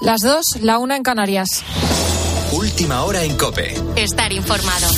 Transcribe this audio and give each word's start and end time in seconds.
Las 0.00 0.20
dos, 0.20 0.44
la 0.62 0.78
una 0.78 0.96
en 0.96 1.02
Canarias. 1.02 1.62
Última 2.52 3.04
hora 3.04 3.22
en 3.22 3.36
Cope. 3.36 3.74
Estar 3.96 4.32
informado. 4.32 4.88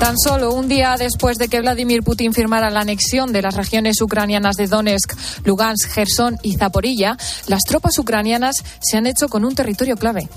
Tan 0.00 0.18
solo 0.18 0.54
un 0.54 0.68
día 0.68 0.96
después 0.98 1.36
de 1.36 1.48
que 1.48 1.60
Vladimir 1.60 2.02
Putin 2.02 2.32
firmara 2.32 2.70
la 2.70 2.80
anexión 2.80 3.30
de 3.30 3.42
las 3.42 3.54
regiones 3.56 4.00
ucranianas 4.00 4.56
de 4.56 4.68
Donetsk, 4.68 5.12
Lugansk, 5.44 5.90
Gerson 5.90 6.38
y 6.42 6.56
Zaporilla, 6.56 7.18
las 7.46 7.60
tropas 7.68 7.98
ucranianas 7.98 8.64
se 8.80 8.96
han 8.96 9.06
hecho 9.06 9.28
con 9.28 9.44
un 9.44 9.54
territorio 9.54 9.96
clave. 9.96 10.28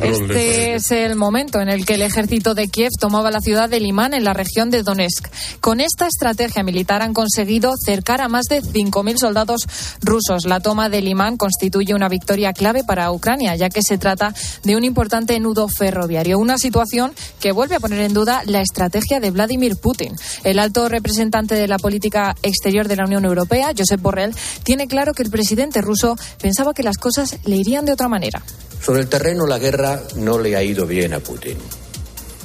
Este 0.00 0.74
es 0.74 0.90
el 0.90 1.14
momento 1.14 1.60
en 1.60 1.68
el 1.68 1.86
que 1.86 1.94
el 1.94 2.02
ejército 2.02 2.54
de 2.54 2.68
Kiev 2.68 2.90
tomaba 2.98 3.30
la 3.30 3.40
ciudad 3.40 3.68
de 3.68 3.78
Limán 3.78 4.12
en 4.12 4.24
la 4.24 4.32
región 4.32 4.70
de 4.70 4.82
Donetsk. 4.82 5.28
Con 5.60 5.80
esta 5.80 6.08
estrategia 6.08 6.64
militar 6.64 7.00
han 7.00 7.14
conseguido 7.14 7.74
cercar 7.76 8.20
a 8.20 8.28
más 8.28 8.46
de 8.46 8.60
5.000 8.60 9.18
soldados 9.18 9.66
rusos. 10.02 10.46
La 10.46 10.60
toma 10.60 10.88
de 10.88 11.00
Limán 11.00 11.36
constituye 11.36 11.94
una 11.94 12.08
victoria 12.08 12.52
clave 12.52 12.82
para 12.82 13.10
Ucrania, 13.12 13.54
ya 13.54 13.70
que 13.70 13.82
se 13.82 13.96
trata 13.96 14.34
de 14.64 14.76
un 14.76 14.84
importante 14.84 15.38
nudo 15.38 15.68
ferroviario. 15.68 16.38
Una 16.38 16.58
situación 16.58 17.12
que 17.40 17.52
vuelve 17.52 17.76
a 17.76 17.80
poner 17.80 18.00
en 18.00 18.14
duda 18.14 18.42
la 18.46 18.62
estrategia 18.62 19.20
de 19.20 19.30
Vladimir 19.30 19.76
Putin. 19.76 20.16
El 20.42 20.58
alto 20.58 20.88
representante 20.88 21.54
de 21.54 21.68
la 21.68 21.78
política 21.78 22.34
exterior 22.42 22.88
de 22.88 22.96
la 22.96 23.04
Unión 23.04 23.24
Europea, 23.24 23.72
Josep 23.76 24.00
Borrell, 24.00 24.34
tiene 24.64 24.88
claro 24.88 25.14
que 25.14 25.22
el 25.22 25.30
presidente 25.30 25.80
ruso 25.80 26.16
pensaba 26.40 26.74
que 26.74 26.82
las 26.82 26.98
cosas 26.98 27.38
le 27.44 27.56
irían 27.56 27.84
de 27.84 27.92
otra 27.92 28.08
manera. 28.08 28.42
Sobre 28.84 29.00
el 29.00 29.08
terreno 29.08 29.46
la 29.46 29.58
guerra 29.58 30.02
no 30.16 30.38
le 30.38 30.56
ha 30.56 30.62
ido 30.62 30.86
bien 30.86 31.14
a 31.14 31.20
Putin. 31.20 31.56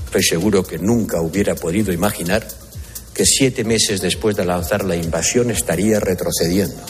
Estoy 0.05 0.23
seguro 0.23 0.63
que 0.63 0.77
nunca 0.77 1.21
hubiera 1.21 1.53
podido 1.53 1.91
imaginar 1.91 2.47
que 3.13 3.25
siete 3.25 3.66
meses 3.66 3.99
después 3.99 4.38
de 4.38 4.45
lanzar 4.45 4.86
la 4.86 4.95
invasión 4.95 5.52
estaría 5.52 6.00
retrocediendo. 6.00 6.81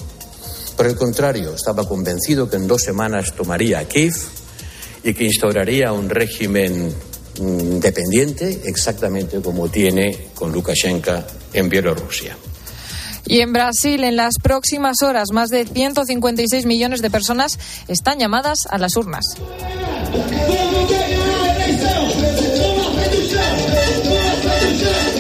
Por 0.78 0.86
el 0.86 0.96
contrario, 0.96 1.56
estaba 1.56 1.88
convencido 1.88 2.48
que 2.48 2.58
en 2.58 2.68
dos 2.68 2.84
semanas 2.84 3.34
tomaría 3.34 3.84
Kiev 3.88 4.14
y 5.04 5.16
que 5.16 5.24
instauraría 5.24 5.94
un 5.94 6.12
régimen 6.12 6.94
independiente 7.38 8.62
exactamente 8.66 9.42
como 9.42 9.68
tiene 9.68 10.28
con 10.36 10.52
Lukashenko 10.52 11.24
en 11.54 11.70
Bielorrusia. 11.70 12.38
Y 13.30 13.42
en 13.42 13.54
Brasil, 13.54 14.04
en 14.04 14.16
las 14.16 14.34
próximas 14.42 15.04
horas, 15.04 15.32
más 15.32 15.50
de 15.50 15.64
156 15.64 16.66
millones 16.66 17.04
de 17.04 17.12
personas 17.12 17.60
están 17.88 18.18
llamadas 18.18 18.66
a 18.68 18.80
las 18.80 18.96
urnas. 18.96 19.24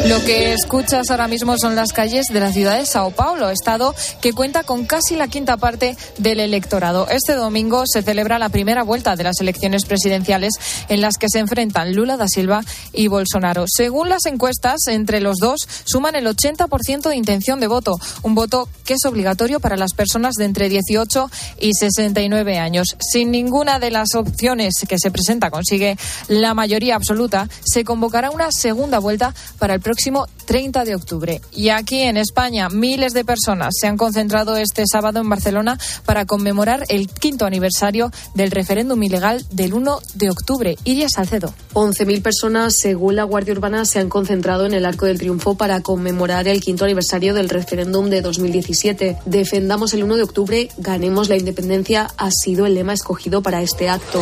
Lo 0.07 0.23
que 0.23 0.53
escuchas 0.53 1.09
ahora 1.09 1.27
mismo 1.27 1.57
son 1.57 1.75
las 1.75 1.91
calles 1.91 2.27
de 2.31 2.39
la 2.39 2.53
ciudad 2.53 2.77
de 2.77 2.85
Sao 2.85 3.11
Paulo, 3.11 3.49
estado 3.49 3.93
que 4.21 4.33
cuenta 4.33 4.63
con 4.63 4.85
casi 4.85 5.15
la 5.15 5.27
quinta 5.27 5.57
parte 5.57 5.97
del 6.17 6.39
electorado. 6.39 7.07
Este 7.09 7.33
domingo 7.33 7.83
se 7.85 8.01
celebra 8.01 8.39
la 8.39 8.49
primera 8.49 8.83
vuelta 8.83 9.15
de 9.15 9.25
las 9.25 9.41
elecciones 9.41 9.85
presidenciales 9.85 10.53
en 10.87 11.01
las 11.01 11.17
que 11.17 11.27
se 11.29 11.39
enfrentan 11.39 11.93
Lula 11.93 12.15
da 12.17 12.27
Silva 12.27 12.61
y 12.93 13.07
Bolsonaro. 13.07 13.65
Según 13.67 14.09
las 14.09 14.25
encuestas, 14.25 14.87
entre 14.87 15.19
los 15.19 15.37
dos 15.37 15.67
suman 15.83 16.15
el 16.15 16.27
80% 16.27 17.09
de 17.09 17.15
intención 17.15 17.59
de 17.59 17.67
voto, 17.67 17.99
un 18.23 18.35
voto 18.35 18.69
que 18.85 18.93
es 18.93 19.05
obligatorio 19.05 19.59
para 19.59 19.75
las 19.75 19.93
personas 19.93 20.35
de 20.35 20.45
entre 20.45 20.69
18 20.69 21.29
y 21.59 21.73
69 21.73 22.57
años. 22.57 22.95
Sin 22.99 23.31
ninguna 23.31 23.79
de 23.79 23.91
las 23.91 24.15
opciones 24.15 24.75
que 24.87 24.97
se 24.97 25.11
presenta 25.11 25.51
consigue 25.51 25.97
la 26.29 26.53
mayoría 26.53 26.95
absoluta, 26.95 27.49
se 27.63 27.83
convocará 27.83 28.31
una 28.31 28.51
segunda 28.51 28.99
vuelta 28.99 29.35
para 29.59 29.73
el 29.73 29.81
próximo 29.89 30.27
30 30.45 30.85
de 30.85 30.93
octubre. 30.93 31.41
Y 31.51 31.69
aquí 31.69 32.01
en 32.01 32.15
España, 32.15 32.69
miles 32.69 33.13
de 33.13 33.25
personas 33.25 33.73
se 33.75 33.87
han 33.87 33.97
concentrado 33.97 34.55
este 34.55 34.83
sábado 34.85 35.19
en 35.19 35.27
Barcelona 35.27 35.79
para 36.05 36.25
conmemorar 36.25 36.83
el 36.89 37.07
quinto 37.07 37.47
aniversario 37.47 38.11
del 38.35 38.51
referéndum 38.51 39.01
ilegal 39.01 39.43
del 39.49 39.73
1 39.73 39.99
de 40.13 40.29
octubre. 40.29 40.77
Iria 40.83 41.07
Salcedo. 41.09 41.55
11.000 41.73 42.21
personas, 42.21 42.75
según 42.79 43.15
la 43.15 43.23
Guardia 43.23 43.53
Urbana, 43.53 43.83
se 43.83 43.97
han 43.97 44.09
concentrado 44.09 44.67
en 44.67 44.75
el 44.75 44.85
Arco 44.85 45.07
del 45.07 45.17
Triunfo 45.17 45.55
para 45.55 45.81
conmemorar 45.81 46.47
el 46.47 46.61
quinto 46.61 46.85
aniversario 46.85 47.33
del 47.33 47.49
referéndum 47.49 48.11
de 48.11 48.21
2017. 48.21 49.17
Defendamos 49.25 49.95
el 49.95 50.03
1 50.03 50.17
de 50.17 50.23
octubre, 50.23 50.69
ganemos 50.77 51.29
la 51.29 51.37
independencia, 51.37 52.09
ha 52.15 52.29
sido 52.29 52.67
el 52.67 52.75
lema 52.75 52.93
escogido 52.93 53.41
para 53.41 53.63
este 53.63 53.89
acto. 53.89 54.21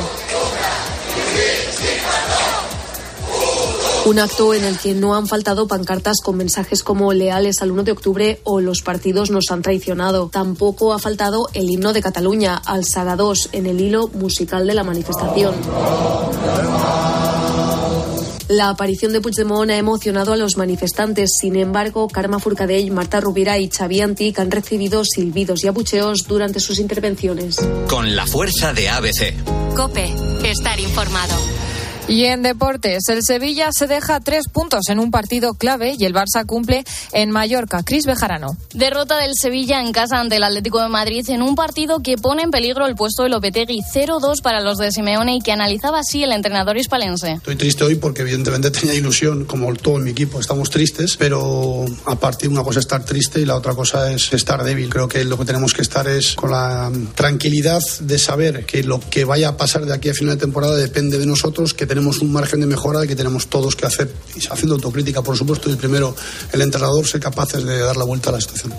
Un 4.07 4.19
acto 4.19 4.53
en 4.53 4.63
el 4.63 4.78
que 4.78 4.94
no 4.94 5.16
han 5.16 5.28
faltado 5.28 5.68
pancartas 5.68 6.22
con 6.23 6.38
mensajes 6.38 6.81
como 6.81 7.12
leales 7.12 7.62
al 7.62 7.72
1 7.72 7.84
de 7.84 7.91
octubre 7.91 8.40
o 8.45 8.62
los 8.62 8.81
partidos 8.81 9.31
nos 9.31 9.51
han 9.51 9.62
traicionado. 9.62 10.29
Tampoco 10.31 10.94
ha 10.94 11.00
faltado 11.00 11.50
el 11.53 11.69
himno 11.69 11.91
de 11.91 12.01
Cataluña, 12.01 12.56
al 12.56 12.85
Saga 12.85 13.17
2, 13.17 13.50
en 13.51 13.66
el 13.66 13.81
hilo 13.81 14.07
musical 14.07 14.66
de 14.66 14.75
la 14.75 14.85
manifestación. 14.85 15.56
La 18.47 18.69
aparición 18.69 19.12
de 19.12 19.19
Puigdemont 19.19 19.72
ha 19.72 19.75
emocionado 19.75 20.31
a 20.31 20.38
los 20.38 20.56
manifestantes. 20.56 21.31
Sin 21.41 21.57
embargo, 21.57 22.07
Karma 22.07 22.40
Furcadell, 22.40 22.90
Marta 22.91 23.19
Rubira 23.19 23.57
y 23.57 23.69
Xavi 23.69 24.00
Antic 24.00 24.40
han 24.40 24.51
recibido 24.51 25.03
silbidos 25.03 25.66
y 25.66 25.67
abucheos 25.67 26.19
durante 26.29 26.62
sus 26.62 26.79
intervenciones. 26.79 27.57
Con 27.90 28.16
la 28.16 28.25
fuerza 28.25 28.72
de 28.72 28.88
ABC. 28.88 29.34
Cope, 29.75 30.16
estar 30.46 30.79
informado. 30.79 31.35
Y 32.09 32.23
en 32.23 32.41
deportes, 32.41 33.09
el 33.09 33.22
Sevilla 33.22 33.68
se 33.78 33.85
deja 33.85 34.22
tres 34.22 34.47
puntos 34.47 34.88
en 34.88 35.00
un 35.00 35.12
partido 35.12 35.56
clave 35.56 35.95
y 36.00 36.06
el 36.06 36.13
Barça 36.13 36.45
cumple 36.45 36.85
en 37.12 37.31
Mallorca. 37.31 37.84
Cris 37.84 38.06
Bejarano. 38.06 38.56
Derrota 38.73 39.18
del 39.18 39.34
Sevilla 39.35 39.81
en 39.81 39.91
casa 39.91 40.22
ante 40.22 40.38
el 40.38 40.44
Atlético 40.44 40.81
de 40.81 40.88
Madrid 40.88 41.29
en 41.29 41.41
un 41.41 41.56
partido 41.56 42.00
que 42.01 42.17
pone 42.17 42.44
en 42.44 42.51
peligro 42.51 42.85
el 42.85 42.96
puesto 42.96 43.23
de 43.23 43.29
Lopetegui 43.29 43.81
0-2 43.94 44.41
para 44.41 44.62
los 44.62 44.78
de 44.78 44.94
Simeone 44.94 45.35
y 45.35 45.41
que 45.41 45.51
analizaba 45.51 46.00
así 46.00 46.23
el 46.23 46.31
entrenador 46.31 46.78
hispalense. 46.78 47.34
Estoy 47.34 47.57
triste 47.57 47.84
hoy 47.84 47.96
porque 47.96 48.22
evidentemente 48.22 48.72
tenía 48.72 48.96
ilusión, 48.96 49.44
como 49.44 49.75
todo 49.75 49.97
mi 49.97 50.12
equipo, 50.12 50.40
estamos 50.40 50.69
tristes, 50.69 51.17
pero 51.17 51.84
aparte 52.06 52.47
una 52.47 52.63
cosa 52.63 52.79
es 52.79 52.85
estar 52.85 53.03
triste 53.03 53.41
y 53.41 53.46
la 53.46 53.57
otra 53.57 53.75
cosa 53.75 54.13
es 54.13 54.31
estar 54.31 54.63
débil. 54.63 54.90
Creo 54.90 55.09
que 55.09 55.25
lo 55.25 55.38
que 55.38 55.44
tenemos 55.44 55.73
que 55.73 55.81
estar 55.81 56.07
es 56.07 56.35
con 56.35 56.51
la 56.51 56.90
tranquilidad 57.16 57.81
de 58.00 58.17
saber 58.17 58.66
que 58.66 58.81
lo 58.84 59.01
que 59.01 59.25
vaya 59.25 59.50
a 59.50 59.57
pasar 59.57 59.85
de 59.85 59.94
aquí 59.94 60.07
a 60.07 60.13
final 60.13 60.35
de 60.35 60.40
temporada 60.40 60.78
depende 60.78 61.17
de 61.17 61.25
nosotros, 61.25 61.73
que 61.73 61.85
tenemos 61.85 61.97
un 62.00 62.31
margen 62.31 62.59
de 62.59 62.68
mejora 62.68 63.06
que 63.08 63.16
tenemos 63.16 63.47
todos 63.47 63.75
que 63.75 63.85
hacer, 63.85 64.13
haciendo 64.50 64.75
autocrítica, 64.75 65.22
por 65.22 65.35
supuesto, 65.35 65.69
y 65.69 65.75
primero 65.75 66.16
el 66.52 66.62
entrenador 66.62 67.06
ser 67.08 67.19
capaces 67.19 67.63
de 67.63 67.80
dar 67.80 67.97
la 67.97 68.06
vuelta 68.06 68.30
a 68.30 68.34
la 68.34 68.41
situación. 68.41 68.74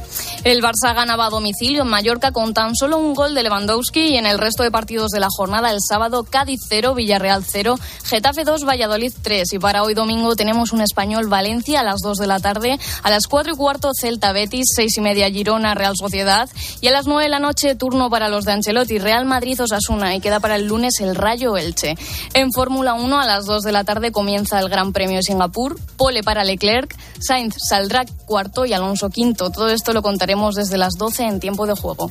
El 0.45 0.63
Barça 0.63 0.95
ganaba 0.95 1.27
a 1.27 1.31
domicilio 1.31 1.83
en 1.83 1.89
Mallorca 1.89 2.33
con 2.33 2.55
tan 2.55 2.75
solo 2.77 2.99
un 2.99 3.15
gol 3.15 3.35
de 3.35 3.43
Lewandowski 3.43 4.09
y 4.09 4.17
en 4.17 4.27
el 4.27 4.39
resto 4.39 4.63
de 4.63 4.71
partidos 4.71 5.11
de 5.11 5.21
la 5.21 5.29
jornada 5.31 5.71
el 5.71 5.79
sábado 5.81 6.25
Cádiz 6.25 6.61
0, 6.69 6.95
Villarreal 6.95 7.45
0, 7.45 7.79
Getafe 8.05 8.45
2, 8.45 8.65
Valladolid 8.65 9.13
3 9.23 9.53
y 9.53 9.59
para 9.59 9.83
hoy 9.83 9.95
domingo 9.95 10.37
tenemos 10.37 10.73
un 10.73 10.81
español 10.81 11.29
Valencia 11.29 11.81
a 11.81 11.85
las 11.85 12.01
2 12.03 12.19
de 12.19 12.27
la 12.27 12.41
tarde, 12.41 12.79
a 13.03 13.11
las 13.11 13.27
4 13.27 13.53
y 13.53 13.57
cuarto 13.57 13.91
Celta 13.99 14.33
Betis, 14.33 14.67
6 14.75 14.97
y 14.97 15.01
media 15.01 15.31
Girona 15.31 15.75
Real 15.75 15.95
Sociedad 15.99 16.49
y 16.81 16.87
a 16.89 16.93
las 16.93 17.07
9 17.07 17.25
de 17.25 17.29
la 17.29 17.41
noche 17.41 17.75
turno 17.75 18.11
para 18.11 18.29
los 18.29 18.45
de 18.45 18.53
Ancelotti, 18.53 18.99
Real 18.99 19.25
Madrid 19.25 19.61
Osasuna 19.61 20.15
y 20.15 20.21
queda 20.21 20.41
para 20.41 20.57
el 20.57 20.67
lunes 20.67 21.01
el 21.01 21.15
Rayo 21.15 21.57
Elche. 21.57 21.97
En 22.35 22.53
Fórmula 22.53 22.95
1 22.95 23.08
a 23.17 23.27
las 23.27 23.47
2 23.47 23.63
de 23.63 23.73
la 23.73 23.85
tarde 23.85 24.13
comienza 24.13 24.59
el 24.59 24.69
Gran 24.69 24.93
Premio 24.93 25.17
de 25.17 25.23
Singapur, 25.23 25.79
pole 25.97 26.23
para 26.23 26.45
Leclerc, 26.45 26.95
Sainz 27.21 27.57
saldrá 27.59 28.05
cuarto 28.27 28.67
y 28.67 28.73
Alonso 28.73 29.09
quinto. 29.09 29.51
Todo 29.51 29.69
esto 29.69 29.93
lo 29.93 30.03
contaremos 30.03 30.55
desde 30.55 30.77
las 30.79 30.95
12 30.95 31.25
en 31.25 31.41
tiempo 31.41 31.67
de 31.67 31.75
juego. 31.75 32.11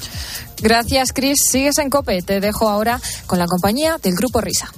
Gracias, 0.62 1.14
Chris. 1.14 1.40
Sigues 1.50 1.78
en 1.78 1.90
Cope. 1.90 2.22
Te 2.22 2.40
dejo 2.40 2.70
ahora 2.70 3.00
con 3.28 3.40
la 3.40 3.46
compañía 3.46 3.98
del 4.02 4.16
Grupo 4.16 4.42
Risa. 4.42 4.72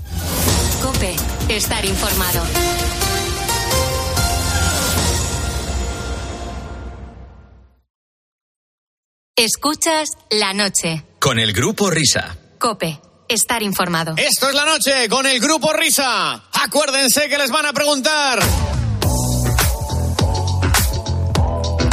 Cope, 0.84 1.16
estar 1.50 1.86
informado. 1.86 2.42
Escuchas 9.36 10.10
la 10.30 10.54
noche. 10.54 11.06
Con 11.20 11.40
el 11.40 11.54
Grupo 11.54 11.90
Risa. 11.90 12.36
Cope, 12.58 13.00
estar 13.30 13.64
informado. 13.64 14.16
Esto 14.18 14.50
es 14.50 14.56
la 14.56 14.66
noche 14.66 15.08
con 15.08 15.26
el 15.26 15.40
Grupo 15.40 15.72
Risa. 15.72 16.42
Acuérdense 16.52 17.30
que 17.30 17.38
les 17.38 17.50
van 17.50 17.66
a 17.66 17.74
preguntar. 17.74 18.40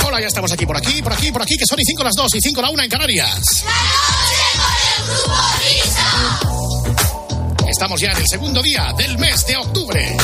Hola, 0.04 0.20
ya 0.20 0.26
estamos 0.26 0.50
aquí, 0.50 0.66
por 0.66 0.76
aquí, 0.76 1.02
por 1.02 1.12
aquí, 1.12 1.30
por 1.30 1.42
aquí, 1.42 1.56
que 1.56 1.66
son 1.66 1.78
y 1.78 1.84
5 1.84 2.02
las 2.02 2.14
2 2.14 2.34
y 2.34 2.40
5 2.40 2.62
la 2.62 2.70
1 2.70 2.82
en 2.82 2.90
Canarias. 2.90 3.64
Estamos 7.68 8.00
ya 8.00 8.12
en 8.12 8.16
el 8.16 8.26
segundo 8.26 8.62
día 8.62 8.92
del 8.96 9.18
mes 9.18 9.46
de 9.46 9.56
octubre. 9.56 10.16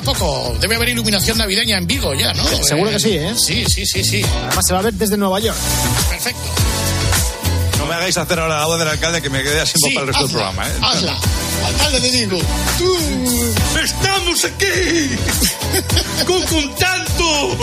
Queda 0.00 0.02
poco. 0.02 0.56
Debe 0.60 0.76
haber 0.76 0.88
iluminación 0.90 1.38
navideña 1.38 1.78
en 1.78 1.86
Vigo 1.86 2.14
ya, 2.14 2.32
¿no? 2.34 2.44
Seguro 2.62 2.90
que 2.90 3.00
sí, 3.00 3.16
¿eh? 3.16 3.34
Sí, 3.36 3.64
sí, 3.66 3.86
sí, 3.86 4.04
sí. 4.04 4.22
Además 4.46 4.64
se 4.66 4.72
va 4.72 4.80
a 4.80 4.82
ver 4.82 4.94
desde 4.94 5.16
Nueva 5.16 5.40
York. 5.40 5.56
Perfecto. 6.10 6.42
No 7.78 7.86
me 7.86 7.94
hagáis 7.94 8.16
hacer 8.16 8.38
ahora 8.38 8.58
la 8.60 8.66
voz 8.66 8.78
del 8.78 8.88
alcalde 8.88 9.22
que 9.22 9.30
me 9.30 9.42
quede 9.42 9.60
así 9.60 9.74
Sí, 9.76 9.90
para 9.94 10.02
el 10.02 10.06
resto 10.08 10.24
del 10.24 10.32
programa, 10.32 10.68
¿eh? 10.68 10.72
hazla. 10.82 11.16
Alcalde 11.66 12.00
de 12.00 12.10
Vigo. 12.10 12.38
Tú. 12.78 12.96
¡Estamos 13.82 14.44
aquí! 14.44 15.10
¡Con, 16.26 16.42
con 16.42 16.74
tanto! 16.74 17.56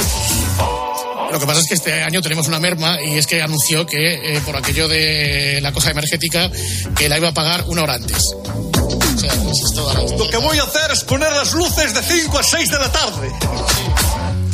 Lo 1.34 1.40
que 1.40 1.48
pasa 1.48 1.62
es 1.62 1.68
que 1.68 1.74
este 1.74 2.04
año 2.04 2.22
tenemos 2.22 2.48
una 2.48 2.60
merma 2.60 3.02
y 3.02 3.18
es 3.18 3.26
que 3.26 3.42
anunció 3.42 3.88
que 3.88 4.36
eh, 4.36 4.42
por 4.46 4.56
aquello 4.56 4.88
de 4.88 5.58
la 5.64 5.72
cosa 5.72 5.90
energética 5.90 6.52
que 6.96 7.10
la 7.10 7.18
iba 7.18 7.30
a 7.30 7.34
pagar 7.34 7.64
una 7.66 7.82
hora 7.82 7.96
antes. 7.96 8.22
O 8.36 9.18
sea, 9.18 9.34
pues 9.34 10.12
Lo 10.16 10.30
que 10.30 10.38
voy 10.38 10.60
a 10.60 10.64
hacer 10.64 10.92
es 10.92 11.04
poner 11.04 11.32
las 11.32 11.54
luces 11.54 11.96
de 11.96 12.04
5 12.04 12.38
a 12.38 12.44
6 12.44 12.70
de 12.70 12.78
la 12.78 12.92
tarde. 12.92 13.32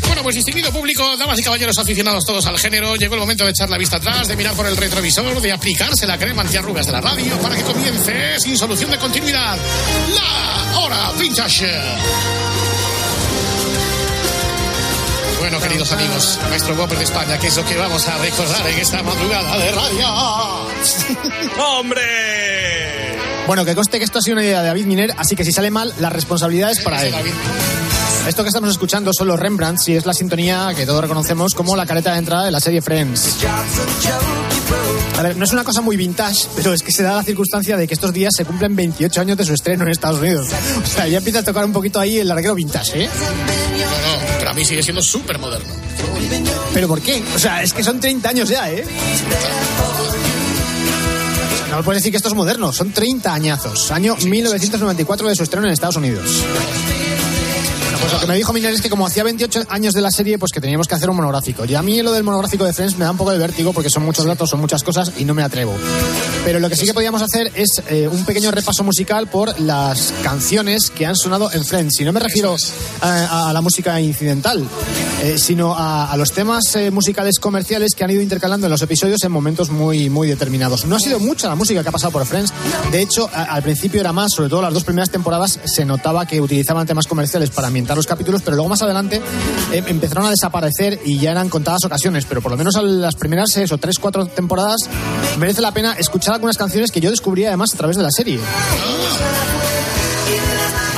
Bueno, 0.08 0.24
pues 0.24 0.38
distinguido 0.38 0.72
público, 0.72 1.18
damas 1.18 1.38
y 1.40 1.44
caballeros 1.44 1.78
aficionados 1.78 2.24
todos 2.24 2.46
al 2.46 2.58
género, 2.58 2.96
llegó 2.96 3.16
el 3.16 3.20
momento 3.20 3.44
de 3.44 3.52
echar 3.52 3.70
la 3.70 3.78
vista 3.78 3.98
atrás, 3.98 4.30
de 4.30 4.38
mirar 4.38 4.54
por 4.54 4.66
el 4.66 4.78
retrovisor, 4.78 5.42
de 5.42 5.52
aplicarse 5.52 6.08
la 6.08 6.18
crema 6.18 6.44
antiarrugas 6.44 6.86
de 6.86 6.94
la 6.94 7.02
radio 7.02 7.38
para 7.42 7.58
que 7.58 7.64
comience, 7.64 8.40
sin 8.40 8.58
solución 8.58 8.90
de 8.90 8.98
continuidad, 8.98 9.58
la 10.16 10.80
hora 10.80 11.12
vintage. 11.20 12.49
Bueno, 15.40 15.60
queridos 15.62 15.92
amigos, 15.94 16.40
nuestro 16.50 16.76
Whopper 16.76 16.98
de 16.98 17.06
España, 17.06 17.38
que 17.40 17.48
es 17.48 17.56
lo 17.56 17.66
que 17.66 17.78
vamos 17.78 18.08
a 18.08 18.18
recordar 18.18 18.68
en 18.68 18.80
esta 18.80 19.02
madrugada 19.02 19.58
de 19.58 19.72
radio. 19.72 20.08
¡Hombre! 21.64 23.18
Bueno, 23.48 23.64
que 23.64 23.74
conste 23.74 23.98
que 23.98 24.04
esto 24.04 24.20
ha 24.20 24.22
sido 24.22 24.36
una 24.36 24.44
idea 24.44 24.62
de 24.62 24.68
David 24.68 24.86
Miner, 24.86 25.14
así 25.18 25.36
que 25.36 25.46
si 25.46 25.52
sale 25.52 25.72
mal, 25.72 25.94
la 26.00 26.10
responsabilidad 26.10 26.72
es 26.72 26.82
para 26.82 27.06
él. 27.06 27.14
Esto 28.28 28.44
que 28.44 28.50
estamos 28.50 28.70
escuchando 28.70 29.12
son 29.14 29.28
los 29.28 29.40
Rembrandts 29.40 29.88
y 29.88 29.96
es 29.96 30.06
la 30.06 30.14
sintonía 30.14 30.74
que 30.76 30.86
todos 30.86 31.02
reconocemos 31.02 31.56
como 31.56 31.76
la 31.76 31.86
careta 31.86 32.12
de 32.12 32.20
entrada 32.20 32.46
de 32.46 32.52
la 32.52 32.60
serie 32.60 32.82
Friends. 32.82 33.38
A 35.18 35.22
ver, 35.24 35.36
no 35.36 35.46
es 35.46 35.52
una 35.52 35.64
cosa 35.64 35.82
muy 35.82 35.98
vintage, 35.98 36.48
pero 36.56 36.74
es 36.74 36.84
que 36.84 36.92
se 36.92 37.02
da 37.02 37.16
la 37.16 37.24
circunstancia 37.24 37.76
de 37.76 37.88
que 37.88 37.94
estos 37.94 38.14
días 38.14 38.34
se 38.36 38.46
cumplen 38.46 38.76
28 38.76 39.22
años 39.22 39.38
de 39.38 39.46
su 39.46 39.54
estreno 39.54 39.84
en 39.84 39.90
Estados 39.90 40.20
Unidos. 40.20 40.48
O 40.84 40.88
sea, 40.88 41.08
ya 41.08 41.18
empieza 41.18 41.40
a 41.40 41.44
tocar 41.44 41.66
un 41.66 41.74
poquito 41.74 42.00
ahí 42.00 42.20
el 42.20 42.28
larguero 42.28 42.56
vintage, 42.56 43.06
¿eh? 43.06 43.10
No, 44.50 44.52
no, 44.52 44.52
pero 44.52 44.52
a 44.52 44.54
mí 44.54 44.66
sigue 44.66 44.84
siendo 44.84 45.02
súper 45.02 45.38
moderno. 45.40 45.74
¿Pero 46.74 46.88
por 46.88 47.02
qué? 47.02 47.22
O 47.36 47.40
sea, 47.40 47.62
es 47.62 47.74
que 47.74 47.84
son 47.84 48.00
30 48.00 48.30
años 48.30 48.50
ya, 48.50 48.72
¿eh? 48.72 48.84
No 51.70 51.84
puedes 51.84 52.02
decir 52.02 52.12
que 52.12 52.18
esto 52.18 52.30
es 52.30 52.36
moderno, 52.36 52.74
son 52.74 52.92
30 52.92 53.34
añazos. 53.34 53.92
Año 53.92 54.16
1994 54.16 55.30
de 55.30 55.36
su 55.36 55.44
estreno 55.44 55.68
en 55.68 55.74
Estados 55.74 55.98
Unidos. 55.98 56.44
Pues 58.10 58.14
lo 58.14 58.20
que 58.22 58.28
me 58.32 58.38
dijo 58.38 58.54
Miner 58.54 58.74
es 58.74 58.82
que 58.82 58.90
como 58.90 59.06
hacía 59.06 59.24
28 59.24 59.66
años 59.70 59.94
de 59.94 60.02
la 60.02 60.10
serie, 60.10 60.40
pues 60.40 60.52
que 60.52 60.60
teníamos 60.60 60.88
que 60.88 60.96
hacer 60.96 61.10
un 61.12 61.16
monográfico. 61.18 61.64
Y 61.66 61.76
a 61.76 61.84
mí 61.84 62.02
lo 62.02 62.12
del 62.12 62.24
monográfico 62.24 62.64
de 62.66 62.74
Friends 62.74 62.98
me 62.98 63.06
da 63.06 63.12
un 63.12 63.18
poco 63.18 63.30
de 63.32 63.38
vértigo 63.38 63.72
porque 63.72 63.92
son 63.92 64.04
muchos 64.04 64.26
datos, 64.26 64.50
son 64.50 64.60
muchas 64.60 64.82
cosas 64.84 65.12
y 65.20 65.26
no 65.26 65.36
me 65.36 65.44
atrevo. 65.44 65.76
Pero 66.44 66.60
lo 66.60 66.70
que 66.70 66.76
sí 66.76 66.86
que 66.88 66.94
podíamos 66.96 67.22
hacer 67.22 67.52
es 67.54 67.70
eh, 67.88 68.08
un 68.12 68.26
pequeño 68.26 68.50
repaso 68.50 68.84
musical 68.84 69.28
por 69.28 69.60
las 69.60 70.12
canciones 70.24 70.90
que 70.90 71.06
han 71.06 71.16
sonado 71.16 71.52
en 71.52 71.64
Friends. 71.64 72.00
Y 72.00 72.04
no 72.06 72.12
me 72.12 72.20
refiero 72.20 72.56
a, 73.02 73.50
a 73.50 73.54
la 73.54 73.62
música 73.62 74.02
incidental, 74.02 74.66
eh, 75.22 75.36
sino 75.38 75.76
a, 75.76 76.12
a 76.12 76.18
los 76.18 76.32
temas 76.32 76.76
eh, 76.78 76.90
musicales 76.90 77.38
comerciales 77.40 77.94
que 77.96 78.04
han 78.06 78.10
ido 78.10 78.22
intercalando 78.24 78.66
en 78.66 78.72
los 78.72 78.82
episodios 78.82 79.24
en 79.24 79.32
momentos 79.32 79.70
muy, 79.70 80.10
muy 80.10 80.28
determinados. 80.28 80.86
No 80.86 80.96
ha 80.96 81.00
sido 81.00 81.20
mucha 81.20 81.48
la 81.48 81.56
música 81.56 81.84
que 81.84 81.90
ha 81.90 81.92
pasado 81.92 82.12
por 82.12 82.26
Friends. 82.26 82.52
De 82.92 83.02
hecho, 83.04 83.30
a- 83.32 83.44
al 83.44 83.62
principio 83.62 84.00
era 84.02 84.14
más, 84.14 84.32
sobre 84.34 84.50
todo 84.50 84.64
las 84.64 84.74
dos 84.74 84.84
primeras 84.84 85.12
temporadas, 85.12 85.60
se 85.66 85.86
notaba 85.86 86.26
que 86.26 86.42
utilizaban 86.42 86.88
temas 86.88 87.06
comerciales 87.06 87.52
para 87.52 87.68
ambientar 87.68 87.99
los 88.00 88.08
capítulos, 88.08 88.42
pero 88.44 88.56
luego 88.56 88.70
más 88.70 88.82
adelante 88.82 89.22
eh, 89.72 89.84
empezaron 89.88 90.26
a 90.26 90.30
desaparecer 90.30 91.00
y 91.06 91.20
ya 91.20 91.32
eran 91.32 91.50
contadas 91.50 91.84
ocasiones. 91.86 92.26
Pero 92.26 92.42
por 92.42 92.52
lo 92.52 92.58
menos 92.58 92.76
a 92.76 92.82
las 92.82 93.16
primeras 93.16 93.56
eso, 93.58 93.78
tres, 93.78 94.00
cuatro 94.00 94.26
temporadas 94.26 94.78
merece 95.38 95.62
la 95.62 95.72
pena 95.72 95.94
escuchar 95.94 96.34
algunas 96.34 96.58
canciones 96.58 96.92
que 96.92 97.02
yo 97.02 97.10
descubrí 97.10 97.46
además 97.46 97.74
a 97.74 97.78
través 97.78 97.98
de 97.98 98.04
la 98.04 98.12
serie. 98.12 98.40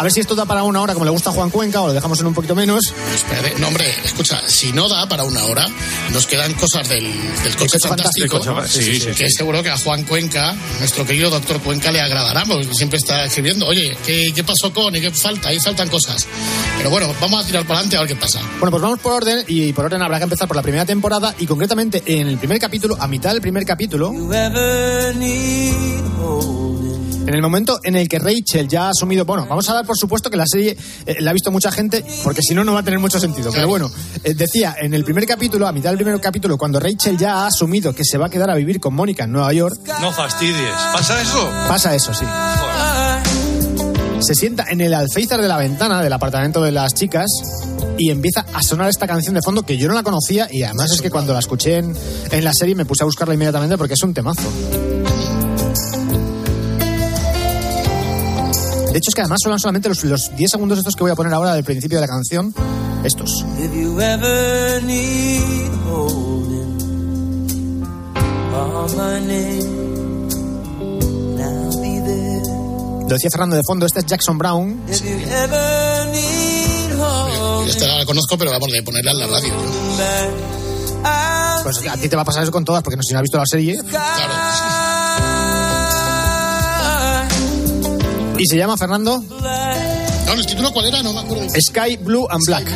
A 0.02 0.04
ver 0.04 0.12
si 0.12 0.20
esto 0.20 0.34
da 0.34 0.48
para 0.48 0.64
una 0.64 0.82
hora 0.82 0.96
como 0.96 1.06
le 1.06 1.12
gusta 1.12 1.30
a 1.30 1.34
Juan 1.34 1.52
Cuenca 1.52 1.80
o 1.80 1.86
lo 1.86 1.94
dejamos 1.94 2.20
en 2.20 2.26
un 2.26 2.34
poquito 2.34 2.56
menos. 2.56 2.92
Espérate, 3.14 3.54
no, 3.60 3.68
hombre, 3.68 3.86
escucha, 4.04 4.42
si 4.48 4.74
no 4.74 4.90
da 4.90 5.08
para 5.08 5.24
una 5.24 5.46
hora, 5.46 5.68
nos 6.12 6.26
quedan 6.26 6.56
cosas 6.56 6.90
del, 6.90 7.04
del 7.44 7.56
coche 7.56 7.78
fantástico, 7.80 8.44
Fantástico, 8.44 8.84
sí, 8.84 9.00
sí, 9.00 9.12
que 9.12 9.30
sí. 9.30 9.36
seguro 9.38 9.62
que 9.62 9.70
a 9.70 9.78
Juan 9.78 10.04
Cuenca, 10.06 10.56
nuestro 10.80 11.06
querido 11.06 11.30
doctor 11.30 11.62
Cuenca, 11.62 11.92
le 11.92 12.02
agradará, 12.02 12.46
porque 12.46 12.74
siempre 12.74 12.98
está 12.98 13.26
escribiendo, 13.26 13.68
oye, 13.68 13.96
¿qué, 14.04 14.32
qué 14.34 14.44
pasó 14.44 14.74
con 14.74 14.96
y 14.96 15.02
qué 15.02 15.12
falta? 15.12 15.50
Ahí 15.50 15.60
faltan 15.60 15.88
cosas. 15.88 16.26
Pero 16.78 16.90
bueno, 16.90 17.14
vamos 17.22 17.44
a 17.44 17.46
tirar 17.46 17.62
para 17.66 17.82
adelante 17.82 17.98
a 17.98 18.00
ver 18.00 18.10
qué 18.10 18.16
pasa. 18.16 18.40
Bueno, 18.58 18.72
pues 18.72 18.82
vamos 18.82 19.00
por 19.02 19.14
orden 19.14 19.46
y 19.48 19.72
por 19.72 19.86
orden 19.86 20.02
habrá 20.02 20.18
que 20.18 20.24
empezar 20.24 20.48
por 20.48 20.58
la 20.58 20.64
primera 20.64 20.84
temporada 20.84 21.36
y 21.38 21.46
concretamente 21.46 22.02
en 22.08 22.28
el 22.28 22.40
primer 22.40 22.58
capítulo, 22.58 22.98
a 23.00 23.08
mitad 23.08 23.34
del 23.34 23.42
primer 23.42 23.66
capítulo, 23.66 24.12
en 27.28 27.34
el 27.34 27.42
momento 27.42 27.80
en 27.84 27.96
el 27.96 28.08
que 28.08 28.20
Rachel 28.20 28.68
ya 28.68 28.88
ha 28.88 28.90
asumido, 28.90 29.26
bueno, 29.26 29.46
vamos 29.48 29.70
a 29.70 29.74
dar 29.74 29.86
por 29.86 29.98
supuesto 29.98 30.30
que 30.30 30.38
la 30.38 30.46
serie 30.48 30.78
eh, 31.06 31.18
la 31.22 31.32
ha 31.32 31.34
visto 31.34 31.52
mucha 31.52 31.72
gente, 31.72 32.04
porque 32.24 32.42
si 32.42 32.54
no, 32.54 32.64
no 32.64 32.74
va 32.74 32.80
a 32.80 32.84
tener 32.84 33.00
mucho 33.00 33.20
sentido. 33.20 33.52
Pero 33.52 33.68
bueno, 33.68 33.90
eh, 34.24 34.34
decía, 34.34 34.76
en 34.80 34.94
el 34.94 35.04
primer 35.04 35.26
capítulo, 35.26 35.68
a 35.68 35.72
mitad 35.72 35.90
del 35.90 35.98
primer 35.98 36.20
capítulo, 36.20 36.58
cuando 36.58 36.80
Rachel 36.80 37.18
ya 37.18 37.44
ha 37.44 37.48
asumido 37.48 37.94
que 37.94 38.04
se 38.04 38.18
va 38.18 38.28
a 38.28 38.30
quedar 38.30 38.50
a 38.50 38.56
vivir 38.56 38.80
con 38.80 38.94
Mónica 38.94 39.24
en 39.26 39.32
Nueva 39.32 39.54
York, 39.54 39.80
No 40.02 40.12
fastidies. 40.12 40.74
¿Pasa 40.94 41.22
eso? 41.22 41.50
pasa 41.68 41.96
eso, 41.96 42.14
sí. 42.14 42.26
Se 44.20 44.36
sienta 44.36 44.66
en 44.70 44.82
el 44.82 44.94
alféizar 44.94 45.42
de 45.42 45.48
la 45.48 45.58
ventana 45.58 46.04
del 46.04 46.14
apartamento 46.14 46.62
de 46.62 46.72
las 46.72 46.94
chicas 46.94 47.26
y 47.98 48.12
empieza 48.12 48.46
a 48.54 48.62
sonar 48.62 48.88
esta 48.90 49.08
canción 49.08 49.34
de 49.34 49.42
fondo 49.42 49.64
que 49.64 49.78
yo 49.78 49.88
no 49.88 49.96
la 49.96 50.04
conocía 50.04 50.48
y 50.52 50.62
además 50.62 50.92
es 50.92 51.02
que 51.02 51.10
cuando 51.10 51.34
la 51.34 51.40
escuché 51.40 51.78
en, 51.78 51.96
en 52.30 52.44
la 52.44 52.54
serie 52.54 52.76
me 52.76 52.86
puse 52.86 53.04
a 53.04 53.06
buscarla 53.06 53.34
inmediatamente 53.34 53.78
porque 53.80 53.96
es 53.96 54.04
un 54.04 54.14
temazo. 54.14 54.44
De 58.92 58.98
hecho 58.98 59.10
es 59.10 59.16
que 59.16 59.22
además 59.22 59.40
son 59.42 59.58
solamente 59.58 59.88
los, 59.88 60.04
los 60.04 60.36
10 60.36 60.52
segundos 60.52 60.78
estos 60.78 60.96
que 60.96 61.04
voy 61.04 61.12
a 61.12 61.16
poner 61.16 61.34
ahora 61.34 61.54
del 61.54 61.64
principio 61.64 61.98
de 61.98 62.02
la 62.02 62.08
canción, 62.08 62.54
estos. 63.06 63.46
If 63.58 63.74
you 63.74 64.00
ever 64.02 64.84
need 64.84 65.72
holding, 65.88 66.78
call 68.52 68.90
my 68.90 69.20
name. 69.26 70.28
Now 71.38 71.82
be 71.82 72.02
there. 72.06 72.42
Lo 73.04 73.14
decía 73.16 73.30
Fernando 73.32 73.56
de 73.56 73.64
fondo, 73.66 73.86
este 73.86 74.00
es 74.00 74.06
Jackson 74.08 74.38
Brown. 74.38 74.84
If 74.90 75.02
you 75.02 75.18
ever 75.36 76.08
need 76.12 77.00
holding, 77.00 77.70
Esta 77.70 77.88
la 77.98 78.06
conozco, 78.06 78.38
pero 78.38 78.52
vamos 78.52 78.70
a 78.78 78.84
ponerla 78.84 79.12
en 79.12 79.20
la 79.20 79.28
radio. 79.28 79.54
Pues 81.64 81.88
a 81.88 81.96
ti 81.96 82.10
te 82.10 82.16
va 82.18 82.24
a 82.24 82.26
pasar 82.26 82.44
eso 82.44 82.52
con 82.52 82.66
todas 82.66 82.84
porque 82.84 82.98
no 82.98 83.04
si 83.04 83.14
no 83.14 83.20
has 83.20 83.24
visto 83.24 83.38
la 83.38 83.46
serie. 83.46 83.78
Y 88.42 88.48
se 88.48 88.58
llama 88.58 88.76
Fernando 88.76 89.24
No, 90.26 90.34
¿el 90.34 90.46
título 90.48 90.72
cuál 90.74 90.88
era? 90.88 91.04
No 91.04 91.14
me 91.14 91.20
acuerdo. 91.20 91.48
Sky 91.62 91.98
Blue 91.98 92.26
and 92.28 92.44
Black. 92.48 92.68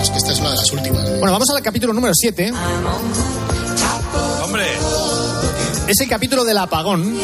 Es 0.00 0.10
que 0.10 0.18
esta 0.18 0.32
es 0.32 0.38
una 0.38 0.50
de 0.50 0.56
las 0.58 0.70
últimas. 0.70 1.10
Bueno, 1.18 1.32
vamos 1.32 1.50
al 1.50 1.60
capítulo 1.60 1.92
número 1.92 2.14
7. 2.14 2.52
Hombre. 4.44 4.66
Es 5.88 6.00
el 6.00 6.08
capítulo 6.08 6.44
del 6.44 6.56
apagón. 6.58 7.18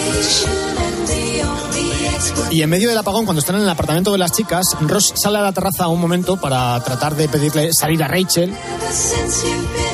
Y 2.51 2.63
en 2.63 2.71
medio 2.71 2.89
del 2.89 2.99
apagón, 2.99 3.25
cuando 3.25 3.41
están 3.41 3.57
en 3.57 3.63
el 3.63 3.69
apartamento 3.69 4.13
de 4.13 4.19
las 4.19 4.33
chicas, 4.33 4.65
Ross 4.81 5.13
sale 5.15 5.39
a 5.39 5.43
la 5.43 5.53
terraza 5.53 5.89
un 5.89 6.01
momento 6.01 6.37
para 6.37 6.79
tratar 6.83 7.17
de 7.17 7.29
pedirle 7.29 7.71
salir 7.73 8.03
a 8.03 8.09
Rachel 8.09 8.55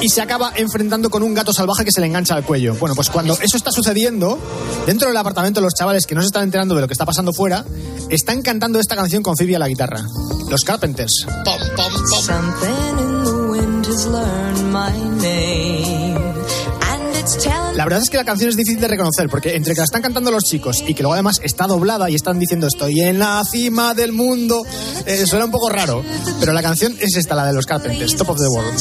y 0.00 0.08
se 0.08 0.20
acaba 0.20 0.52
enfrentando 0.56 1.10
con 1.10 1.22
un 1.22 1.34
gato 1.34 1.52
salvaje 1.52 1.84
que 1.84 1.90
se 1.92 2.00
le 2.00 2.06
engancha 2.06 2.34
al 2.34 2.44
cuello. 2.44 2.74
Bueno, 2.74 2.94
pues 2.94 3.10
cuando 3.10 3.34
eso 3.34 3.56
está 3.56 3.70
sucediendo, 3.70 4.38
dentro 4.86 5.08
del 5.08 5.16
apartamento 5.16 5.60
los 5.60 5.74
chavales 5.74 6.06
que 6.06 6.14
no 6.14 6.20
se 6.20 6.26
están 6.26 6.44
enterando 6.44 6.74
de 6.74 6.82
lo 6.82 6.88
que 6.88 6.94
está 6.94 7.06
pasando 7.06 7.32
fuera, 7.32 7.64
están 8.10 8.42
cantando 8.42 8.78
esta 8.78 8.96
canción 8.96 9.22
con 9.22 9.36
Phoebe 9.36 9.56
a 9.56 9.58
la 9.58 9.68
guitarra. 9.68 10.04
Los 10.50 10.62
Carpenters. 10.62 11.26
something 12.22 12.98
in 12.98 13.82
the 17.42 17.61
La 17.82 17.86
verdad 17.86 18.00
es 18.00 18.10
que 18.10 18.16
la 18.16 18.24
canción 18.24 18.48
es 18.48 18.56
difícil 18.56 18.80
de 18.80 18.86
reconocer 18.86 19.28
porque 19.28 19.56
entre 19.56 19.74
que 19.74 19.80
la 19.80 19.84
están 19.86 20.02
cantando 20.02 20.30
los 20.30 20.44
chicos 20.44 20.84
y 20.86 20.94
que 20.94 21.02
luego 21.02 21.14
además 21.14 21.40
está 21.42 21.66
doblada 21.66 22.08
y 22.08 22.14
están 22.14 22.38
diciendo 22.38 22.68
estoy 22.68 23.00
en 23.00 23.18
la 23.18 23.42
cima 23.44 23.92
del 23.92 24.12
mundo, 24.12 24.64
eh, 25.04 25.26
suena 25.26 25.46
un 25.46 25.50
poco 25.50 25.68
raro. 25.68 26.04
Pero 26.38 26.52
la 26.52 26.62
canción 26.62 26.96
es 27.00 27.16
esta, 27.16 27.34
la 27.34 27.44
de 27.44 27.54
los 27.54 27.66
Carpenters, 27.66 28.14
Top 28.14 28.30
of 28.30 28.38
the 28.38 28.46
World. 28.46 28.78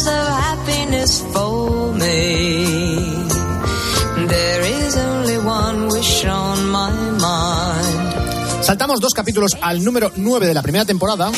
Saltamos 8.62 9.00
dos 9.00 9.16
capítulos 9.16 9.58
al 9.62 9.84
número 9.84 10.12
9 10.16 10.46
de 10.46 10.54
la 10.54 10.62
primera 10.62 10.86
temporada. 10.86 11.32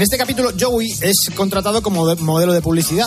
En 0.00 0.04
este 0.04 0.16
capítulo, 0.16 0.50
Joey 0.58 0.88
es 1.02 1.14
contratado 1.36 1.82
como 1.82 2.08
de- 2.08 2.16
modelo 2.22 2.54
de 2.54 2.62
publicidad. 2.62 3.06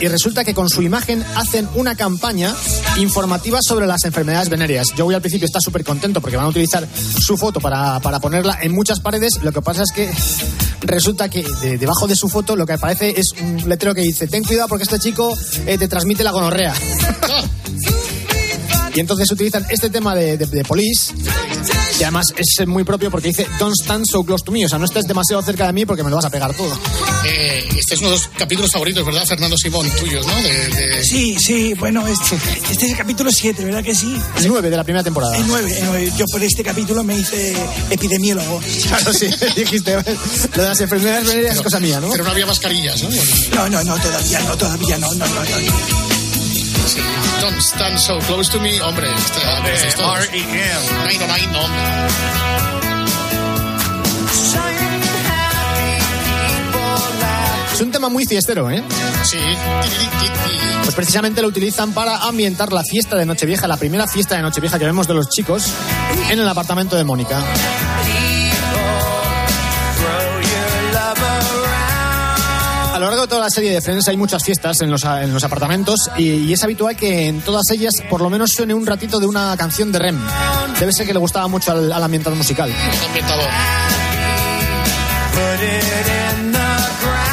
Y 0.00 0.08
resulta 0.08 0.44
que 0.44 0.52
con 0.52 0.68
su 0.68 0.82
imagen 0.82 1.24
hacen 1.34 1.66
una 1.74 1.94
campaña 1.94 2.54
informativa 2.98 3.60
sobre 3.62 3.86
las 3.86 4.04
enfermedades 4.04 4.50
venéreas. 4.50 4.88
Joey 4.94 5.14
al 5.14 5.22
principio 5.22 5.46
está 5.46 5.62
súper 5.62 5.82
contento 5.82 6.20
porque 6.20 6.36
van 6.36 6.44
a 6.44 6.48
utilizar 6.50 6.86
su 7.18 7.38
foto 7.38 7.58
para, 7.58 8.00
para 8.00 8.20
ponerla 8.20 8.58
en 8.60 8.72
muchas 8.74 9.00
paredes. 9.00 9.42
Lo 9.42 9.50
que 9.50 9.62
pasa 9.62 9.82
es 9.82 9.92
que 9.92 10.10
resulta 10.82 11.30
que 11.30 11.42
de- 11.62 11.78
debajo 11.78 12.06
de 12.06 12.14
su 12.16 12.28
foto 12.28 12.54
lo 12.54 12.66
que 12.66 12.74
aparece 12.74 13.18
es 13.18 13.32
un 13.40 13.66
letrero 13.66 13.94
que 13.94 14.02
dice: 14.02 14.26
Ten 14.26 14.44
cuidado 14.44 14.68
porque 14.68 14.82
este 14.84 14.98
chico 14.98 15.34
eh, 15.64 15.78
te 15.78 15.88
transmite 15.88 16.22
la 16.22 16.32
gonorrea. 16.32 16.74
Y 18.92 18.98
entonces 18.98 19.30
utilizan 19.30 19.64
este 19.70 19.88
tema 19.88 20.16
de, 20.16 20.36
de, 20.36 20.46
de 20.46 20.64
Police, 20.64 21.12
que 22.00 22.06
además 22.06 22.28
es 22.34 22.66
muy 22.66 22.82
propio 22.82 23.10
porque 23.10 23.28
dice 23.28 23.46
Don't 23.58 23.74
stand 23.78 24.06
so 24.10 24.24
close 24.24 24.42
to 24.42 24.50
me, 24.50 24.64
o 24.64 24.68
sea, 24.70 24.78
no 24.78 24.86
estés 24.86 25.04
demasiado 25.04 25.42
cerca 25.42 25.66
de 25.66 25.74
mí 25.74 25.84
porque 25.84 26.02
me 26.02 26.08
lo 26.08 26.16
vas 26.16 26.24
a 26.24 26.30
pegar 26.30 26.56
todo. 26.56 26.72
Eh, 27.26 27.62
este 27.78 27.94
es 27.94 28.00
uno 28.00 28.08
de 28.08 28.16
los 28.16 28.26
capítulos 28.38 28.72
favoritos, 28.72 29.04
¿verdad, 29.04 29.26
Fernando 29.26 29.54
Simón, 29.58 29.86
tuyos, 29.98 30.26
¿no? 30.26 30.34
De, 30.42 30.68
de- 30.68 31.04
Sí, 31.04 31.36
sí, 31.38 31.74
bueno, 31.74 32.06
este, 32.06 32.36
este 32.70 32.86
es 32.86 32.92
el 32.92 32.96
capítulo 32.96 33.30
7, 33.30 33.62
¿verdad 33.66 33.84
que 33.84 33.94
sí? 33.94 34.16
El 34.38 34.48
9 34.48 34.70
de 34.70 34.76
la 34.78 34.82
primera 34.84 35.04
temporada. 35.04 35.36
El 35.36 35.46
9, 35.46 35.78
el 35.78 35.84
nueve. 35.84 36.12
Yo 36.16 36.24
por 36.32 36.42
este 36.42 36.62
capítulo 36.64 37.04
me 37.04 37.18
hice 37.18 37.54
epidemiólogo. 37.90 38.62
Claro, 38.88 39.12
sí, 39.12 39.28
dijiste, 39.56 39.92
lo 39.94 40.62
de 40.62 40.68
las 40.70 40.80
enfermedades 40.80 41.26
venéreas 41.28 41.56
es 41.56 41.62
cosa 41.62 41.80
mía, 41.80 42.00
¿no? 42.00 42.10
Pero 42.10 42.24
no 42.24 42.30
había 42.30 42.46
mascarillas, 42.46 43.02
¿no? 43.02 43.10
No, 43.56 43.68
no, 43.68 43.84
no, 43.84 43.94
todavía 44.00 44.40
no, 44.40 44.56
todavía 44.56 44.96
no, 44.96 45.12
no, 45.14 45.26
no, 45.26 45.34
no. 45.34 45.44
Sí. 46.88 47.00
Don't 47.40 47.60
stand 47.60 47.98
so 47.98 48.18
close 48.20 48.50
to 48.52 48.60
me, 48.60 48.80
hombre. 48.82 49.08
No, 49.08 49.56
hombre. 49.56 49.72
Es 57.72 57.80
un 57.80 57.90
tema 57.90 58.10
muy 58.10 58.26
fiestero, 58.26 58.70
¿eh? 58.70 58.82
Sí. 59.24 59.38
Pues 60.82 60.94
precisamente 60.94 61.40
lo 61.40 61.48
utilizan 61.48 61.92
para 61.92 62.18
ambientar 62.18 62.72
la 62.72 62.82
fiesta 62.82 63.16
de 63.16 63.24
Nochevieja, 63.24 63.66
la 63.66 63.78
primera 63.78 64.06
fiesta 64.06 64.36
de 64.36 64.42
Nochevieja 64.42 64.78
que 64.78 64.84
vemos 64.84 65.08
de 65.08 65.14
los 65.14 65.28
chicos 65.30 65.72
en 66.28 66.38
el 66.38 66.48
apartamento 66.48 66.96
de 66.96 67.04
Mónica. 67.04 67.42
Lo 73.00 73.06
largo 73.06 73.22
de 73.22 73.28
toda 73.28 73.40
la 73.40 73.50
serie 73.50 73.72
de 73.72 73.80
Friends 73.80 74.08
hay 74.08 74.16
muchas 74.16 74.44
fiestas 74.44 74.80
en 74.82 74.90
los, 74.90 75.04
en 75.04 75.32
los 75.32 75.42
apartamentos 75.42 76.10
y, 76.18 76.52
es 76.52 76.62
habitual 76.62 76.96
que 76.96 77.28
en 77.28 77.40
todas 77.40 77.70
ellas 77.70 77.94
por 78.10 78.20
lo 78.20 78.28
menos 78.28 78.50
suene 78.54 78.74
un 78.74 78.84
ratito 78.86 79.18
de 79.18 79.26
una 79.26 79.56
canción 79.56 79.90
de 79.90 79.98
Rem. 79.98 80.20
Debe 80.78 80.92
ser 80.92 81.06
que 81.06 81.14
le 81.14 81.18
gustaba 81.18 81.48
mucho 81.48 81.72
al, 81.72 81.90
al 81.92 82.10
musical. 82.10 82.70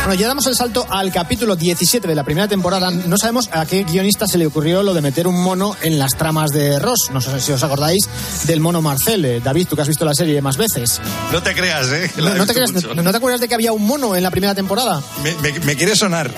Bueno, 0.07 0.21
ya 0.21 0.27
damos 0.29 0.47
el 0.47 0.55
salto 0.55 0.87
al 0.89 1.11
capítulo 1.11 1.57
17 1.57 2.07
de 2.07 2.15
la 2.15 2.23
primera 2.23 2.47
temporada. 2.47 2.89
No 2.91 3.17
sabemos 3.17 3.49
a 3.51 3.65
qué 3.65 3.83
guionista 3.83 4.25
se 4.25 4.37
le 4.37 4.45
ocurrió 4.47 4.81
lo 4.81 4.93
de 4.93 5.01
meter 5.01 5.27
un 5.27 5.43
mono 5.43 5.75
en 5.81 5.99
las 5.99 6.13
tramas 6.15 6.51
de 6.51 6.79
Ross. 6.79 7.09
No 7.11 7.19
sé 7.19 7.41
si 7.41 7.51
os 7.51 7.61
acordáis 7.61 8.07
del 8.45 8.61
mono 8.61 8.81
Marcel. 8.81 9.41
David, 9.43 9.67
tú 9.67 9.75
que 9.75 9.81
has 9.81 9.87
visto 9.89 10.05
la 10.05 10.13
serie 10.13 10.41
más 10.41 10.55
veces. 10.55 11.01
No 11.33 11.43
te 11.43 11.53
creas, 11.53 11.91
¿eh? 11.91 12.09
No, 12.15 12.45
te 12.45 12.53
creas-. 12.53 12.71
¿No 12.71 13.11
te 13.11 13.17
acuerdas 13.17 13.41
de 13.41 13.49
que 13.49 13.55
había 13.55 13.73
un 13.73 13.85
mono 13.85 14.15
en 14.15 14.23
la 14.23 14.31
primera 14.31 14.55
temporada? 14.55 15.01
Me, 15.23 15.33
me- 15.51 15.59
me 15.59 15.75
quiere 15.75 15.93
sonar. 15.93 16.33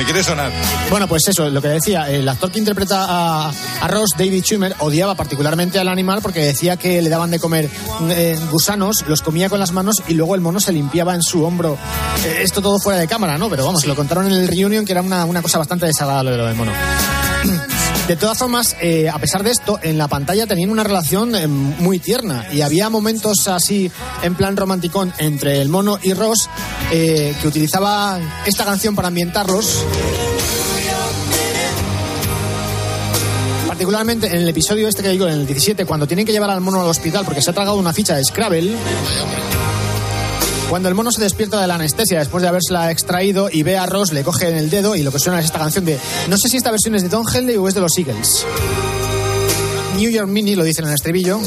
Me 0.00 0.06
quiere 0.06 0.24
sonar. 0.24 0.50
Bueno, 0.88 1.06
pues 1.06 1.28
eso, 1.28 1.50
lo 1.50 1.60
que 1.60 1.68
decía, 1.68 2.08
el 2.10 2.26
actor 2.26 2.50
que 2.50 2.58
interpreta 2.58 3.04
a, 3.06 3.52
a 3.82 3.86
Ross, 3.86 4.08
David 4.16 4.42
Schumer, 4.42 4.74
odiaba 4.78 5.14
particularmente 5.14 5.78
al 5.78 5.88
animal 5.88 6.20
porque 6.22 6.40
decía 6.40 6.78
que 6.78 7.02
le 7.02 7.10
daban 7.10 7.30
de 7.30 7.38
comer 7.38 7.68
eh, 8.08 8.38
gusanos, 8.50 9.04
los 9.06 9.20
comía 9.20 9.50
con 9.50 9.60
las 9.60 9.72
manos 9.72 10.02
y 10.08 10.14
luego 10.14 10.34
el 10.34 10.40
mono 10.40 10.58
se 10.58 10.72
limpiaba 10.72 11.14
en 11.14 11.22
su 11.22 11.44
hombro. 11.44 11.76
Eh, 12.24 12.38
esto 12.40 12.62
todo 12.62 12.78
fuera 12.78 12.98
de 12.98 13.08
cámara, 13.08 13.36
¿no? 13.36 13.50
Pero 13.50 13.66
vamos, 13.66 13.84
lo 13.84 13.94
contaron 13.94 14.24
en 14.24 14.32
el 14.32 14.48
reunion 14.48 14.86
que 14.86 14.92
era 14.92 15.02
una, 15.02 15.26
una 15.26 15.42
cosa 15.42 15.58
bastante 15.58 15.84
desagradable 15.84 16.34
lo 16.34 16.46
del 16.46 16.56
mono. 16.56 16.72
De 18.10 18.16
todas 18.16 18.38
formas, 18.38 18.74
eh, 18.80 19.08
a 19.08 19.20
pesar 19.20 19.44
de 19.44 19.52
esto, 19.52 19.78
en 19.84 19.96
la 19.96 20.08
pantalla 20.08 20.44
tenían 20.44 20.70
una 20.70 20.82
relación 20.82 21.32
eh, 21.36 21.46
muy 21.46 22.00
tierna 22.00 22.44
y 22.52 22.62
había 22.62 22.90
momentos 22.90 23.46
así 23.46 23.88
en 24.24 24.34
plan 24.34 24.56
romanticón 24.56 25.12
entre 25.18 25.62
el 25.62 25.68
mono 25.68 25.96
y 26.02 26.12
Ross 26.12 26.50
eh, 26.90 27.36
que 27.40 27.46
utilizaba 27.46 28.18
esta 28.46 28.64
canción 28.64 28.96
para 28.96 29.06
ambientarlos. 29.06 29.84
Particularmente 33.68 34.26
en 34.26 34.42
el 34.42 34.48
episodio 34.48 34.88
este 34.88 35.04
que 35.04 35.10
digo, 35.10 35.28
en 35.28 35.34
el 35.34 35.46
17, 35.46 35.86
cuando 35.86 36.08
tienen 36.08 36.26
que 36.26 36.32
llevar 36.32 36.50
al 36.50 36.60
mono 36.60 36.80
al 36.80 36.88
hospital 36.88 37.24
porque 37.24 37.40
se 37.40 37.50
ha 37.50 37.52
tragado 37.52 37.76
una 37.76 37.92
ficha 37.92 38.16
de 38.16 38.24
Scrabble. 38.24 38.74
Cuando 40.70 40.88
el 40.88 40.94
mono 40.94 41.10
se 41.10 41.20
despierta 41.20 41.60
de 41.60 41.66
la 41.66 41.74
anestesia 41.74 42.20
después 42.20 42.42
de 42.42 42.48
habérsela 42.48 42.92
extraído 42.92 43.48
y 43.50 43.64
ve 43.64 43.76
a 43.76 43.86
Ross, 43.86 44.12
le 44.12 44.22
coge 44.22 44.48
en 44.48 44.56
el 44.56 44.70
dedo 44.70 44.94
y 44.94 45.02
lo 45.02 45.10
que 45.10 45.18
suena 45.18 45.40
es 45.40 45.46
esta 45.46 45.58
canción 45.58 45.84
de. 45.84 45.98
No 46.28 46.36
sé 46.36 46.48
si 46.48 46.58
esta 46.58 46.70
versión 46.70 46.94
es 46.94 47.02
de 47.02 47.08
Don 47.08 47.24
Henley 47.28 47.56
o 47.56 47.66
es 47.66 47.74
de 47.74 47.80
los 47.80 47.98
Eagles. 47.98 48.46
New 49.96 50.08
York 50.08 50.28
Mini 50.28 50.54
lo 50.54 50.62
dicen 50.62 50.84
en 50.84 50.90
el 50.90 50.94
estribillo. 50.94 51.40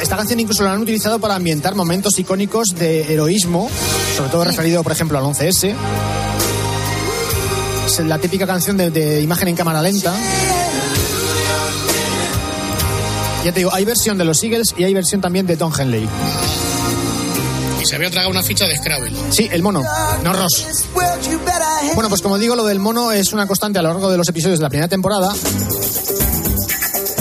Esta 0.00 0.16
canción 0.16 0.40
incluso 0.40 0.64
la 0.64 0.72
han 0.72 0.80
utilizado 0.80 1.18
para 1.18 1.34
ambientar 1.34 1.74
momentos 1.74 2.18
icónicos 2.18 2.68
de 2.78 3.12
heroísmo, 3.12 3.68
sobre 4.16 4.30
todo 4.30 4.44
referido, 4.44 4.82
por 4.82 4.92
ejemplo, 4.92 5.18
al 5.18 5.24
11S. 5.24 5.74
Es 7.88 8.00
la 8.00 8.18
típica 8.18 8.46
canción 8.46 8.76
de, 8.76 8.90
de 8.90 9.22
imagen 9.22 9.48
en 9.48 9.56
cámara 9.56 9.80
lenta. 9.80 10.14
Ya 13.42 13.50
te 13.50 13.60
digo, 13.60 13.72
hay 13.72 13.86
versión 13.86 14.18
de 14.18 14.26
los 14.26 14.42
Eagles 14.42 14.74
y 14.76 14.84
hay 14.84 14.92
versión 14.92 15.22
también 15.22 15.46
de 15.46 15.56
Don 15.56 15.72
Henley. 15.72 16.06
Y 17.82 17.86
se 17.86 17.96
había 17.96 18.10
tragado 18.10 18.30
una 18.30 18.42
ficha 18.42 18.66
de 18.66 18.76
Scrabble. 18.76 19.10
Sí, 19.30 19.48
el 19.50 19.62
mono, 19.62 19.82
no 20.22 20.32
Ross. 20.34 20.66
Bueno, 21.94 22.10
pues 22.10 22.20
como 22.20 22.36
digo, 22.36 22.56
lo 22.56 22.66
del 22.66 22.78
mono 22.78 23.10
es 23.10 23.32
una 23.32 23.46
constante 23.46 23.78
a 23.78 23.82
lo 23.82 23.88
largo 23.88 24.10
de 24.10 24.18
los 24.18 24.28
episodios 24.28 24.58
de 24.58 24.64
la 24.64 24.68
primera 24.68 24.88
temporada. 24.88 25.32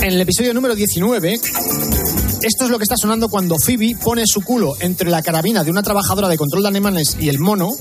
En 0.02 0.14
el 0.14 0.20
episodio 0.20 0.54
número 0.54 0.76
19, 0.76 1.34
esto 1.34 2.66
es 2.66 2.70
lo 2.70 2.78
que 2.78 2.84
está 2.84 2.96
sonando 2.98 3.30
cuando 3.30 3.56
Phoebe 3.58 3.96
pone 4.04 4.24
su 4.26 4.42
culo 4.42 4.76
entre 4.82 5.10
la 5.10 5.22
carabina 5.22 5.64
de 5.64 5.72
una 5.72 5.82
trabajadora 5.82 6.28
de 6.28 6.38
control 6.38 6.64
de 6.64 6.68
animales 6.68 7.16
y 7.20 7.30
el 7.30 7.40
mono 7.40 7.72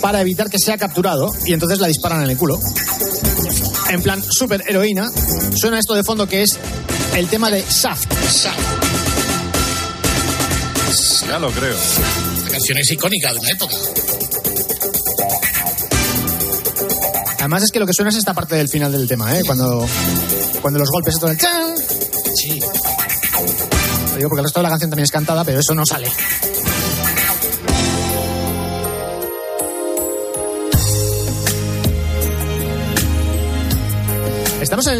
para 0.00 0.20
evitar 0.20 0.50
que 0.50 0.58
sea 0.58 0.78
capturado 0.78 1.30
y 1.44 1.52
entonces 1.52 1.78
la 1.78 1.88
disparan 1.88 2.22
en 2.22 2.30
el 2.30 2.36
culo. 2.36 2.58
En 3.90 4.02
plan 4.02 4.22
super 4.30 4.62
heroína, 4.66 5.10
suena 5.54 5.78
esto 5.78 5.94
de 5.94 6.04
fondo 6.04 6.26
que 6.26 6.42
es 6.42 6.58
el 7.14 7.28
tema 7.28 7.50
de 7.50 7.64
Shaft. 7.68 8.12
Ya 11.28 11.38
lo 11.38 11.50
creo. 11.50 11.76
La 12.44 12.50
canción 12.50 12.78
es 12.78 12.90
icónica 12.90 13.32
de 13.32 13.38
una 13.38 13.50
época. 13.50 13.74
Además 17.38 17.62
es 17.64 17.70
que 17.70 17.78
lo 17.78 17.86
que 17.86 17.92
suena 17.92 18.10
es 18.10 18.16
esta 18.16 18.32
parte 18.32 18.54
del 18.54 18.68
final 18.68 18.90
del 18.92 19.06
tema, 19.06 19.38
¿eh? 19.38 19.42
Cuando, 19.44 19.86
cuando 20.62 20.80
los 20.80 20.88
golpes 20.90 21.20
del 21.20 21.36
chan. 21.36 21.74
Sí. 22.34 22.58
Lo 24.10 24.16
digo 24.16 24.28
porque 24.30 24.40
el 24.40 24.44
resto 24.44 24.60
de 24.60 24.62
la 24.62 24.70
canción 24.70 24.90
también 24.90 25.04
es 25.04 25.10
cantada, 25.10 25.44
pero 25.44 25.60
eso 25.60 25.74
no 25.74 25.84
sale. 25.84 26.10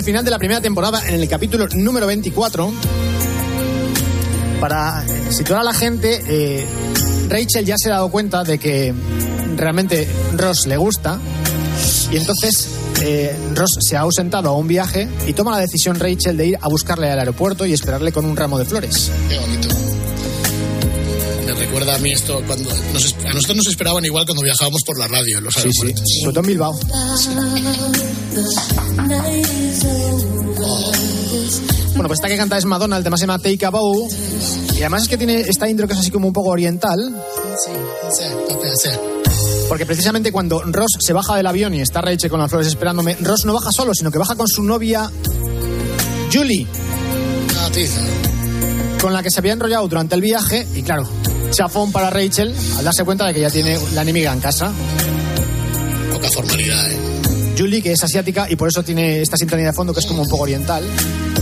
Final 0.05 0.25
de 0.25 0.31
la 0.31 0.39
primera 0.39 0.61
temporada, 0.61 1.07
en 1.09 1.15
el 1.15 1.29
capítulo 1.29 1.67
número 1.75 2.07
24. 2.07 2.73
Para 4.61 5.05
situar 5.31 5.61
a 5.61 5.65
la 5.65 5.73
gente, 5.73 6.23
eh, 6.27 6.67
Rachel 7.29 7.65
ya 7.65 7.75
se 7.77 7.91
ha 7.91 7.95
dado 7.95 8.11
cuenta 8.11 8.45
de 8.45 8.59
que 8.59 8.95
realmente 9.57 10.09
Ross 10.37 10.67
le 10.67 10.77
gusta. 10.77 11.19
Y 12.11 12.17
entonces 12.17 12.69
eh, 13.03 13.37
Ross 13.55 13.79
se 13.81 13.97
ha 13.97 14.01
ausentado 14.01 14.51
a 14.51 14.57
un 14.57 14.69
viaje 14.69 15.09
y 15.27 15.33
toma 15.33 15.53
la 15.53 15.59
decisión 15.59 15.99
Rachel 15.99 16.37
de 16.37 16.47
ir 16.49 16.59
a 16.61 16.69
buscarle 16.69 17.11
al 17.11 17.19
aeropuerto 17.19 17.67
y 17.67 17.73
esperarle 17.73 18.13
con 18.13 18.25
un 18.25 18.37
ramo 18.37 18.59
de 18.59 18.65
flores. 18.65 19.11
Recuerda 21.79 21.97
a 21.97 22.03
mí 22.03 22.11
esto 22.11 22.43
cuando 22.45 22.69
nos, 22.93 23.15
a 23.25 23.33
nosotros 23.35 23.57
nos 23.59 23.69
esperaban 23.69 24.05
igual 24.05 24.27
cuando 24.27 24.43
viajábamos 24.43 24.83
por 24.85 24.99
la 24.99 25.07
radio 25.07 25.39
en 25.39 25.45
los 25.45 25.55
Sí, 25.55 25.71
sí. 25.71 25.95
Sobre 26.23 26.33
todo 26.33 26.41
en 26.41 26.47
Bilbao. 26.47 26.73
Bueno, 31.93 32.09
pues 32.09 32.19
esta 32.19 32.27
que 32.27 32.37
canta 32.37 32.59
es 32.59 32.65
Madonna, 32.65 32.97
el 32.97 33.05
tema 33.05 33.17
se 33.17 33.29
llama 33.29 33.39
Take 33.39 33.65
a 33.65 33.71
Bow. 33.71 34.09
Y 34.75 34.79
además 34.79 35.03
es 35.03 35.09
que 35.09 35.17
tiene 35.17 35.43
esta 35.43 35.69
intro 35.69 35.87
que 35.87 35.93
es 35.93 36.01
así 36.01 36.11
como 36.11 36.27
un 36.27 36.33
poco 36.33 36.49
oriental. 36.49 36.99
Porque 39.69 39.87
precisamente 39.87 40.33
cuando 40.33 40.61
Ross 40.63 40.97
se 40.99 41.13
baja 41.13 41.37
del 41.37 41.47
avión 41.47 41.75
y 41.75 41.81
está 41.81 42.01
Rachel 42.01 42.29
con 42.29 42.41
las 42.41 42.51
flores 42.51 42.67
esperándome, 42.67 43.15
Ross 43.21 43.45
no 43.45 43.53
baja 43.53 43.71
solo, 43.71 43.93
sino 43.95 44.11
que 44.11 44.19
baja 44.19 44.35
con 44.35 44.49
su 44.49 44.65
novia 44.65 45.09
Julie, 46.33 46.67
con 49.01 49.13
la 49.13 49.23
que 49.23 49.31
se 49.31 49.39
había 49.39 49.53
enrollado 49.53 49.87
durante 49.87 50.17
el 50.17 50.23
viaje. 50.23 50.67
Y 50.75 50.83
claro, 50.83 51.09
chafón 51.51 51.93
para 51.93 52.11
Rachel 52.11 52.55
al 52.77 52.85
darse 52.85 53.05
cuenta 53.05 53.27
de 53.27 53.35
que 53.35 53.41
ya 53.41 53.51
tiene 53.51 53.79
la 53.95 54.03
enemiga 54.03 54.33
en 54.33 54.41
casa. 54.41 54.73
Poca 56.13 56.29
formalidad, 56.31 56.91
¿eh? 56.91 56.97
Julie, 57.59 57.83
que 57.83 57.93
es 57.93 58.03
asiática 58.05 58.47
y 58.49 58.55
por 58.55 58.69
eso 58.69 58.85
tiene 58.85 59.21
esta 59.21 59.37
sintonía 59.37 59.67
de 59.67 59.73
fondo 59.73 59.93
que 59.93 59.99
es 60.01 60.07
como 60.07 60.23
un 60.23 60.29
poco 60.29 60.45
oriental, 60.45 60.85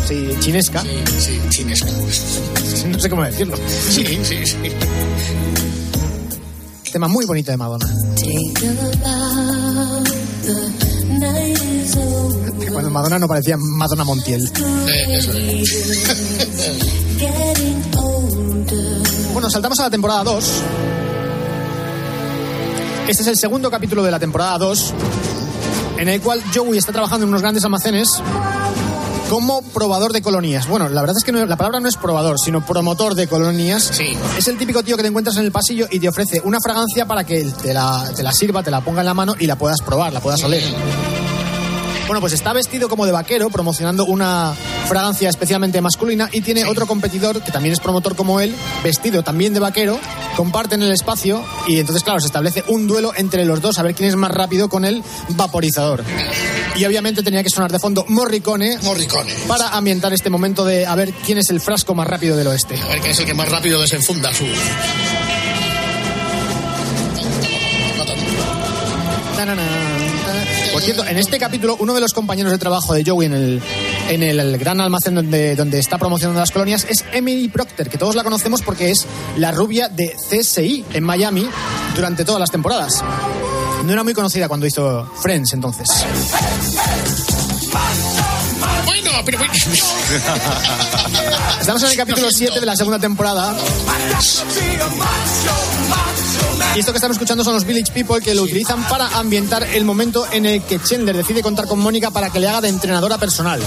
sí, 0.09 0.31
chinesca. 0.41 0.83
Sí, 0.83 0.89
sí, 1.19 1.41
chinesca. 1.51 1.89
No 2.87 3.01
sé 3.01 3.11
cómo 3.11 3.25
decirlo. 3.25 3.57
Sí, 3.91 4.05
sí, 4.23 4.47
sí. 4.47 4.57
Tema 6.93 7.09
muy 7.09 7.27
bonito 7.27 7.51
de 7.51 7.57
Madonna. 7.57 7.85
Que 12.61 12.67
cuando 12.71 12.91
Madonna 12.91 13.19
no 13.19 13.27
parecía 13.27 13.57
Madonna 13.59 14.05
Montiel. 14.05 14.45
Eh, 14.45 15.17
eso 15.17 15.33
es. 15.33 16.87
nos 19.47 19.53
saltamos 19.53 19.79
a 19.79 19.85
la 19.85 19.91
temporada 19.91 20.25
2. 20.25 20.45
Este 23.07 23.23
es 23.23 23.29
el 23.29 23.37
segundo 23.37 23.71
capítulo 23.71 24.03
de 24.03 24.11
la 24.11 24.19
temporada 24.19 24.59
2, 24.59 24.93
en 25.99 26.09
el 26.09 26.21
cual 26.21 26.43
Joey 26.53 26.77
está 26.79 26.91
trabajando 26.91 27.23
en 27.27 27.29
unos 27.29 27.43
grandes 27.43 27.63
almacenes 27.63 28.09
como 29.31 29.63
probador 29.63 30.13
de 30.13 30.21
colonias. 30.21 30.67
Bueno, 30.67 30.89
la 30.89 31.01
verdad 31.01 31.15
es 31.17 31.23
que 31.23 31.31
no- 31.31 31.47
la 31.47 31.57
palabra 31.57 31.79
no 31.79 31.89
es 31.89 31.97
probador, 31.97 32.41
sino 32.45 32.67
promotor 32.67 33.15
de 33.15 33.29
colonias. 33.29 33.85
Sí. 33.93 34.19
Es 34.37 34.49
el 34.49 34.59
típico 34.59 34.83
tío 34.83 34.97
que 34.97 35.03
te 35.03 35.09
encuentras 35.11 35.37
en 35.37 35.45
el 35.45 35.53
pasillo 35.53 35.87
y 35.93 36.01
te 36.01 36.09
ofrece 36.09 36.41
una 36.45 36.59
fragancia 36.61 37.07
para 37.07 37.23
que 37.23 37.45
te 37.63 37.73
la, 37.73 38.11
te 38.17 38.25
la 38.25 38.33
sirva, 38.33 38.65
te 38.65 38.73
la 38.73 38.81
ponga 38.81 39.03
en 39.03 39.07
la 39.07 39.15
mano 39.15 39.37
y 39.39 39.47
la 39.47 39.55
puedas 39.55 39.81
probar, 39.81 40.13
la 40.13 40.19
puedas 40.19 40.43
oler. 40.43 40.65
Bueno, 42.09 42.21
pues 42.21 42.33
está 42.33 42.53
vestido 42.53 42.89
como 42.89 43.07
de 43.07 43.13
vaquero, 43.13 43.49
promocionando 43.51 44.07
una 44.07 44.55
fragancia 44.87 45.29
especialmente 45.29 45.81
masculina 45.81 46.29
y 46.33 46.41
tiene 46.41 46.65
otro 46.65 46.87
competidor 46.87 47.43
que 47.43 47.53
también 47.53 47.73
es 47.73 47.81
promotor 47.81 48.17
como 48.17 48.41
él, 48.41 48.55
vestido 48.83 49.23
también 49.23 49.53
de 49.53 49.61
vaquero, 49.61 49.99
comparten 50.37 50.83
el 50.83 50.93
espacio 50.93 51.45
y 51.67 51.79
entonces, 51.79 52.03
claro, 52.05 52.21
se 52.21 52.27
establece 52.27 52.65
un 52.69 52.87
duelo 52.87 53.13
entre 53.17 53.45
los 53.45 53.61
dos 53.61 53.79
a 53.79 53.83
ver 53.83 53.95
quién 53.95 54.09
es 54.09 54.17
más 54.17 54.31
rápido 54.31 54.69
con 54.69 54.85
el 54.85 55.03
vaporizador. 55.31 56.05
Y 56.77 56.85
obviamente 56.85 57.23
tenía 57.23 57.43
que 57.43 57.51
sonar 57.51 57.73
de 57.73 57.79
fondo 57.79 58.05
Morricone, 58.09 58.79
Morricone. 58.83 59.33
para 59.49 59.71
ambientar 59.71 60.13
este 60.13 60.31
momento 60.31 60.65
de 60.65 60.87
a 60.87 60.95
ver 60.95 61.13
quién 61.13 61.39
es 61.39 61.51
el 61.51 61.61
frasco 61.61 61.95
más 61.95 62.07
rápido 62.07 62.37
del 62.37 62.47
oeste. 62.47 62.79
A 62.81 62.89
ver 62.89 63.01
quién 63.01 63.13
es 63.13 63.19
el 63.19 63.27
que 63.27 63.35
más 63.35 63.49
rápido 63.49 63.81
desenfunda 63.81 64.33
su. 64.33 64.45
Na, 69.37 69.45
na, 69.45 69.55
na, 69.55 69.65
na. 69.65 69.86
Por 70.77 70.83
cierto, 70.83 71.07
en 71.07 71.17
este 71.17 71.39
capítulo, 71.39 71.79
uno 71.81 71.95
de 71.95 72.03
los 72.03 72.13
compañeros 72.13 72.53
de 72.53 72.59
trabajo 72.59 72.93
de 72.93 73.03
Joey 73.03 73.29
en 73.29 73.33
el, 73.33 73.63
en 74.11 74.23
el, 74.23 74.59
gran 74.59 74.79
almacén 74.79 75.15
donde, 75.15 75.57
donde 75.57 75.79
está 75.79 75.97
promocionando 75.97 76.39
las 76.39 76.51
colonias 76.51 76.87
es 76.87 77.03
Emily 77.13 77.49
Procter, 77.49 77.89
que 77.89 77.97
todos 77.97 78.15
la 78.15 78.23
conocemos 78.23 78.61
porque 78.61 78.91
es 78.91 79.07
la 79.39 79.53
rubia 79.53 79.89
de 79.89 80.15
CSI 80.29 80.85
en 80.93 81.03
Miami 81.03 81.49
durante 81.95 82.27
todas 82.27 82.41
las 82.41 82.51
temporadas. 82.51 83.03
No 83.87 83.91
era 83.91 84.05
muy 84.05 84.13
conocida 84.13 84.49
cuando 84.49 84.67
hizo 84.67 85.11
Friends 85.23 85.55
entonces. 85.55 85.89
Bueno, 88.85 89.11
pero. 89.25 89.39
bueno. 89.39 89.55
Estamos 91.59 91.83
en 91.85 91.91
el 91.91 91.97
capítulo 91.97 92.31
7 92.31 92.61
de 92.61 92.67
la 92.67 92.77
segunda 92.77 92.99
temporada. 92.99 93.57
Y 96.77 96.81
esto 96.81 96.93
que 96.93 96.99
estamos 96.99 97.17
escuchando 97.17 97.43
son 97.43 97.55
los 97.55 97.65
Village 97.65 97.91
People 97.93 98.21
que 98.21 98.35
lo 98.35 98.43
utilizan 98.43 98.87
para 98.87 99.09
ambientar 99.19 99.63
el 99.65 99.85
momento 99.87 100.27
en 100.31 100.45
el 100.45 100.63
que 100.63 100.79
Chandler 100.79 101.17
decide 101.17 101.43
contar 101.43 101.67
con 101.67 101.79
Mónica 101.79 102.11
para 102.11 102.29
que 102.31 102.39
le 102.39 102.49
haga 102.49 102.61
de 102.61 102.69
entrenadora 102.69 103.17
personal. 103.17 103.61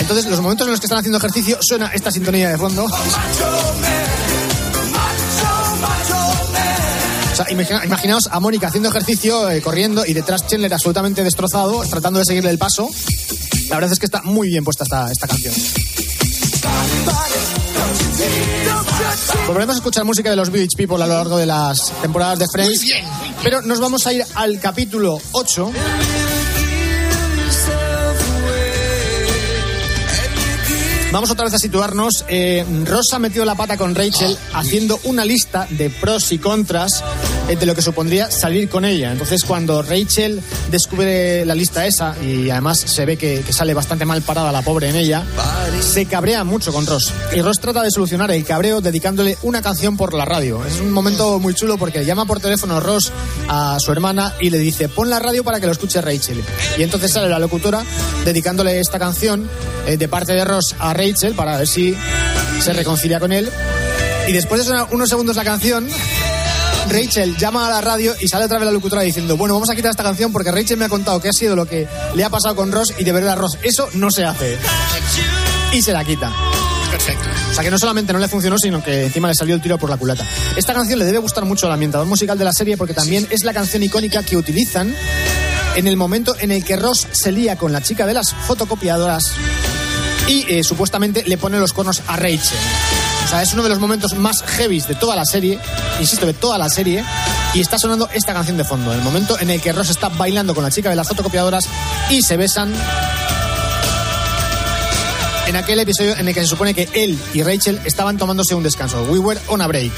Entonces, 0.00 0.24
los 0.26 0.40
momentos 0.40 0.66
en 0.66 0.70
los 0.70 0.80
que 0.80 0.86
están 0.86 0.98
haciendo 0.98 1.18
ejercicio 1.18 1.58
suena 1.60 1.88
esta 1.88 2.10
sintonía 2.10 2.48
de 2.48 2.56
fondo. 2.56 2.84
O 7.32 7.36
sea, 7.36 7.46
imagina- 7.50 7.84
imaginaos 7.84 8.28
a 8.30 8.40
Mónica 8.40 8.68
haciendo 8.68 8.88
ejercicio, 8.88 9.50
eh, 9.50 9.60
corriendo, 9.60 10.06
y 10.06 10.14
detrás 10.14 10.46
Chandler 10.46 10.72
absolutamente 10.72 11.22
destrozado, 11.24 11.82
tratando 11.90 12.20
de 12.20 12.24
seguirle 12.24 12.50
el 12.50 12.58
paso. 12.58 12.88
La 13.68 13.76
verdad 13.76 13.92
es 13.92 13.98
que 13.98 14.06
está 14.06 14.22
muy 14.22 14.48
bien 14.48 14.64
puesta 14.64 14.84
esta, 14.84 15.10
esta 15.12 15.26
canción. 15.26 15.54
Volveremos 19.46 19.76
a 19.76 19.78
escuchar 19.78 20.04
música 20.04 20.30
de 20.30 20.36
los 20.36 20.50
Village 20.50 20.76
People 20.76 21.02
a 21.02 21.06
lo 21.06 21.14
largo 21.14 21.36
de 21.36 21.46
las 21.46 21.92
temporadas 22.00 22.38
de 22.38 22.46
Friends. 22.52 22.80
Muy 22.80 22.92
bien. 22.92 23.06
Pero 23.42 23.62
nos 23.62 23.80
vamos 23.80 24.06
a 24.06 24.12
ir 24.12 24.24
al 24.34 24.58
capítulo 24.60 25.20
8. 25.32 25.72
Vamos 31.12 31.30
otra 31.30 31.44
vez 31.44 31.54
a 31.54 31.58
situarnos. 31.60 32.24
Eh, 32.26 32.64
Ross 32.84 33.12
ha 33.12 33.20
metido 33.20 33.44
la 33.44 33.54
pata 33.54 33.76
con 33.76 33.94
Rachel 33.94 34.36
haciendo 34.52 34.98
una 35.04 35.24
lista 35.24 35.68
de 35.70 35.88
pros 35.88 36.32
y 36.32 36.38
contras 36.38 37.04
de 37.46 37.66
lo 37.66 37.74
que 37.74 37.82
supondría 37.82 38.30
salir 38.30 38.68
con 38.68 38.84
ella. 38.84 39.12
Entonces, 39.12 39.44
cuando 39.44 39.82
Rachel 39.82 40.42
descubre 40.70 41.44
la 41.44 41.54
lista 41.54 41.86
esa 41.86 42.16
y 42.22 42.50
además 42.50 42.80
se 42.80 43.04
ve 43.04 43.16
que, 43.16 43.44
sale 43.52 43.74
bastante 43.74 44.04
mal 44.04 44.22
parada 44.22 44.50
la 44.50 44.62
pobre 44.62 44.88
en 44.88 44.96
ella, 44.96 45.22
se 45.80 46.06
cabrea 46.06 46.42
mucho 46.42 46.72
con 46.72 46.86
Ross. 46.86 47.12
Y 47.32 47.42
Ross 47.42 47.60
trata 47.60 47.82
de 47.82 47.90
solucionar 47.90 48.30
el 48.30 48.44
cabreo 48.44 48.80
dedicándole 48.80 49.36
una 49.42 49.62
canción 49.62 49.96
por 49.96 50.14
la 50.14 50.24
radio. 50.24 50.64
Es 50.64 50.80
un 50.80 50.90
momento 50.90 51.38
muy 51.38 51.54
chulo 51.54 51.76
porque 51.76 52.04
llama 52.04 52.24
por 52.24 52.40
teléfono 52.40 52.80
Ross 52.80 53.12
a 53.48 53.76
su 53.78 53.92
hermana 53.92 54.34
y 54.40 54.50
le 54.50 54.58
dice, 54.58 54.88
pon 54.88 55.10
la 55.10 55.18
radio 55.18 55.44
para 55.44 55.60
que 55.60 55.66
lo 55.66 55.72
escuche 55.72 56.00
Rachel. 56.00 56.42
Y 56.78 56.82
entonces 56.82 57.12
sale 57.12 57.28
la 57.28 57.38
locutora 57.38 57.84
dedicándole 58.24 58.80
esta 58.80 58.98
canción 58.98 59.48
eh, 59.86 59.96
de 59.96 60.08
parte 60.08 60.32
de 60.32 60.44
Ross 60.44 60.74
a 60.78 60.94
Rachel 60.94 61.34
para 61.34 61.58
ver 61.58 61.68
si 61.68 61.94
se 62.60 62.72
reconcilia 62.72 63.20
con 63.20 63.32
él. 63.32 63.48
Y 64.26 64.32
después 64.32 64.66
de 64.66 64.82
unos 64.90 65.08
segundos 65.10 65.36
la 65.36 65.44
canción, 65.44 65.86
Rachel 66.88 67.36
llama 67.36 67.66
a 67.66 67.70
la 67.70 67.80
radio 67.80 68.14
y 68.20 68.28
sale 68.28 68.44
otra 68.44 68.58
vez 68.58 68.66
la 68.66 68.72
locutora 68.72 69.02
diciendo, 69.02 69.36
bueno, 69.36 69.54
vamos 69.54 69.70
a 69.70 69.74
quitar 69.74 69.90
esta 69.90 70.02
canción 70.02 70.32
porque 70.32 70.52
Rachel 70.52 70.76
me 70.76 70.84
ha 70.84 70.88
contado 70.88 71.20
que 71.20 71.28
ha 71.28 71.32
sido 71.32 71.56
lo 71.56 71.66
que 71.66 71.88
le 72.14 72.24
ha 72.24 72.30
pasado 72.30 72.54
con 72.54 72.70
Ross 72.70 72.94
y 72.98 73.04
de 73.04 73.12
verdad, 73.12 73.36
Ross, 73.36 73.58
eso 73.62 73.88
no 73.94 74.10
se 74.10 74.24
hace. 74.24 74.58
Y 75.72 75.82
se 75.82 75.92
la 75.92 76.04
quita. 76.04 76.32
Perfecto. 76.90 77.24
O 77.50 77.54
sea 77.54 77.64
que 77.64 77.70
no 77.70 77.78
solamente 77.78 78.12
no 78.12 78.18
le 78.18 78.28
funcionó, 78.28 78.56
sino 78.58 78.82
que 78.82 79.06
encima 79.06 79.28
le 79.28 79.34
salió 79.34 79.54
el 79.54 79.60
tiro 79.60 79.78
por 79.78 79.90
la 79.90 79.96
culata. 79.96 80.26
Esta 80.56 80.74
canción 80.74 80.98
le 80.98 81.04
debe 81.04 81.18
gustar 81.18 81.44
mucho 81.44 81.66
al 81.66 81.72
ambientador 81.72 82.06
musical 82.06 82.38
de 82.38 82.44
la 82.44 82.52
serie 82.52 82.76
porque 82.76 82.94
también 82.94 83.26
es 83.30 83.42
la 83.42 83.52
canción 83.52 83.82
icónica 83.82 84.22
que 84.22 84.36
utilizan 84.36 84.94
en 85.74 85.86
el 85.88 85.96
momento 85.96 86.36
en 86.38 86.52
el 86.52 86.64
que 86.64 86.76
Ross 86.76 87.08
se 87.10 87.32
lía 87.32 87.56
con 87.56 87.72
la 87.72 87.82
chica 87.82 88.06
de 88.06 88.14
las 88.14 88.32
fotocopiadoras 88.32 89.32
y 90.28 90.44
eh, 90.48 90.62
supuestamente 90.62 91.24
le 91.26 91.36
pone 91.36 91.58
los 91.58 91.72
cuernos 91.72 92.02
a 92.06 92.16
Rachel. 92.16 92.58
Sea, 93.34 93.42
es 93.42 93.52
uno 93.52 93.64
de 93.64 93.68
los 93.68 93.80
momentos 93.80 94.14
más 94.14 94.44
heavies 94.46 94.86
de 94.86 94.94
toda 94.94 95.16
la 95.16 95.24
serie, 95.24 95.58
insisto, 95.98 96.24
de 96.24 96.34
toda 96.34 96.56
la 96.56 96.70
serie, 96.70 97.02
y 97.52 97.60
está 97.60 97.80
sonando 97.80 98.08
esta 98.14 98.32
canción 98.32 98.56
de 98.56 98.62
fondo, 98.62 98.94
el 98.94 99.02
momento 99.02 99.36
en 99.40 99.50
el 99.50 99.60
que 99.60 99.72
Ross 99.72 99.90
está 99.90 100.08
bailando 100.08 100.54
con 100.54 100.62
la 100.62 100.70
chica 100.70 100.88
de 100.88 100.94
las 100.94 101.08
fotocopiadoras 101.08 101.64
y 102.10 102.22
se 102.22 102.36
besan 102.36 102.72
en 105.48 105.56
aquel 105.56 105.80
episodio 105.80 106.16
en 106.16 106.28
el 106.28 106.32
que 106.32 106.42
se 106.42 106.46
supone 106.46 106.74
que 106.74 106.88
él 106.92 107.18
y 107.32 107.42
Rachel 107.42 107.80
estaban 107.84 108.18
tomándose 108.18 108.54
un 108.54 108.62
descanso. 108.62 109.02
We 109.10 109.18
were 109.18 109.40
on 109.48 109.60
a 109.60 109.66
break. 109.66 109.90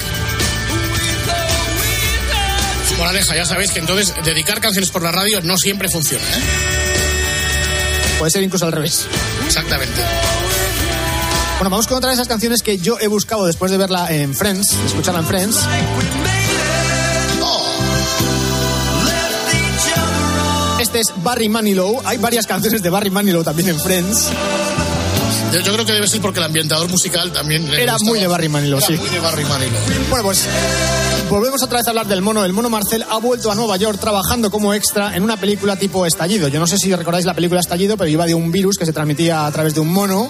Moraleja, 2.97 3.35
ya 3.35 3.45
sabéis 3.45 3.69
que 3.69 3.77
entonces 3.77 4.15
dedicar 4.25 4.59
canciones 4.61 4.89
por 4.89 5.03
la 5.03 5.11
radio 5.11 5.41
no 5.41 5.59
siempre 5.59 5.89
funciona. 5.89 6.23
¿eh? 6.23 6.41
Puede 8.17 8.31
ser 8.31 8.41
incluso 8.41 8.65
al 8.65 8.71
revés. 8.71 9.05
Exactamente. 9.45 10.01
Bueno, 11.57 11.71
vamos 11.71 11.87
con 11.87 11.97
otra 11.97 12.09
de 12.09 12.13
esas 12.13 12.27
canciones 12.27 12.61
que 12.61 12.77
yo 12.77 12.99
he 12.99 13.07
buscado 13.07 13.47
después 13.47 13.71
de 13.71 13.77
verla 13.77 14.13
en 14.13 14.35
Friends, 14.35 14.77
escucharla 14.85 15.21
en 15.21 15.25
Friends. 15.25 15.59
Este 20.79 20.99
es 20.99 21.07
Barry 21.23 21.49
Manilow. 21.49 21.99
Hay 22.05 22.19
varias 22.19 22.45
canciones 22.45 22.83
de 22.83 22.91
Barry 22.91 23.09
Manilow 23.09 23.43
también 23.43 23.69
en 23.69 23.79
Friends. 23.79 24.29
Yo, 25.53 25.59
yo 25.61 25.73
creo 25.73 25.85
que 25.85 25.93
debe 25.93 26.07
ser 26.07 26.21
porque 26.21 26.39
el 26.39 26.45
ambientador 26.45 26.89
musical 26.89 27.31
también 27.31 27.69
le 27.69 27.81
Era 27.81 27.93
gustaba. 27.93 28.09
muy 28.09 28.19
de 28.19 28.27
Barry 28.27 28.49
Manilow, 28.49 28.79
Era 28.79 28.87
sí. 28.87 28.93
muy 28.93 29.09
de 29.09 29.19
Barry 29.19 29.45
Manilow. 29.45 29.79
Bueno, 30.09 30.23
pues 30.25 30.45
volvemos 31.29 31.61
otra 31.63 31.79
vez 31.79 31.87
a 31.87 31.91
hablar 31.91 32.07
del 32.07 32.21
mono. 32.21 32.43
El 32.45 32.53
mono 32.53 32.69
Marcel 32.69 33.03
ha 33.09 33.17
vuelto 33.17 33.51
a 33.51 33.55
Nueva 33.55 33.77
York 33.77 33.99
trabajando 33.99 34.51
como 34.51 34.73
extra 34.73 35.15
en 35.15 35.23
una 35.23 35.37
película 35.37 35.75
tipo 35.77 36.05
Estallido. 36.05 36.47
Yo 36.49 36.59
no 36.59 36.67
sé 36.67 36.77
si 36.77 36.93
recordáis 36.93 37.25
la 37.25 37.33
película 37.33 37.59
Estallido, 37.61 37.97
pero 37.97 38.09
iba 38.09 38.25
de 38.25 38.33
un 38.33 38.51
virus 38.51 38.77
que 38.77 38.85
se 38.85 38.93
transmitía 38.93 39.45
a 39.45 39.51
través 39.51 39.73
de 39.73 39.79
un 39.79 39.91
mono. 39.91 40.29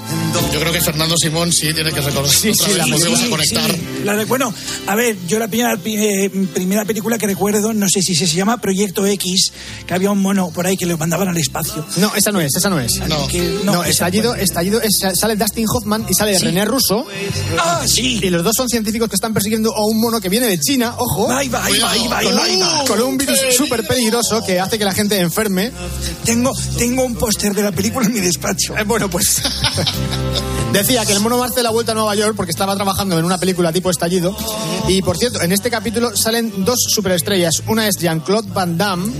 Yo 0.53 0.59
creo 0.59 0.71
que 0.71 0.81
Fernando 0.81 1.15
Simón 1.17 1.51
sí 1.51 1.73
tiene 1.73 1.91
que 1.91 2.01
recordar. 2.01 2.31
Sí, 2.31 2.49
otra 2.49 2.65
sí, 2.67 2.73
vez, 2.73 2.77
la 2.87 2.95
volvemos 2.95 3.21
a 3.23 3.29
conectar. 3.29 3.71
Sí, 3.71 3.81
la 4.03 4.15
de- 4.15 4.25
bueno, 4.25 4.53
a 4.87 4.95
ver, 4.95 5.17
yo 5.27 5.39
la 5.39 5.47
primera, 5.47 5.77
eh, 5.83 6.29
primera 6.53 6.85
película 6.85 7.17
que 7.17 7.25
recuerdo, 7.27 7.73
no 7.73 7.89
sé 7.89 8.01
si 8.01 8.15
se 8.15 8.25
llama 8.27 8.57
Proyecto 8.61 9.05
X, 9.05 9.51
que 9.85 9.93
había 9.93 10.11
un 10.11 10.21
mono 10.21 10.51
por 10.51 10.65
ahí 10.67 10.77
que 10.77 10.85
lo 10.85 10.97
mandaban 10.97 11.27
al 11.27 11.37
espacio. 11.37 11.85
No, 11.97 12.13
esa 12.15 12.31
no 12.31 12.39
es, 12.39 12.55
esa 12.55 12.69
no 12.69 12.79
es. 12.79 12.97
No. 13.07 13.27
Que- 13.27 13.57
No, 13.63 13.81
esa- 13.81 13.89
Estallido, 13.89 14.35
Estallido 14.35 14.81
es- 14.81 14.95
sale 15.15 15.35
Dustin 15.35 15.65
Hoffman 15.67 16.05
y 16.09 16.13
sale 16.13 16.37
Sí. 16.37 16.45
René 16.45 16.65
Russo. 16.65 17.05
Ah, 17.57 17.83
sí. 17.85 18.19
Y 18.21 18.29
los 18.29 18.43
dos 18.43 18.55
son 18.55 18.67
científicos 18.69 19.09
que 19.09 19.15
están 19.15 19.33
persiguiendo 19.33 19.73
a 19.75 19.85
un 19.85 19.99
mono 19.99 20.19
que 20.19 20.29
viene 20.29 20.47
de 20.47 20.59
China, 20.59 20.95
ojo. 20.97 21.31
Ahí 21.31 21.49
va, 21.49 21.63
ahí 21.63 21.79
va, 21.79 21.91
ahí 21.91 22.07
va, 22.07 22.17
ahí 22.17 22.31
va, 22.31 22.43
ahí 22.43 22.59
va. 22.59 22.85
Con 22.85 23.01
un 23.01 23.17
virus 23.17 23.39
súper 23.55 23.85
peligroso 23.87 24.43
que 24.43 24.59
hace 24.59 24.77
que 24.77 24.85
la 24.85 24.93
gente 24.93 25.19
enferme. 25.19 25.71
Tengo, 26.23 26.51
tengo 26.77 27.03
un 27.03 27.15
póster 27.15 27.53
de 27.53 27.63
la 27.63 27.71
película 27.71 28.05
en 28.05 28.13
mi 28.13 28.19
despacho. 28.19 28.77
Eh, 28.77 28.83
bueno, 28.83 29.09
pues. 29.09 29.41
Decía 30.73 31.05
que 31.05 31.13
el 31.13 31.21
mono 31.21 31.37
Marcel 31.37 31.65
ha 31.65 31.69
vuelto 31.71 31.93
a 31.93 31.95
Nueva 31.95 32.13
York 32.15 32.33
porque 32.35 32.51
estaba 32.51 32.75
trabajando 32.75 33.17
en 33.17 33.23
una 33.23 33.37
película 33.37 33.71
tipo 33.71 33.89
estallido 33.89 34.35
Y 34.87 35.01
por 35.01 35.17
cierto, 35.17 35.41
en 35.41 35.53
este 35.53 35.69
capítulo 35.69 36.15
salen 36.15 36.65
dos 36.65 36.77
superestrellas. 36.89 37.63
Una 37.67 37.87
es 37.87 37.95
Jean-Claude 37.97 38.49
Van 38.53 38.77
Damme, 38.77 39.11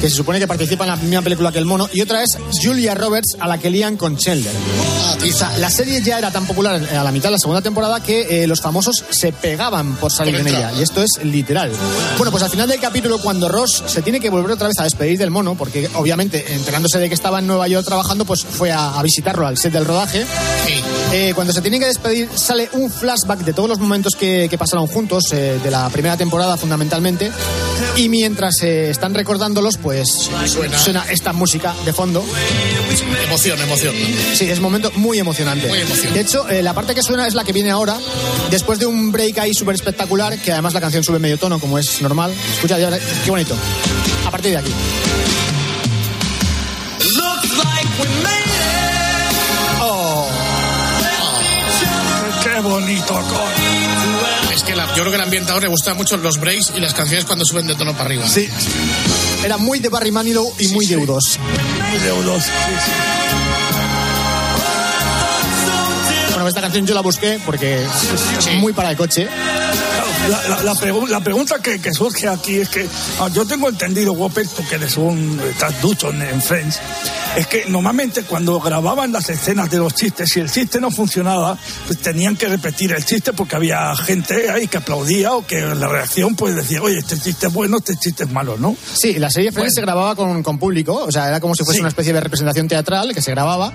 que 0.00 0.08
se 0.08 0.14
supone 0.16 0.38
que 0.38 0.46
participa 0.46 0.84
en 0.84 0.90
la 0.90 0.96
misma 0.96 1.22
película 1.22 1.50
que 1.52 1.58
el 1.58 1.64
mono, 1.64 1.88
y 1.92 2.00
otra 2.00 2.22
es 2.22 2.38
Julia 2.62 2.94
Roberts, 2.94 3.36
a 3.40 3.48
la 3.48 3.58
que 3.58 3.68
lían 3.68 3.96
con 3.96 4.16
Chandler. 4.16 4.52
O 4.54 5.31
sea, 5.32 5.56
la 5.58 5.70
serie 5.70 6.02
ya 6.02 6.18
era 6.18 6.30
tan 6.30 6.46
popular 6.46 6.80
a 6.82 7.04
la 7.04 7.12
mitad 7.12 7.28
de 7.28 7.32
la 7.32 7.38
segunda 7.38 7.62
temporada 7.62 8.02
que 8.02 8.42
eh, 8.42 8.46
los 8.46 8.60
famosos 8.60 9.04
se 9.10 9.32
pegaban 9.32 9.96
por 9.96 10.12
salir 10.12 10.36
en 10.36 10.48
ella. 10.48 10.72
Y 10.78 10.82
esto 10.82 11.02
es 11.02 11.24
literal. 11.24 11.70
Bueno, 12.18 12.30
pues 12.30 12.42
al 12.42 12.50
final 12.50 12.68
del 12.68 12.80
capítulo, 12.80 13.18
cuando 13.18 13.48
Ross 13.48 13.82
se 13.86 14.02
tiene 14.02 14.20
que 14.20 14.30
volver 14.30 14.52
otra 14.52 14.68
vez 14.68 14.78
a 14.78 14.84
despedir 14.84 15.18
del 15.18 15.30
mono, 15.30 15.54
porque 15.54 15.88
obviamente 15.94 16.54
enterándose 16.54 16.98
de 16.98 17.08
que 17.08 17.14
estaba 17.14 17.38
en 17.38 17.46
Nueva 17.46 17.68
York 17.68 17.84
trabajando, 17.86 18.24
pues 18.24 18.44
fue 18.44 18.72
a, 18.72 18.98
a 18.98 19.02
visitarlo 19.02 19.46
al 19.46 19.58
set 19.58 19.72
del 19.72 19.84
rodaje. 19.84 20.24
Eh, 21.12 21.32
cuando 21.34 21.52
se 21.52 21.60
tiene 21.60 21.78
que 21.78 21.86
despedir, 21.86 22.28
sale 22.34 22.68
un 22.72 22.90
flashback 22.90 23.40
de 23.40 23.52
todos 23.52 23.68
los 23.68 23.78
momentos 23.78 24.14
que, 24.14 24.48
que 24.48 24.58
pasaron 24.58 24.86
juntos, 24.86 25.24
eh, 25.32 25.58
de 25.62 25.70
la 25.70 25.88
primera 25.90 26.16
temporada 26.16 26.56
fundamentalmente. 26.56 27.30
Y 27.96 28.08
mientras 28.08 28.62
eh, 28.62 28.90
están 28.90 29.14
recordándolos, 29.14 29.76
pues 29.76 30.08
Suena. 30.46 31.04
esta 31.10 31.32
música 31.32 31.74
de 31.84 31.92
fondo. 31.92 32.24
Emoción, 33.24 33.60
emoción. 33.60 33.94
Sí, 34.34 34.48
es 34.48 34.58
un 34.58 34.62
momento 34.62 34.90
muy 34.96 35.18
emocionante. 35.22 35.66
Muy 35.68 35.78
emocionante. 35.80 36.12
De 36.18 36.20
hecho, 36.20 36.48
eh, 36.48 36.62
la 36.62 36.74
parte 36.74 36.94
que 36.94 37.02
suena 37.02 37.26
es 37.26 37.34
la 37.34 37.42
que 37.44 37.52
viene 37.52 37.70
ahora, 37.70 37.98
después 38.50 38.78
de 38.78 38.86
un 38.86 39.10
break 39.10 39.38
ahí 39.38 39.54
súper 39.54 39.74
espectacular, 39.74 40.38
que 40.38 40.52
además 40.52 40.74
la 40.74 40.80
canción 40.80 41.02
sube 41.02 41.18
medio 41.18 41.38
tono, 41.38 41.58
como 41.58 41.78
es 41.78 42.02
normal. 42.02 42.32
Escucha, 42.54 42.76
qué 43.24 43.30
bonito. 43.30 43.56
A 44.26 44.30
partir 44.30 44.52
de 44.52 44.58
aquí. 44.58 44.72
Oh. 49.80 50.28
Qué 52.42 52.60
bonito, 52.60 53.14
coño. 53.14 54.52
Es 54.54 54.62
que 54.62 54.74
la- 54.76 54.86
yo 54.94 55.00
creo 55.02 55.10
que 55.10 55.16
al 55.16 55.22
ambientador 55.22 55.62
le 55.62 55.68
gustan 55.68 55.96
mucho 55.96 56.16
los 56.18 56.38
breaks 56.38 56.72
y 56.76 56.80
las 56.80 56.92
canciones 56.94 57.24
cuando 57.24 57.44
suben 57.44 57.66
de 57.66 57.74
tono 57.74 57.92
para 57.92 58.04
arriba. 58.04 58.26
Sí. 58.28 58.48
Era 59.44 59.56
muy 59.56 59.78
de 59.78 59.88
Barry 59.88 60.10
Manilow 60.12 60.52
y 60.58 60.68
muy 60.68 60.86
de 60.86 60.98
U2. 60.98 61.38
Muy 61.90 61.98
de 61.98 62.12
U2. 62.12 62.42
Bueno, 66.42 66.48
esta 66.48 66.60
canción 66.60 66.84
yo 66.86 66.94
la 66.94 67.02
busqué 67.02 67.38
porque 67.46 67.84
es 67.84 68.54
muy 68.58 68.72
para 68.72 68.90
el 68.90 68.96
coche. 68.96 69.28
La, 70.28 70.48
la- 70.48 70.62
la 70.62 70.74
pregu- 70.74 71.06
la 71.08 71.20
pregunta 71.20 71.58
que, 71.60 71.80
que 71.80 71.92
surge 71.92 72.26
aquí 72.28 72.56
es 72.56 72.68
que 72.68 72.88
ah, 73.20 73.28
yo 73.32 73.44
tengo 73.46 73.68
entendido, 73.68 74.12
Whopper, 74.12 74.46
tú 74.48 74.66
que 74.68 74.74
eres 74.76 74.96
un 74.96 75.40
estás 75.50 75.80
ducho 75.80 76.10
en, 76.10 76.22
en 76.22 76.42
Friends, 76.42 76.80
es 77.36 77.46
que 77.46 77.64
normalmente 77.68 78.22
cuando 78.24 78.60
grababan 78.60 79.10
las 79.12 79.28
escenas 79.30 79.70
de 79.70 79.78
los 79.78 79.94
chistes, 79.94 80.28
si 80.30 80.40
el 80.40 80.50
chiste 80.50 80.80
no 80.80 80.90
funcionaba, 80.90 81.56
pues 81.86 81.98
tenían 82.00 82.36
que 82.36 82.46
repetir 82.46 82.92
el 82.92 83.04
chiste 83.04 83.32
porque 83.32 83.56
había 83.56 83.94
gente 83.96 84.50
ahí 84.50 84.66
que 84.68 84.76
aplaudía 84.78 85.32
o 85.34 85.46
que 85.46 85.60
la 85.62 85.88
reacción 85.88 86.34
pues 86.36 86.54
decía, 86.54 86.82
oye, 86.82 86.98
este 86.98 87.18
chiste 87.18 87.46
es 87.46 87.52
bueno, 87.52 87.78
este 87.78 87.96
chiste 87.96 88.24
es 88.24 88.30
malo, 88.30 88.56
¿no? 88.58 88.76
Sí, 88.94 89.14
la 89.18 89.30
serie 89.30 89.50
Friends 89.50 89.74
se 89.74 89.80
grababa 89.80 90.14
con, 90.14 90.42
con 90.42 90.58
público, 90.58 90.94
o 91.06 91.10
sea, 91.10 91.28
era 91.28 91.40
como 91.40 91.54
si 91.54 91.64
fuese 91.64 91.78
Sí. 91.78 91.80
una 91.80 91.88
especie 91.88 92.12
de 92.12 92.20
representación 92.20 92.68
teatral 92.68 93.14
que 93.14 93.22
se 93.22 93.30
grababa. 93.30 93.72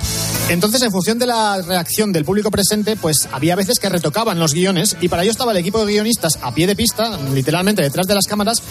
Entonces, 0.50 0.82
en 0.84 0.92
función 0.92 1.18
de 1.18 1.26
la 1.26 1.60
reacción 1.62 2.12
del 2.14 2.26
público 2.26 2.52
presente, 2.52 2.96
pues 2.96 3.28
había 3.32 3.56
veces 3.56 3.80
que 3.80 3.90
retocaban 3.90 4.38
los 4.38 4.54
guiones 4.54 4.96
y 5.02 5.08
para 5.08 5.24
ello 5.24 5.32
estaba 5.32 5.52
el 5.52 5.58
equipo 5.58 5.84
de 5.84 5.92
guionistas 5.94 6.38
a 6.44 6.54
pie 6.54 6.68
de 6.68 6.76
pista, 6.76 7.18
literalmente 7.34 7.82
detrás 7.82 8.06
de 8.06 8.14
las 8.14 8.26
cámaras, 8.28 8.62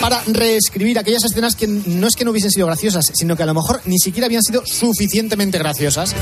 para 0.00 0.22
reescribir 0.28 0.98
aquellas 1.00 1.24
escenas 1.24 1.56
que 1.56 1.66
no 1.66 2.06
es 2.06 2.14
que 2.14 2.24
no 2.24 2.30
hubiesen 2.30 2.50
sido 2.52 2.66
graciosas, 2.66 3.06
sino 3.12 3.36
que 3.36 3.42
a 3.42 3.46
lo 3.46 3.54
mejor 3.54 3.80
ni 3.86 3.98
siquiera 3.98 4.19
habían 4.24 4.42
sido 4.42 4.62
suficientemente 4.64 5.58
graciosas. 5.58 6.14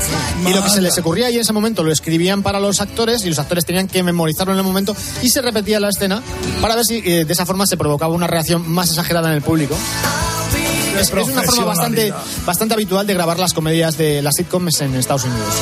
Y 0.45 0.53
lo 0.53 0.63
que 0.63 0.69
se 0.69 0.81
les 0.81 0.97
ocurría 0.97 1.27
ahí 1.27 1.35
en 1.35 1.41
ese 1.41 1.53
momento 1.53 1.83
lo 1.83 1.91
escribían 1.91 2.43
para 2.43 2.59
los 2.59 2.81
actores 2.81 3.25
y 3.25 3.29
los 3.29 3.39
actores 3.39 3.65
tenían 3.65 3.87
que 3.87 4.03
memorizarlo 4.03 4.53
en 4.53 4.59
el 4.59 4.65
momento 4.65 4.95
y 5.21 5.29
se 5.29 5.41
repetía 5.41 5.79
la 5.79 5.89
escena 5.89 6.21
para 6.61 6.75
ver 6.75 6.85
si 6.85 6.97
eh, 6.97 7.25
de 7.25 7.33
esa 7.33 7.45
forma 7.45 7.65
se 7.65 7.77
provocaba 7.77 8.13
una 8.13 8.27
reacción 8.27 8.69
más 8.69 8.89
exagerada 8.89 9.29
en 9.29 9.35
el 9.35 9.41
público. 9.41 9.75
Es, 10.99 11.07
es 11.07 11.27
una 11.27 11.43
forma 11.43 11.65
bastante, 11.65 12.13
bastante 12.45 12.73
habitual 12.73 13.07
de 13.07 13.13
grabar 13.13 13.39
las 13.39 13.53
comedias 13.53 13.97
de 13.97 14.21
las 14.21 14.35
sitcoms 14.35 14.81
en 14.81 14.95
Estados 14.95 15.23
Unidos. 15.23 15.53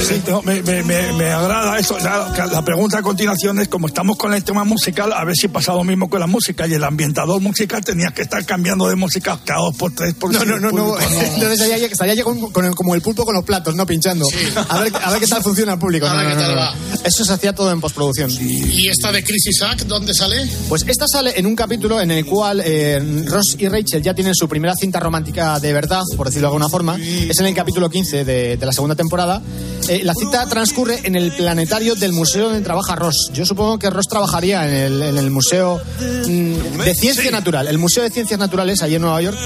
Sí, 0.00 0.22
no, 0.28 0.42
me, 0.42 0.62
me- 0.62 0.82
me- 0.84 1.12
me 1.12 1.26
agrada 1.30 1.78
eso. 1.78 1.98
La, 1.98 2.48
la 2.50 2.64
pregunta 2.64 2.98
a 2.98 3.02
continuación 3.02 3.58
es, 3.58 3.68
como 3.68 3.88
estamos 3.88 4.16
con 4.16 4.32
el 4.32 4.44
tema 4.44 4.64
musical, 4.64 5.12
a 5.12 5.24
ver 5.24 5.34
si 5.36 5.48
pasa 5.48 5.72
lo 5.72 5.84
mismo 5.84 6.08
con 6.08 6.20
la 6.20 6.26
música. 6.26 6.66
Y 6.66 6.74
el 6.74 6.84
ambientador 6.84 7.40
musical 7.40 7.84
tenía 7.84 8.10
que 8.12 8.22
estar 8.22 8.44
cambiando 8.46 8.88
de 8.88 8.94
música 8.96 9.38
cada 9.44 9.60
dos 9.60 9.76
por 9.76 9.92
tres. 9.94 10.14
Por 10.14 10.32
No, 10.32 10.44
no, 10.44 10.58
no, 10.58 10.70
no. 10.70 10.70
público 10.70 10.98
no- 11.10 11.20
Entonces 11.34 11.60
estaría, 11.60 11.86
estaría 11.86 12.14
ya 12.14 12.24
con- 12.24 12.50
con 12.52 12.64
el- 12.64 12.74
como 12.74 12.94
el 12.94 13.02
pulpo 13.02 13.24
con 13.24 13.34
los 13.34 13.44
platos, 13.44 13.74
¿no? 13.74 13.84
Pinchando. 13.86 14.26
A, 14.68 14.80
ver, 14.80 14.92
a 15.02 15.10
ver 15.10 15.20
qué 15.20 15.26
tal 15.26 15.42
funciona 15.42 15.72
el 15.74 15.78
público. 15.78 16.06
A 16.06 16.14
ver 16.14 16.24
no, 16.24 16.30
qué 16.30 16.36
tal 16.36 16.54
no. 16.54 16.60
va. 16.60 16.74
Eso 17.04 17.24
se 17.24 17.32
hacía 17.32 17.54
todo 17.54 17.70
en 17.72 17.80
postproducción. 17.80 18.30
¿Y 18.30 18.88
esta 18.88 19.10
de 19.12 19.22
Crisis 19.24 19.60
Act 19.62 19.82
dónde 19.82 20.14
sale? 20.14 20.48
Pues 20.68 20.84
esta 20.86 21.06
sale 21.06 21.32
en 21.36 21.46
un 21.46 21.56
capítulo 21.56 22.00
en 22.00 22.10
el 22.10 22.24
cual 22.24 22.62
eh, 22.64 23.00
Ross 23.26 23.56
y 23.58 23.68
Rachel 23.68 24.02
ya 24.02 24.14
tienen 24.14 24.34
su 24.34 24.48
primera 24.48 24.74
cinta 24.74 25.00
romántica 25.00 25.58
de 25.60 25.72
verdad, 25.72 26.02
por 26.16 26.26
decirlo 26.26 26.48
de 26.48 26.50
alguna 26.54 26.68
forma. 26.68 26.96
Es 26.98 27.38
en 27.40 27.46
el 27.46 27.54
capítulo 27.54 27.90
15 27.90 28.24
de, 28.24 28.56
de 28.56 28.66
la 28.66 28.72
segunda 28.72 28.94
temporada. 28.94 29.42
Eh, 29.88 30.02
la 30.04 30.12
cita 30.14 30.46
transcurre 30.46 31.00
en 31.04 31.16
el 31.16 31.32
planetario 31.32 31.94
del 31.94 32.12
museo 32.12 32.44
donde 32.44 32.60
trabaja 32.60 32.94
Ross. 32.94 33.30
Yo 33.32 33.46
supongo 33.46 33.78
que 33.78 33.88
Ross 33.88 34.06
trabajaría 34.06 34.66
en 34.68 34.74
el, 34.74 35.02
en 35.02 35.16
el 35.16 35.30
Museo 35.30 35.80
mm, 35.98 36.82
de 36.84 36.94
Ciencia 36.94 37.30
Natural, 37.30 37.66
el 37.66 37.78
Museo 37.78 38.02
de 38.02 38.10
Ciencias 38.10 38.38
Naturales, 38.38 38.82
allí 38.82 38.96
en 38.96 39.02
Nueva 39.02 39.22
York. 39.22 39.38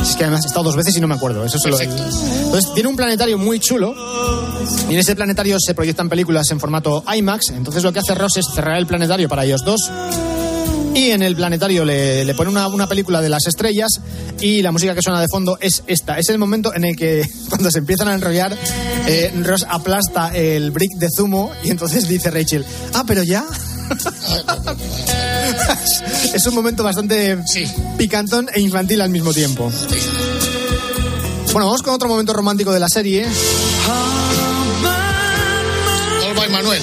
Es 0.00 0.16
que 0.16 0.24
además 0.24 0.44
he 0.44 0.48
estado 0.48 0.64
dos 0.64 0.76
veces 0.76 0.96
y 0.96 1.00
no 1.00 1.06
me 1.06 1.14
acuerdo. 1.14 1.44
Eso 1.44 1.58
es 1.58 1.64
lo 1.66 1.78
Entonces 1.78 2.72
tiene 2.72 2.88
un 2.88 2.96
planetario 2.96 3.36
muy 3.36 3.60
chulo. 3.60 3.94
Y 4.88 4.94
en 4.94 4.98
ese 4.98 5.14
planetario 5.14 5.56
se 5.60 5.74
proyectan 5.74 6.08
películas 6.08 6.50
en 6.50 6.60
formato 6.60 7.04
IMAX. 7.14 7.50
Entonces 7.50 7.82
lo 7.82 7.92
que 7.92 7.98
hace 7.98 8.14
Ross 8.14 8.38
es 8.38 8.46
cerrar 8.54 8.78
el 8.78 8.86
planetario 8.86 9.28
para 9.28 9.44
ellos 9.44 9.62
dos. 9.64 9.90
Y 10.94 11.10
en 11.10 11.22
el 11.22 11.34
planetario 11.34 11.84
le, 11.84 12.24
le 12.24 12.34
pone 12.34 12.50
una, 12.50 12.68
una 12.68 12.88
película 12.88 13.20
de 13.20 13.28
las 13.28 13.46
estrellas 13.46 14.00
y 14.40 14.62
la 14.62 14.72
música 14.72 14.94
que 14.94 15.02
suena 15.02 15.20
de 15.20 15.28
fondo 15.28 15.58
es 15.60 15.82
esta. 15.86 16.18
Es 16.18 16.28
el 16.28 16.38
momento 16.38 16.74
en 16.74 16.84
el 16.84 16.96
que 16.96 17.28
cuando 17.48 17.70
se 17.70 17.78
empiezan 17.78 18.08
a 18.08 18.14
enrollar, 18.14 18.56
eh, 19.06 19.32
Ross 19.42 19.66
aplasta 19.68 20.34
el 20.34 20.70
brick 20.70 20.92
de 20.98 21.08
zumo 21.14 21.50
y 21.62 21.70
entonces 21.70 22.08
dice 22.08 22.30
Rachel, 22.30 22.64
ah, 22.92 23.04
pero 23.06 23.22
ya. 23.22 23.44
es 26.34 26.46
un 26.46 26.54
momento 26.54 26.82
bastante 26.82 27.38
picantón 27.98 28.48
e 28.52 28.60
infantil 28.60 29.00
al 29.00 29.10
mismo 29.10 29.32
tiempo. 29.34 29.70
Bueno, 31.52 31.66
vamos 31.66 31.82
con 31.82 31.94
otro 31.94 32.08
momento 32.08 32.32
romántico 32.32 32.72
de 32.72 32.80
la 32.80 32.88
serie. 32.88 33.26
All 36.22 36.34
by 36.34 36.48
Manuel. 36.48 36.82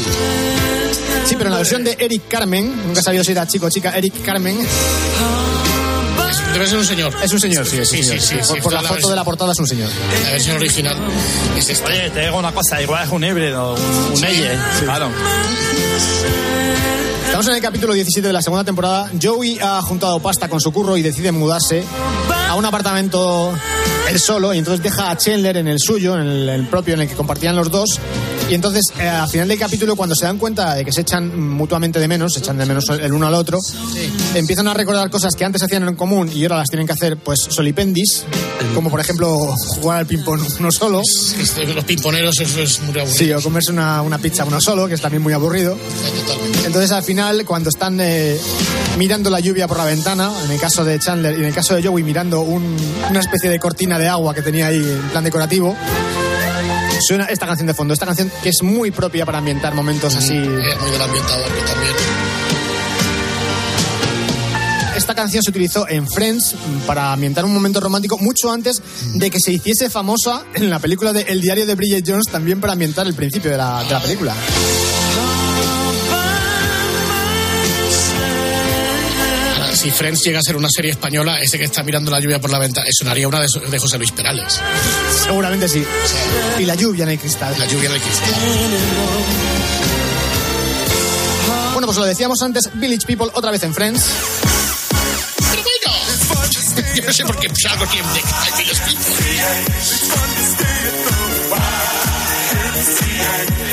Pero 1.41 1.47
en 1.49 1.53
la 1.53 1.57
versión 1.57 1.83
de 1.83 1.97
Eric 1.99 2.27
Carmen, 2.27 2.71
nunca 2.85 2.99
he 2.99 3.03
sabido 3.03 3.23
si 3.23 3.31
era 3.31 3.47
chico 3.47 3.65
o 3.65 3.69
chica, 3.71 3.97
Eric 3.97 4.21
Carmen. 4.23 4.59
Es- 4.59 6.53
Debe 6.53 6.67
ser 6.67 6.77
un 6.77 6.85
señor. 6.85 7.11
Es 7.23 7.31
un 7.33 7.39
señor, 7.39 7.65
sí, 7.65 7.79
es 7.79 7.91
un 7.91 7.97
Sí, 7.97 8.03
señor. 8.03 8.21
sí, 8.21 8.27
sí, 8.27 8.35
por 8.47 8.55
sí, 8.57 8.61
por 8.61 8.73
la 8.73 8.81
la 8.83 8.89
foto 8.89 9.09
de 9.09 9.15
la 9.15 9.23
portada 9.23 9.51
es 9.53 9.57
un 9.59 9.65
señor. 9.65 9.89
La 10.23 10.31
versión 10.33 10.57
original 10.57 10.95
es 11.57 11.67
esta. 11.69 11.87
Oye, 11.87 12.11
te 12.11 12.19
digo 12.25 12.37
una 12.37 12.51
cosa, 12.51 12.79
igual 12.79 13.05
es 13.05 13.09
un 13.11 13.23
híbrido, 13.23 13.73
un, 13.73 14.23
elle, 14.23 14.51
claro. 14.83 15.09
Estamos 17.25 17.47
en 17.47 17.53
el 17.55 17.61
capítulo 17.61 17.93
17 17.93 18.27
de 18.27 18.33
la 18.33 18.41
segunda 18.43 18.63
temporada. 18.63 19.09
Joey 19.19 19.57
ha 19.61 19.81
juntado 19.81 20.19
pasta 20.19 20.47
con 20.47 20.59
su 20.61 20.71
curro 20.71 20.95
y 20.97 21.01
decide 21.01 21.31
mudarse 21.31 21.83
a 22.49 22.53
un 22.55 22.65
apartamento 22.65 23.51
él 24.09 24.19
solo 24.19 24.53
y 24.53 24.57
entonces 24.59 24.83
deja 24.83 25.09
a 25.09 25.17
Chandler 25.17 25.57
en 25.57 25.67
el 25.69 25.79
suyo, 25.79 26.15
en 26.19 26.27
el, 26.27 26.49
el 26.49 26.67
propio 26.67 26.93
en 26.93 27.01
el 27.01 27.07
que 27.07 27.15
compartían 27.15 27.55
los 27.55 27.71
dos. 27.71 27.99
Y 28.51 28.55
entonces, 28.55 28.83
eh, 28.99 29.07
al 29.07 29.29
final 29.29 29.47
del 29.47 29.57
capítulo, 29.57 29.95
cuando 29.95 30.13
se 30.13 30.25
dan 30.25 30.37
cuenta 30.37 30.75
de 30.75 30.83
que 30.83 30.91
se 30.91 31.01
echan 31.01 31.39
mutuamente 31.39 31.99
de 32.01 32.07
menos, 32.09 32.33
se 32.33 32.39
echan 32.39 32.57
de 32.57 32.65
menos 32.65 32.83
el 32.89 33.13
uno 33.13 33.25
al 33.27 33.33
otro, 33.33 33.57
empiezan 34.35 34.67
a 34.67 34.73
recordar 34.73 35.09
cosas 35.09 35.35
que 35.35 35.45
antes 35.45 35.63
hacían 35.63 35.87
en 35.87 35.95
común 35.95 36.29
y 36.35 36.43
ahora 36.43 36.57
las 36.57 36.67
tienen 36.67 36.85
que 36.85 36.91
hacer, 36.91 37.15
pues, 37.15 37.39
solipendis, 37.49 38.25
como 38.75 38.89
por 38.89 38.99
ejemplo 38.99 39.37
jugar 39.79 39.99
al 39.99 40.05
ping-pong 40.05 40.41
uno 40.59 40.69
solo. 40.69 41.01
Los 41.75 41.85
pimponeros, 41.85 42.37
eso 42.41 42.61
es 42.61 42.81
muy 42.81 42.99
aburrido. 42.99 43.17
Sí, 43.17 43.31
o 43.31 43.41
comerse 43.41 43.71
una, 43.71 44.01
una 44.01 44.17
pizza 44.17 44.43
uno 44.43 44.59
solo, 44.59 44.85
que 44.89 44.95
es 44.95 45.01
también 45.01 45.23
muy 45.23 45.31
aburrido. 45.31 45.77
Entonces 46.65 46.91
al 46.91 47.03
final, 47.03 47.45
cuando 47.45 47.69
están 47.69 47.99
eh, 48.01 48.37
mirando 48.97 49.29
la 49.29 49.39
lluvia 49.39 49.65
por 49.65 49.77
la 49.77 49.85
ventana, 49.85 50.29
en 50.43 50.51
el 50.51 50.59
caso 50.59 50.83
de 50.83 50.99
Chandler 50.99 51.35
y 51.37 51.39
en 51.39 51.45
el 51.45 51.53
caso 51.53 51.73
de 51.73 51.83
Joey 51.87 52.03
mirando 52.03 52.41
un- 52.41 52.75
una 53.09 53.19
especie 53.21 53.49
de 53.49 53.59
cortina 53.59 53.97
de 53.97 54.09
agua 54.09 54.33
que 54.33 54.41
tenía 54.41 54.67
ahí 54.67 54.75
en 54.75 55.09
plan 55.09 55.23
decorativo, 55.23 55.73
suena 57.01 57.25
esta 57.25 57.45
canción 57.45 57.67
de 57.67 57.73
fondo. 57.73 57.93
Esta 57.93 58.05
canción 58.05 58.31
que 58.43 58.49
es 58.49 58.63
muy 58.63 58.91
propia 58.91 59.25
para 59.25 59.39
ambientar 59.39 59.73
momentos 59.73 60.15
así. 60.15 60.37
Es 60.37 60.43
muy 60.45 60.91
del 60.91 61.01
ambientador 61.01 61.47
que 61.47 61.61
también. 61.61 61.93
Esta 64.95 65.15
canción 65.15 65.41
se 65.41 65.49
utilizó 65.49 65.87
en 65.87 66.07
Friends 66.07 66.55
para 66.85 67.13
ambientar 67.13 67.43
un 67.45 67.53
momento 67.53 67.79
romántico 67.79 68.17
mucho 68.17 68.51
antes 68.51 68.81
de 69.13 69.31
que 69.31 69.39
se 69.39 69.53
hiciese 69.53 69.89
famosa 69.89 70.43
en 70.53 70.69
la 70.69 70.79
película 70.79 71.11
de 71.11 71.21
El 71.21 71.41
diario 71.41 71.65
de 71.65 71.75
Bridget 71.75 72.03
Jones, 72.05 72.27
también 72.31 72.59
para 72.59 72.73
ambientar 72.73 73.07
el 73.07 73.13
principio 73.13 73.49
de 73.51 73.57
la, 73.57 73.83
de 73.83 73.89
la 73.89 74.01
película. 74.01 74.35
Si 79.73 79.91
Friends 79.91 80.21
llega 80.23 80.39
a 80.39 80.41
ser 80.41 80.55
una 80.55 80.69
serie 80.69 80.91
española, 80.91 81.41
ese 81.41 81.57
que 81.57 81.65
está 81.65 81.83
mirando 81.83 82.11
la 82.11 82.19
lluvia 82.19 82.39
por 82.39 82.49
la 82.49 82.59
ventana, 82.59 82.87
sonaría 82.91 83.27
una 83.27 83.41
de, 83.41 83.47
de 83.69 83.79
José 83.79 83.97
Luis 83.97 84.11
Perales. 84.11 84.59
Seguramente 85.23 85.67
sí. 85.67 85.83
Y 86.59 86.65
la 86.65 86.75
lluvia 86.75 87.03
en 87.03 87.09
el 87.09 87.19
cristal. 87.19 87.55
La 87.57 87.65
lluvia 87.65 87.89
del 87.89 88.01
cristal. 88.01 88.33
pues 91.91 91.99
lo 91.99 92.05
decíamos 92.05 92.41
antes, 92.41 92.69
Village 92.75 93.05
People 93.05 93.27
otra 93.33 93.51
vez 93.51 93.63
en 93.63 93.73
Friends. 93.73 94.05
Pero 95.49 95.61
bueno, 95.61 95.99
yo 96.95 97.03
no 97.03 97.11
sé 97.11 97.25
por 97.25 97.37
qué 97.37 97.49
salgo 97.53 97.85
siempre. 97.85 98.21
Ay, 98.23 98.65
los 98.65 98.79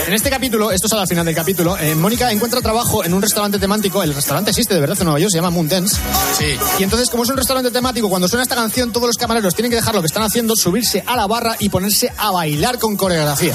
En 0.06 0.14
este 0.14 0.30
capítulo, 0.30 0.72
esto 0.72 0.88
sale 0.88 1.02
al 1.02 1.08
final 1.08 1.26
del 1.26 1.34
capítulo, 1.34 1.76
eh, 1.76 1.94
Mónica 1.94 2.32
encuentra 2.32 2.62
trabajo 2.62 3.04
en 3.04 3.12
un 3.12 3.20
restaurante 3.20 3.58
temático. 3.58 4.02
El 4.02 4.14
restaurante 4.14 4.50
existe 4.50 4.72
de 4.72 4.80
verdad 4.80 4.96
en 4.98 5.04
Nueva 5.04 5.20
York, 5.20 5.30
se 5.30 5.36
llama 5.36 5.50
Moon 5.50 5.68
Dance. 5.68 5.96
Sí. 6.38 6.56
Y 6.78 6.82
entonces, 6.82 7.10
como 7.10 7.24
es 7.24 7.28
un 7.28 7.36
restaurante 7.36 7.70
temático, 7.70 8.08
cuando 8.08 8.26
suena 8.26 8.42
esta 8.42 8.54
canción, 8.54 8.90
todos 8.90 9.06
los 9.06 9.18
camareros 9.18 9.54
tienen 9.54 9.70
que 9.70 9.76
dejar 9.76 9.94
lo 9.94 10.00
que 10.00 10.06
están 10.06 10.22
haciendo, 10.22 10.56
subirse 10.56 11.04
a 11.06 11.14
la 11.14 11.26
barra 11.26 11.56
y 11.58 11.68
ponerse 11.68 12.10
a 12.16 12.30
bailar 12.30 12.78
con 12.78 12.96
coreografía. 12.96 13.54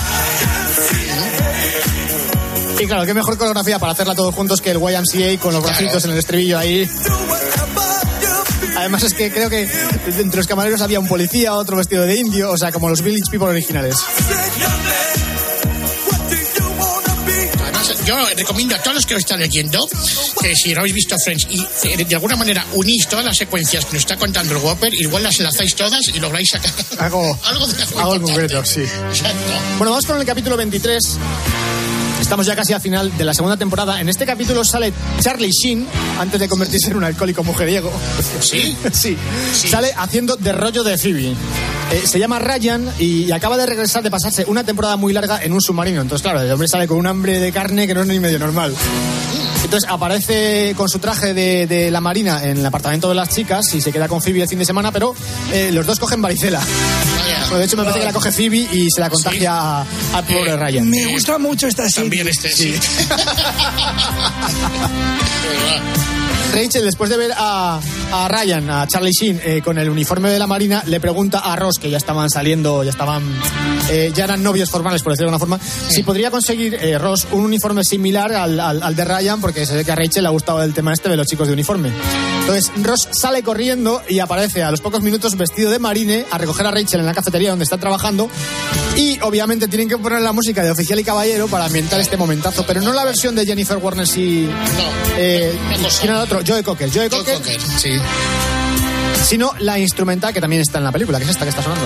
Y 2.79 2.85
claro, 2.85 3.05
qué 3.05 3.13
mejor 3.13 3.37
coreografía 3.37 3.79
para 3.79 3.93
hacerla 3.93 4.13
todos 4.13 4.35
juntos 4.35 4.61
que 4.61 4.71
el 4.71 4.77
YMCA 4.77 5.41
con 5.41 5.53
los 5.53 5.63
bracitos 5.63 6.05
en 6.05 6.11
el 6.11 6.17
estribillo 6.17 6.59
ahí. 6.59 6.87
Además 8.77 9.03
es 9.03 9.13
que 9.13 9.31
creo 9.31 9.49
que 9.49 9.67
entre 10.19 10.37
los 10.37 10.47
camareros 10.47 10.81
había 10.81 10.99
un 10.99 11.07
policía, 11.07 11.53
otro 11.53 11.77
vestido 11.77 12.03
de 12.03 12.15
indio, 12.15 12.51
o 12.51 12.57
sea, 12.57 12.71
como 12.71 12.89
los 12.89 13.01
Village 13.01 13.31
People 13.31 13.47
originales. 13.47 13.95
Yo 18.05 18.15
recomiendo 18.35 18.75
a 18.75 18.79
todos 18.79 18.95
los 18.95 19.05
que 19.05 19.13
lo 19.13 19.19
están 19.19 19.39
leyendo 19.39 19.87
que 20.41 20.55
si 20.55 20.73
no 20.73 20.79
habéis 20.81 20.95
visto 20.95 21.15
Friends 21.23 21.47
y 21.49 21.61
eh, 21.87 22.05
de 22.05 22.15
alguna 22.15 22.35
manera 22.35 22.65
unís 22.73 23.07
todas 23.07 23.23
las 23.23 23.37
secuencias 23.37 23.85
que 23.85 23.93
nos 23.93 24.01
está 24.03 24.17
contando 24.17 24.55
el 24.55 24.61
Whopper, 24.61 24.93
igual 24.95 25.23
las 25.23 25.39
enlazáis 25.39 25.75
todas 25.75 26.07
y 26.09 26.19
lográis 26.19 26.49
sacar 26.49 26.71
Algo, 26.99 27.39
algo 27.43 27.67
de 27.67 27.83
algo 27.97 28.15
en 28.15 28.21
concreto, 28.21 28.65
sí. 28.65 28.81
Exacto. 28.81 29.53
Bueno, 29.77 29.91
vamos 29.91 30.05
con 30.05 30.19
el 30.19 30.25
capítulo 30.25 30.57
23. 30.57 31.17
Estamos 32.23 32.45
ya 32.45 32.55
casi 32.55 32.71
al 32.71 32.79
final 32.79 33.15
de 33.17 33.25
la 33.25 33.33
segunda 33.33 33.57
temporada. 33.57 33.99
En 33.99 34.07
este 34.07 34.25
capítulo 34.25 34.63
sale 34.63 34.93
Charlie 35.19 35.51
Sheen 35.51 35.85
antes 36.17 36.39
de 36.39 36.47
convertirse 36.47 36.89
en 36.89 36.95
un 36.95 37.03
alcohólico 37.03 37.43
mujeriego. 37.43 37.91
¿Sí? 38.39 38.77
sí. 38.93 39.17
Sale 39.51 39.93
haciendo 39.97 40.37
de 40.37 40.53
rollo 40.53 40.83
de 40.83 40.97
Phoebe. 40.97 41.35
Eh, 41.91 42.01
se 42.05 42.19
llama 42.19 42.39
Ryan 42.39 42.89
y 42.97 43.29
acaba 43.33 43.57
de 43.57 43.65
regresar 43.65 44.03
de 44.03 44.09
pasarse 44.09 44.45
una 44.47 44.63
temporada 44.63 44.95
muy 44.95 45.11
larga 45.11 45.43
en 45.43 45.51
un 45.51 45.59
submarino. 45.59 45.99
Entonces, 45.99 46.23
claro, 46.23 46.39
el 46.39 46.49
hombre 46.49 46.69
sale 46.69 46.87
con 46.87 46.97
un 46.97 47.07
hambre 47.07 47.39
de 47.39 47.51
carne 47.51 47.87
que 47.87 47.93
no 47.93 48.01
es 48.01 48.07
ni 48.07 48.21
medio 48.21 48.39
normal. 48.39 48.73
Entonces 49.63 49.89
aparece 49.89 50.73
con 50.77 50.87
su 50.89 50.99
traje 50.99 51.33
de, 51.33 51.65
de 51.67 51.89
la 51.89 52.01
marina 52.01 52.43
en 52.43 52.57
el 52.57 52.65
apartamento 52.65 53.09
de 53.09 53.15
las 53.15 53.29
chicas 53.29 53.73
y 53.73 53.81
se 53.81 53.91
queda 53.91 54.07
con 54.07 54.21
Phoebe 54.21 54.41
el 54.43 54.47
fin 54.47 54.59
de 54.59 54.65
semana, 54.65 54.91
pero 54.91 55.15
eh, 55.51 55.71
los 55.71 55.85
dos 55.85 55.99
cogen 55.99 56.21
varicela. 56.21 56.61
Bueno, 57.45 57.57
de 57.57 57.65
hecho, 57.65 57.77
me 57.77 57.83
parece 57.83 57.99
que 57.99 58.05
la 58.05 58.13
coge 58.13 58.31
Phoebe 58.31 58.67
y 58.71 58.87
se 58.93 59.01
la 59.01 59.09
contagia 59.09 59.53
a- 59.53 59.85
al 60.13 60.23
pobre 60.25 60.55
Ryan. 60.57 60.89
Me 60.89 61.05
gusta 61.07 61.37
mucho 61.39 61.67
esta 61.67 61.89
serie. 61.89 62.09
También 62.09 62.27
este, 62.27 62.49
sí. 62.51 62.75
Rachel, 66.53 66.83
después 66.85 67.09
de 67.09 67.17
ver 67.17 67.31
a, 67.35 67.79
a 68.15 68.27
Ryan, 68.27 68.69
a 68.69 68.85
Charlie 68.87 69.11
Sheen, 69.11 69.41
eh, 69.43 69.61
con 69.63 69.77
el 69.79 69.89
uniforme 69.89 70.29
de 70.29 70.37
la 70.37 70.45
Marina, 70.45 70.83
le 70.85 70.99
pregunta 70.99 71.39
a 71.39 71.55
Ross, 71.55 71.79
que 71.79 71.89
ya 71.89 71.97
estaban 71.97 72.29
saliendo, 72.29 72.83
ya 72.83 72.91
estaban, 72.91 73.23
eh, 73.89 74.11
ya 74.13 74.25
eran 74.25 74.43
novios 74.43 74.69
formales, 74.69 75.01
por 75.01 75.13
decirlo 75.13 75.31
de 75.31 75.35
alguna 75.35 75.57
forma, 75.57 75.89
si 75.89 76.03
podría 76.03 76.29
conseguir 76.29 76.75
eh, 76.75 76.97
Ross 76.99 77.25
un 77.31 77.43
uniforme 77.43 77.83
similar 77.83 78.31
al, 78.33 78.59
al- 78.59 78.83
al 78.83 78.95
de 78.95 79.03
Ryan, 79.05 79.41
porque 79.41 79.65
se 79.65 79.75
ve 79.75 79.83
que 79.83 79.91
a 79.91 79.95
Rachel 79.95 80.21
le 80.23 80.27
ha 80.29 80.31
gustado 80.31 80.61
el 80.61 80.73
tema 80.75 80.93
este 80.93 81.09
de 81.09 81.17
los 81.17 81.25
chicos 81.25 81.47
de 81.47 81.53
uniforme. 81.53 81.91
Entonces, 82.41 82.71
Ross 82.83 83.09
sale 83.11 83.41
corriendo 83.41 84.01
y 84.07 84.19
aparece 84.19 84.61
a 84.63 84.69
los 84.69 84.81
pocos 84.81 85.01
minutos 85.01 85.35
vestido 85.35 85.71
de 85.71 85.79
marine 85.79 86.25
a 86.29 86.37
recoger 86.37 86.67
a 86.67 86.71
Rachel 86.71 86.99
en 86.99 87.07
la 87.07 87.13
cafetería 87.15 87.49
donde 87.49 87.63
está 87.63 87.77
trabajando. 87.77 88.29
Y 88.95 89.19
obviamente 89.21 89.67
tienen 89.67 89.89
que 89.89 89.97
poner 89.97 90.21
la 90.21 90.33
música 90.33 90.63
de 90.63 90.69
Oficial 90.69 90.99
y 90.99 91.03
Caballero 91.03 91.47
para 91.47 91.65
ambientar 91.65 91.99
este 91.99 92.15
momentazo, 92.15 92.63
pero 92.65 92.81
no 92.81 92.93
la 92.93 93.03
versión 93.03 93.35
de 93.35 93.45
Jennifer 93.45 93.77
Warner, 93.77 94.07
si, 94.07 94.47
eh, 95.17 95.53
sino 95.89 96.13
el 96.13 96.19
otro, 96.19 96.41
Joe 96.45 96.61
Cocker. 96.61 96.89
Joe 96.93 97.09
Cocker, 97.09 97.39
sí. 97.77 97.91
sino 99.25 99.53
la 99.59 99.79
instrumental 99.79 100.31
que 100.31 100.39
también 100.39 100.61
está 100.61 100.77
en 100.77 100.83
la 100.83 100.91
película, 100.91 101.17
que 101.17 101.23
es 101.23 101.31
esta 101.31 101.43
que 101.43 101.49
está 101.49 101.63
sonando. 101.63 101.85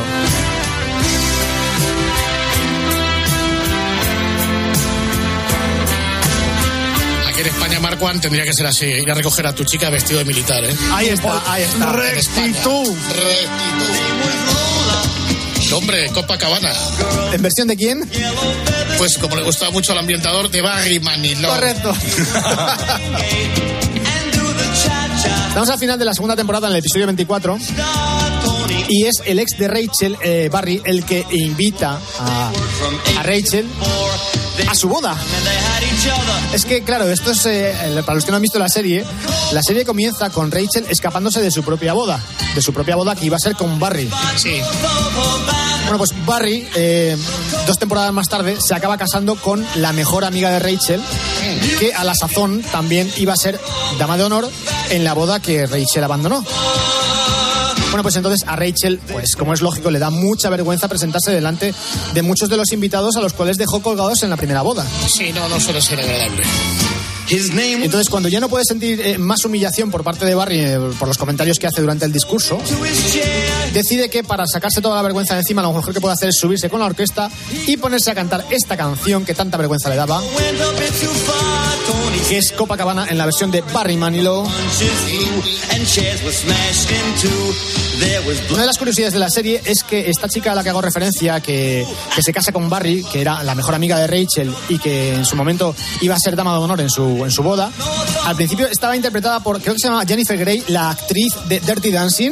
Aquí 7.29 7.39
en 7.41 7.47
España, 7.47 7.79
Marco, 7.79 8.09
tendría 8.19 8.43
que 8.43 8.53
ser 8.53 8.65
así. 8.65 8.85
Ir 8.85 9.09
a 9.09 9.13
recoger 9.13 9.47
a 9.47 9.55
tu 9.55 9.63
chica 9.63 9.89
vestido 9.89 10.19
de 10.19 10.25
militar, 10.25 10.63
¿eh? 10.65 10.75
Ahí 10.91 11.07
está, 11.07 11.53
ahí 11.53 11.63
está. 11.63 11.93
Rectitud. 11.93 12.95
Hombre, 15.73 16.09
Copacabana. 16.13 16.71
¿En 17.33 17.41
versión 17.41 17.67
de 17.67 17.75
quién? 17.75 18.09
Pues 18.97 19.17
como 19.17 19.35
le 19.35 19.43
gustaba 19.43 19.71
mucho 19.71 19.91
al 19.91 19.99
ambientador 19.99 20.49
de 20.49 20.61
Barry 20.61 20.99
Manilow. 20.99 21.51
Correcto. 21.51 21.93
Estamos 25.47 25.69
al 25.69 25.79
final 25.79 25.99
de 25.99 26.05
la 26.05 26.13
segunda 26.13 26.35
temporada 26.35 26.67
en 26.67 26.73
el 26.73 26.79
episodio 26.79 27.05
24 27.07 27.57
y 28.89 29.05
es 29.05 29.21
el 29.25 29.39
ex 29.39 29.57
de 29.57 29.67
Rachel, 29.67 30.17
eh, 30.21 30.49
Barry, 30.51 30.81
el 30.85 31.03
que 31.03 31.25
invita 31.31 31.99
a, 32.19 32.51
a 33.17 33.23
Rachel 33.23 33.67
a 34.67 34.75
su 34.75 34.89
boda. 34.89 35.15
Es 36.53 36.65
que, 36.65 36.83
claro, 36.83 37.09
esto 37.09 37.31
es, 37.31 37.45
eh, 37.45 38.01
para 38.05 38.15
los 38.15 38.25
que 38.25 38.31
no 38.31 38.37
han 38.37 38.41
visto 38.41 38.59
la 38.59 38.69
serie, 38.69 39.05
la 39.51 39.61
serie 39.61 39.85
comienza 39.85 40.29
con 40.29 40.51
Rachel 40.51 40.85
escapándose 40.89 41.41
de 41.41 41.51
su 41.51 41.63
propia 41.63 41.93
boda, 41.93 42.19
de 42.55 42.61
su 42.61 42.73
propia 42.73 42.95
boda 42.95 43.15
que 43.15 43.25
iba 43.25 43.35
a 43.35 43.39
ser 43.39 43.55
con 43.55 43.79
Barry. 43.79 44.09
Sí. 44.35 44.61
Bueno, 45.83 45.97
pues 45.97 46.11
Barry, 46.25 46.67
eh, 46.75 47.17
dos 47.65 47.77
temporadas 47.77 48.11
más 48.13 48.27
tarde, 48.27 48.57
se 48.59 48.75
acaba 48.75 48.97
casando 48.97 49.35
con 49.35 49.65
la 49.75 49.93
mejor 49.93 50.25
amiga 50.25 50.49
de 50.51 50.59
Rachel, 50.59 51.01
que 51.79 51.93
a 51.93 52.03
la 52.03 52.13
sazón 52.15 52.61
también 52.61 53.11
iba 53.17 53.33
a 53.33 53.37
ser 53.37 53.59
dama 53.97 54.17
de 54.17 54.23
honor 54.23 54.49
en 54.89 55.03
la 55.03 55.13
boda 55.13 55.39
que 55.39 55.65
Rachel 55.65 56.03
abandonó. 56.03 56.43
Bueno, 57.97 58.03
pues 58.03 58.15
entonces 58.17 58.47
a 58.47 58.55
Rachel, 58.55 58.99
pues 59.11 59.35
como 59.35 59.55
es 59.55 59.61
lógico, 59.63 59.89
le 59.89 59.97
da 59.97 60.11
mucha 60.11 60.51
vergüenza 60.51 60.87
presentarse 60.87 61.31
delante 61.31 61.73
de 62.13 62.21
muchos 62.21 62.47
de 62.47 62.55
los 62.55 62.71
invitados 62.71 63.15
a 63.15 63.21
los 63.21 63.33
cuales 63.33 63.57
dejó 63.57 63.81
colgados 63.81 64.21
en 64.21 64.29
la 64.29 64.37
primera 64.37 64.61
boda. 64.61 64.85
Sí, 65.07 65.31
no, 65.33 65.49
no 65.49 65.59
suele 65.59 65.81
ser 65.81 65.99
agradable. 65.99 66.43
Entonces, 67.83 68.07
cuando 68.07 68.29
ya 68.29 68.39
no 68.39 68.49
puede 68.49 68.65
sentir 68.65 69.01
eh, 69.01 69.17
más 69.17 69.43
humillación 69.45 69.89
por 69.89 70.03
parte 70.03 70.27
de 70.27 70.35
Barry 70.35 70.59
eh, 70.59 70.79
por 70.99 71.07
los 71.07 71.17
comentarios 71.17 71.57
que 71.57 71.65
hace 71.65 71.81
durante 71.81 72.05
el 72.05 72.13
discurso, 72.13 72.59
decide 73.73 74.11
que 74.11 74.23
para 74.23 74.45
sacarse 74.45 74.79
toda 74.79 74.95
la 74.97 75.01
vergüenza 75.01 75.33
de 75.33 75.39
encima, 75.39 75.63
lo 75.63 75.73
mejor 75.73 75.91
que 75.91 75.99
puede 75.99 76.13
hacer 76.13 76.29
es 76.29 76.37
subirse 76.39 76.69
con 76.69 76.79
la 76.79 76.85
orquesta 76.85 77.31
y 77.65 77.77
ponerse 77.77 78.11
a 78.11 78.15
cantar 78.15 78.45
esta 78.51 78.77
canción 78.77 79.25
que 79.25 79.33
tanta 79.33 79.57
vergüenza 79.57 79.89
le 79.89 79.95
daba, 79.95 80.21
que 82.27 82.37
es 82.37 82.51
Copacabana 82.51 83.07
en 83.09 83.17
la 83.17 83.25
versión 83.25 83.51
de 83.51 83.61
Barry 83.61 83.95
Manilow. 83.97 84.45
Una 88.51 88.61
de 88.61 88.67
las 88.67 88.77
curiosidades 88.77 89.13
de 89.13 89.19
la 89.19 89.29
serie 89.29 89.61
es 89.65 89.83
que 89.83 90.09
esta 90.09 90.27
chica 90.27 90.51
a 90.51 90.55
la 90.55 90.63
que 90.63 90.69
hago 90.69 90.81
referencia, 90.81 91.39
que, 91.39 91.85
que 92.15 92.21
se 92.23 92.33
casa 92.33 92.51
con 92.51 92.69
Barry, 92.69 93.03
que 93.11 93.21
era 93.21 93.43
la 93.43 93.55
mejor 93.55 93.75
amiga 93.75 93.97
de 93.99 94.07
Rachel 94.07 94.53
y 94.69 94.77
que 94.79 95.13
en 95.15 95.25
su 95.25 95.35
momento 95.35 95.75
iba 96.01 96.15
a 96.15 96.19
ser 96.19 96.35
dama 96.35 96.51
de 96.53 96.59
honor 96.59 96.81
en 96.81 96.89
su, 96.89 97.23
en 97.23 97.31
su 97.31 97.43
boda, 97.43 97.71
al 98.25 98.35
principio 98.35 98.67
estaba 98.67 98.95
interpretada 98.95 99.39
por, 99.41 99.61
creo 99.61 99.73
que 99.75 99.79
se 99.79 99.87
llama 99.87 100.05
Jennifer 100.05 100.37
Grey, 100.37 100.63
la 100.67 100.89
actriz 100.91 101.33
de 101.47 101.59
Dirty 101.59 101.91
Dancing. 101.91 102.31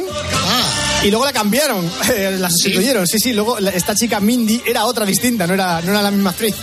Y 1.04 1.10
luego 1.10 1.24
la 1.24 1.32
cambiaron, 1.32 1.88
la 2.38 2.48
sustituyeron. 2.50 3.06
Sí, 3.06 3.18
sí, 3.18 3.32
luego 3.32 3.60
la- 3.60 3.70
esta 3.70 3.94
chica 3.94 4.18
Mindy 4.20 4.62
era 4.66 4.84
otra 4.86 5.04
distinta, 5.06 5.46
no 5.46 5.54
era, 5.54 5.80
no 5.82 5.90
era 5.92 6.02
la 6.02 6.10
misma 6.10 6.30
actriz. 6.30 6.54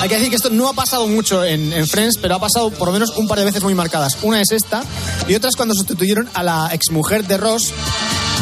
Hay 0.00 0.08
que 0.08 0.14
decir 0.14 0.30
que 0.30 0.36
esto 0.36 0.50
no 0.50 0.68
ha 0.68 0.74
pasado 0.74 1.08
mucho 1.08 1.44
en, 1.44 1.72
en 1.72 1.86
Friends, 1.86 2.18
pero 2.22 2.36
ha 2.36 2.40
pasado 2.40 2.70
por 2.70 2.88
lo 2.88 2.92
menos 2.92 3.10
un 3.16 3.26
par 3.26 3.38
de 3.38 3.44
veces 3.44 3.62
muy 3.62 3.74
marcadas. 3.74 4.18
Una 4.22 4.40
es 4.40 4.52
esta 4.52 4.84
y 5.26 5.34
otra 5.34 5.50
es 5.50 5.56
cuando 5.56 5.74
sustituyeron 5.74 6.28
a 6.34 6.42
la 6.42 6.70
exmujer 6.72 7.26
de 7.26 7.36
Ross 7.36 7.72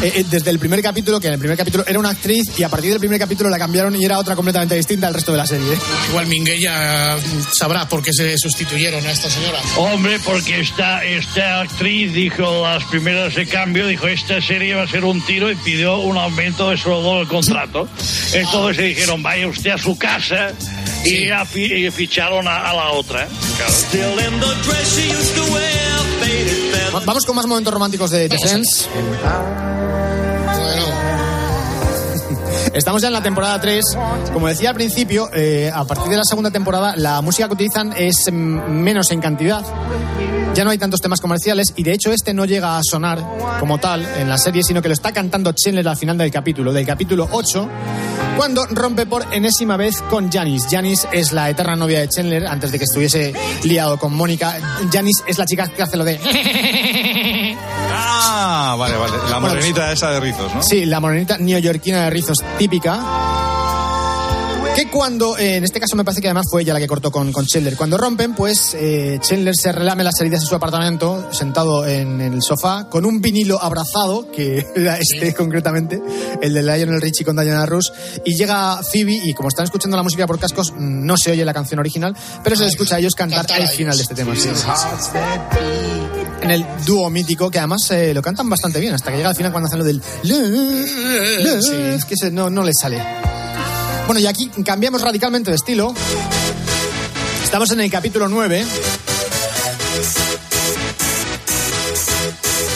eh, 0.03 0.11
eh, 0.13 0.25
desde 0.29 0.51
el 0.51 0.59
primer 0.59 0.83
capítulo, 0.83 1.19
que 1.19 1.25
en 1.25 1.33
el 1.33 1.39
primer 1.39 1.57
capítulo 1.57 1.83
era 1.87 1.97
una 1.97 2.09
actriz 2.09 2.59
y 2.59 2.63
a 2.63 2.69
partir 2.69 2.91
del 2.91 2.99
primer 2.99 3.17
capítulo 3.17 3.49
la 3.49 3.57
cambiaron 3.57 3.99
y 3.99 4.05
era 4.05 4.19
otra 4.19 4.35
completamente 4.35 4.75
distinta 4.75 5.07
al 5.07 5.15
resto 5.15 5.31
de 5.31 5.39
la 5.39 5.47
serie. 5.47 5.73
¿eh? 5.73 5.77
Igual 6.09 6.27
Minguella 6.27 7.17
sabrá 7.51 7.89
por 7.89 8.03
qué 8.03 8.13
se 8.13 8.37
sustituyeron 8.37 9.03
a 9.07 9.11
esta 9.11 9.27
señora. 9.27 9.59
Hombre, 9.77 10.19
porque 10.19 10.59
esta, 10.59 11.03
esta 11.03 11.61
actriz 11.61 12.13
dijo 12.13 12.61
las 12.61 12.83
primeras 12.85 13.33
de 13.33 13.47
cambio, 13.47 13.87
dijo 13.87 14.07
esta 14.07 14.39
serie 14.39 14.75
va 14.75 14.83
a 14.83 14.87
ser 14.87 15.03
un 15.03 15.25
tiro 15.25 15.49
y 15.49 15.55
pidió 15.55 15.97
un 15.97 16.17
aumento 16.17 16.69
de 16.69 16.77
sueldo 16.77 17.17
del 17.17 17.27
contrato. 17.27 17.87
Entonces 18.33 18.77
se 18.77 18.83
dijeron, 18.83 19.23
vaya 19.23 19.47
usted 19.47 19.71
a 19.71 19.77
su 19.79 19.97
casa 19.97 20.53
fi- 21.45 21.85
y 21.87 21.91
ficharon 21.91 22.47
a, 22.47 22.69
a 22.69 22.73
la 22.73 22.91
otra. 22.91 23.27
Va- 26.93 27.01
Vamos 27.05 27.25
con 27.25 27.35
más 27.35 27.45
momentos 27.45 27.73
románticos 27.73 28.11
de, 28.11 28.27
de 28.29 28.37
Friends. 28.37 28.89
Estamos 32.77 33.01
ya 33.01 33.07
en 33.07 33.13
la 33.15 33.23
temporada 33.23 33.59
3. 33.59 33.83
Como 34.33 34.47
decía 34.47 34.69
al 34.69 34.75
principio, 34.75 35.29
eh, 35.33 35.71
a 35.73 35.83
partir 35.83 36.11
de 36.11 36.17
la 36.17 36.23
segunda 36.23 36.51
temporada, 36.51 36.95
la 36.95 37.19
música 37.21 37.47
que 37.47 37.55
utilizan 37.55 37.91
es 37.97 38.31
mm, 38.31 38.35
menos 38.35 39.09
en 39.09 39.19
cantidad. 39.19 39.63
Ya 40.53 40.63
no 40.63 40.69
hay 40.69 40.77
tantos 40.77 41.01
temas 41.01 41.19
comerciales 41.19 41.73
y 41.75 41.81
de 41.81 41.93
hecho 41.93 42.11
este 42.11 42.35
no 42.35 42.45
llega 42.45 42.77
a 42.77 42.81
sonar 42.83 43.19
como 43.59 43.79
tal 43.79 44.05
en 44.19 44.29
la 44.29 44.37
serie, 44.37 44.61
sino 44.61 44.83
que 44.83 44.89
lo 44.89 44.93
está 44.93 45.11
cantando 45.11 45.51
Chandler 45.53 45.87
al 45.87 45.97
final 45.97 46.19
del 46.19 46.29
capítulo, 46.29 46.71
del 46.71 46.85
capítulo 46.85 47.27
8, 47.31 47.69
Cuando 48.37 48.63
rompe 48.67 49.07
por 49.07 49.25
enésima 49.33 49.75
vez 49.75 50.03
con 50.03 50.31
Janis. 50.31 50.67
Janis 50.69 51.07
es 51.11 51.31
la 51.31 51.49
eterna 51.49 51.75
novia 51.75 52.01
de 52.01 52.09
Chandler 52.09 52.45
antes 52.45 52.71
de 52.71 52.77
que 52.77 52.83
estuviese 52.83 53.33
liado 53.63 53.97
con 53.97 54.13
Mónica. 54.13 54.55
Janis 54.91 55.23
es 55.25 55.39
la 55.39 55.47
chica 55.47 55.67
que 55.67 55.81
hace 55.81 55.97
lo 55.97 56.03
de. 56.03 56.19
Ah, 57.99 58.75
vale, 58.77 58.95
vale. 58.95 59.13
La 59.29 59.39
Bueno, 59.39 59.55
morenita 59.55 59.91
esa 59.91 60.11
de 60.11 60.19
rizos, 60.19 60.53
¿no? 60.53 60.61
Sí, 60.61 60.85
la 60.85 60.99
morenita 60.99 61.37
neoyorquina 61.37 62.03
de 62.05 62.09
rizos 62.11 62.37
típica. 62.57 62.99
Que 64.77 64.87
cuando, 64.91 65.35
eh, 65.39 65.55
en 65.55 65.63
este 65.63 65.79
caso 65.79 65.95
me 65.95 66.05
parece 66.05 66.21
que 66.21 66.27
además 66.27 66.45
fue 66.51 66.61
ella 66.61 66.71
la 66.71 66.79
que 66.79 66.85
cortó 66.85 67.11
con, 67.11 67.31
con 67.31 67.47
Chandler. 67.47 67.75
Cuando 67.75 67.97
rompen, 67.97 68.35
pues 68.35 68.75
eh, 68.75 69.17
Chandler 69.19 69.55
se 69.59 69.71
relame 69.71 70.03
las 70.03 70.21
heridas 70.21 70.41
de 70.41 70.45
su 70.45 70.53
apartamento, 70.53 71.33
sentado 71.33 71.83
en 71.87 72.21
el 72.21 72.43
sofá, 72.43 72.87
con 72.87 73.03
un 73.03 73.19
vinilo 73.19 73.59
abrazado, 73.59 74.29
que 74.31 74.63
era 74.75 74.99
este 74.99 75.33
concretamente, 75.33 75.99
el 76.43 76.53
de 76.53 76.61
Lionel 76.61 77.01
Richie 77.01 77.25
con 77.25 77.37
Diana 77.37 77.65
Ross, 77.65 77.91
y 78.23 78.35
llega 78.35 78.79
Phoebe, 78.83 79.19
y 79.23 79.33
como 79.33 79.49
están 79.49 79.65
escuchando 79.65 79.97
la 79.97 80.03
música 80.03 80.27
por 80.27 80.37
cascos, 80.37 80.71
mm, 80.71 81.07
no 81.07 81.17
se 81.17 81.31
oye 81.31 81.43
la 81.43 81.55
canción 81.55 81.79
original, 81.79 82.15
pero 82.43 82.55
se 82.55 82.65
les 82.65 82.73
escucha 82.73 82.97
a 82.97 82.99
ellos 82.99 83.15
cantar 83.15 83.47
el 83.59 83.67
final 83.69 83.97
de 83.97 84.03
este 84.03 84.13
tema. 84.13 84.35
sí. 84.35 84.49
En 86.43 86.51
el 86.51 86.63
dúo 86.85 87.09
mítico, 87.09 87.49
que 87.49 87.57
además 87.57 87.89
eh, 87.89 88.13
lo 88.13 88.21
cantan 88.21 88.47
bastante 88.47 88.79
bien, 88.79 88.93
hasta 88.93 89.09
que 89.09 89.17
llega 89.17 89.29
al 89.29 89.35
final 89.35 89.51
cuando 89.51 89.65
hacen 89.65 89.79
lo 89.79 89.85
del... 89.85 90.03
Sí. 91.63 91.73
Es 91.73 92.05
que 92.05 92.29
no, 92.29 92.51
no 92.51 92.61
les 92.61 92.75
sale. 92.79 93.26
Bueno, 94.07 94.21
y 94.21 94.25
aquí 94.25 94.49
cambiamos 94.63 95.01
radicalmente 95.01 95.51
de 95.51 95.57
estilo. 95.57 95.93
Estamos 97.43 97.69
en 97.71 97.81
el 97.81 97.91
capítulo 97.91 98.29
9. 98.29 98.65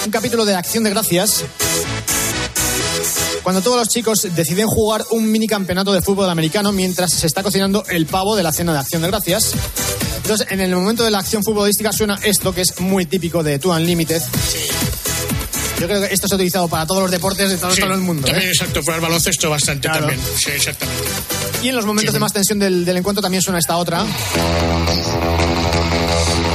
Un 0.06 0.12
capítulo 0.12 0.44
de 0.44 0.56
acción 0.56 0.84
de 0.84 0.90
gracias. 0.90 1.46
Cuando 3.44 3.62
todos 3.62 3.78
los 3.78 3.88
chicos 3.88 4.28
deciden 4.36 4.68
jugar 4.68 5.06
un 5.12 5.32
mini 5.32 5.48
campeonato 5.48 5.94
de 5.94 6.02
fútbol 6.02 6.30
americano 6.30 6.74
mientras 6.74 7.14
se 7.14 7.28
está 7.28 7.42
cocinando 7.44 7.86
el 7.88 8.08
pavo 8.08 8.36
de 8.36 8.44
la 8.44 8.52
cena 8.52 8.74
de 8.74 8.80
acción 8.80 9.02
de 9.02 9.08
gracias. 9.08 9.54
Entonces, 10.18 10.48
en 10.52 10.60
el 10.60 10.76
momento 10.76 11.06
de 11.06 11.12
la 11.12 11.20
acción 11.20 11.46
futbolística 11.46 11.94
suena 11.94 12.20
esto, 12.24 12.54
que 12.54 12.62
es 12.62 12.82
muy 12.82 13.06
típico 13.06 13.42
de 13.42 13.58
Two 13.58 13.72
Unlimited. 13.72 14.22
Yo 15.82 15.88
creo 15.88 16.00
que 16.00 16.14
esto 16.14 16.28
se 16.28 16.36
ha 16.36 16.38
utilizado 16.38 16.68
para 16.68 16.86
todos 16.86 17.02
los 17.02 17.10
deportes 17.12 17.50
de 17.50 17.58
todo, 17.58 17.72
Sí, 17.72 17.82
todo 17.82 17.94
el 17.94 18.02
mundo. 18.02 18.28
¿eh? 18.28 18.32
También, 18.32 18.52
exacto, 18.52 18.82
para 18.84 18.98
el 18.98 19.02
baloncesto 19.02 19.50
bastante 19.50 19.88
Claro. 19.90 20.06
también. 20.08 20.22
Sí, 20.38 20.52
exactamente. 20.52 21.04
Y 21.64 21.70
en 21.70 21.76
los 21.76 21.86
momentos 21.88 22.14
de 22.14 22.20
más 22.20 22.32
tensión 22.32 22.60
del, 22.60 22.86
del 22.86 22.98
encuentro 22.98 23.20
también 23.20 23.42
suena 23.42 23.58
esta 23.58 23.78
otra. 23.78 24.06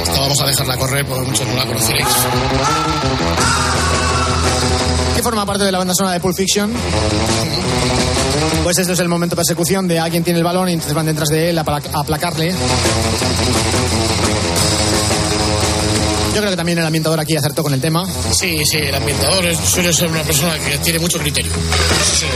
Esta 0.05 0.21
vamos 0.21 0.41
a 0.41 0.47
dejarla 0.47 0.77
correr 0.77 1.05
porque 1.07 1.27
muchos 1.29 1.45
no 1.45 1.57
la 1.57 1.67
conoceréis. 1.67 2.07
que 5.17 5.23
forma 5.25 5.45
parte 5.45 5.65
de 5.65 5.73
la 5.73 5.79
banda 5.79 5.93
sonora 5.93 6.15
de 6.15 6.21
Pulp 6.21 6.37
Fiction. 6.37 6.73
Pues 8.63 8.79
este 8.79 8.93
es 8.93 9.01
el 9.01 9.09
momento 9.09 9.35
de 9.35 9.41
persecución 9.41 9.89
de 9.89 9.99
alguien 9.99 10.23
tiene 10.23 10.39
el 10.39 10.45
balón 10.45 10.69
y 10.69 10.75
entonces 10.75 10.95
van 10.95 11.07
detrás 11.07 11.29
de 11.31 11.51
él 11.51 11.59
a 11.59 11.63
aplacarle. 11.63 12.55
Yo 16.37 16.43
creo 16.43 16.51
que 16.51 16.57
también 16.59 16.77
el 16.79 16.85
ambientador 16.85 17.19
aquí 17.19 17.35
acertó 17.35 17.63
con 17.63 17.73
el 17.73 17.81
tema. 17.81 18.05
Sí, 18.33 18.63
sí, 18.67 18.77
el 18.77 18.95
ambientador 18.95 19.47
es- 19.47 19.59
suele 19.59 19.91
ser 19.91 20.09
una 20.11 20.23
persona 20.23 20.59
que 20.59 20.77
tiene 20.79 20.99
mucho 20.99 21.19
criterio. 21.19 21.51
Sí. 22.15 22.27